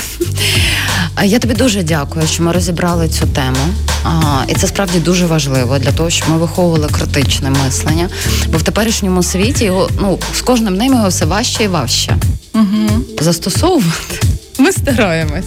А 1.14 1.24
Я 1.24 1.38
тобі 1.38 1.54
дуже 1.54 1.82
дякую, 1.82 2.26
що 2.26 2.42
ми 2.42 2.52
розібрали 2.52 3.08
цю 3.08 3.26
тему. 3.26 3.56
А, 4.04 4.44
і 4.48 4.54
це 4.54 4.66
справді 4.66 4.98
дуже 4.98 5.26
важливо 5.26 5.78
для 5.78 5.92
того, 5.92 6.10
щоб 6.10 6.28
ми 6.30 6.38
виховували 6.38 6.88
критичне 6.88 7.50
мислення. 7.50 8.08
Бо 8.48 8.58
в 8.58 8.62
теперішньому 8.62 9.22
світі 9.22 9.64
його 9.64 9.88
ну 10.00 10.18
з 10.34 10.40
кожним 10.40 10.74
днем 10.76 10.92
його 10.94 11.08
все 11.08 11.24
важче 11.24 11.64
і 11.64 11.68
важче 11.68 12.16
Угу. 12.54 12.88
застосовувати. 13.20 14.20
Ми 14.58 14.72
стараємось. 14.72 15.44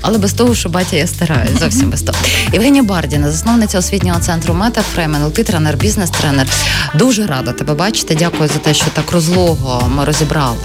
Але 0.00 0.18
без 0.18 0.32
того, 0.32 0.54
що 0.54 0.68
батя 0.68 0.96
я 0.96 1.06
стараюсь, 1.06 1.60
зовсім 1.60 1.90
без 1.90 2.02
того. 2.02 2.18
Євгенія 2.52 2.82
Бардіна, 2.82 3.30
засновниця 3.30 3.78
освітнього 3.78 4.20
центру 4.20 4.54
Метафрейм, 4.54 5.14
НЛП, 5.14 5.34
тренер, 5.34 5.76
бізнес-тренер. 5.76 6.46
Дуже 6.94 7.26
рада 7.26 7.52
тебе 7.52 7.74
бачити. 7.74 8.14
Дякую 8.14 8.48
за 8.48 8.58
те, 8.58 8.74
що 8.74 8.86
так 8.94 9.12
розлого 9.12 9.88
ми 9.96 10.04
розібрали 10.04 10.56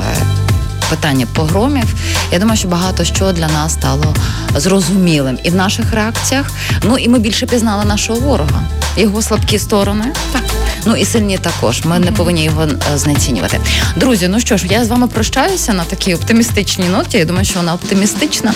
питання 0.91 1.27
погромів. 1.33 1.93
Я 2.31 2.39
думаю, 2.39 2.57
що 2.57 2.67
багато 2.67 3.03
що 3.03 3.31
для 3.31 3.47
нас 3.47 3.73
стало 3.73 4.15
зрозумілим 4.55 5.37
і 5.43 5.49
в 5.49 5.55
наших 5.55 5.93
реакціях. 5.93 6.51
Ну 6.83 6.97
і 6.97 7.09
ми 7.09 7.19
більше 7.19 7.45
пізнали 7.45 7.85
нашого 7.85 8.19
ворога, 8.19 8.63
його 8.97 9.21
слабкі 9.21 9.59
сторони. 9.59 10.05
Так. 10.31 10.43
Ну 10.85 10.95
і 10.95 11.05
сильні 11.05 11.37
також. 11.37 11.85
Ми 11.85 11.99
не 11.99 12.11
повинні 12.11 12.43
його 12.43 12.63
е, 12.63 12.97
знецінювати. 12.97 13.59
Друзі, 13.95 14.27
ну 14.27 14.39
що 14.39 14.57
ж, 14.57 14.67
я 14.69 14.85
з 14.85 14.87
вами 14.87 15.07
прощаюся 15.07 15.73
на 15.73 15.83
такій 15.83 16.15
оптимістичній 16.15 16.89
ноті. 16.89 17.17
Я 17.17 17.25
думаю, 17.25 17.45
що 17.45 17.59
вона 17.59 17.73
оптимістична. 17.73 18.53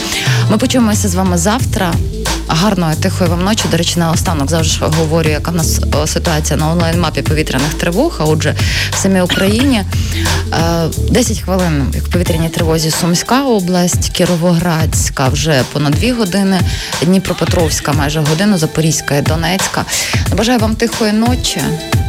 Ми 0.51 0.57
почуємося 0.57 1.07
з 1.07 1.15
вами 1.15 1.38
завтра. 1.38 1.93
Гарної 2.47 2.95
тихої 2.95 3.29
вам 3.29 3.43
ночі. 3.43 3.63
До 3.71 3.77
речі, 3.77 3.99
наостанок 3.99 4.49
завжди 4.49 4.73
ж 4.73 4.86
говорю, 4.86 5.29
яка 5.29 5.51
в 5.51 5.55
нас 5.55 5.79
е, 6.03 6.07
ситуація 6.07 6.59
на 6.59 6.71
онлайн-мапі 6.71 7.21
повітряних 7.21 7.73
тривог. 7.73 8.17
А 8.19 8.23
отже, 8.23 8.55
в 8.91 8.95
самій 8.95 9.21
Україні 9.21 9.83
е, 10.53 10.88
10 11.09 11.39
хвилин 11.39 11.91
як 11.93 12.03
в 12.03 12.07
повітряній 12.26 12.49
тривозі 12.49 12.91
Сумська 12.91 13.43
область, 13.43 14.09
Кіровоградська 14.09 15.28
вже 15.28 15.63
понад 15.73 15.93
2 15.93 16.13
години, 16.13 16.61
Дніпропетровська 17.01 17.93
майже 17.93 18.19
годину, 18.19 18.57
Запорізька 18.57 19.15
і 19.15 19.21
Донецька. 19.21 19.86
Бажаю 20.38 20.59
вам 20.59 20.76
тихої 20.76 21.11
ночі. 21.11 21.61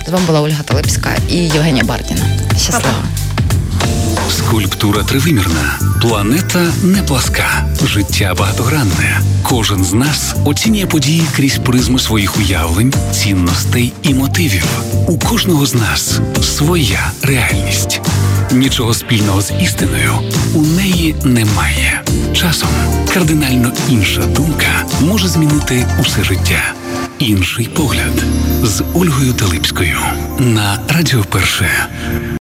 З 0.07 0.11
вами 0.11 0.27
була 0.27 0.41
Ольга 0.41 0.63
Талипська 0.63 1.11
і 1.29 1.37
Євгенія 1.37 1.85
Бардіна. 1.85 2.21
Щасливо. 2.61 2.97
Скульптура 4.39 5.03
тривимірна. 5.03 5.79
Планета 6.03 6.67
не 6.83 7.03
пласка. 7.03 7.67
Життя 7.85 8.35
багатогранне. 8.39 9.21
Кожен 9.43 9.85
з 9.85 9.93
нас 9.93 10.35
оцінює 10.45 10.87
події 10.87 11.23
крізь 11.37 11.59
призму 11.59 11.99
своїх 11.99 12.39
уявлень, 12.39 12.95
цінностей 13.13 13.93
і 14.03 14.15
мотивів. 14.15 14.67
У 15.07 15.19
кожного 15.19 15.67
з 15.67 15.75
нас 15.75 16.21
своя 16.43 17.11
реальність. 17.23 18.01
Нічого 18.53 18.95
спільного 18.95 19.43
з 19.43 19.53
істиною 19.63 20.13
у 20.55 20.63
неї 20.63 21.17
немає. 21.25 22.03
Часом 22.33 22.69
кардинально 23.15 23.73
інша 23.89 24.27
думка 24.27 24.87
може 25.01 25.29
змінити 25.29 25.87
усе 26.01 26.25
життя. 26.25 26.73
Інший 27.19 27.69
погляд 27.77 28.23
з 28.63 28.85
Ольгою 28.95 29.33
Талипською 29.33 29.99
на 30.39 30.79
Радіо 30.89 31.25
Перше. 31.31 31.87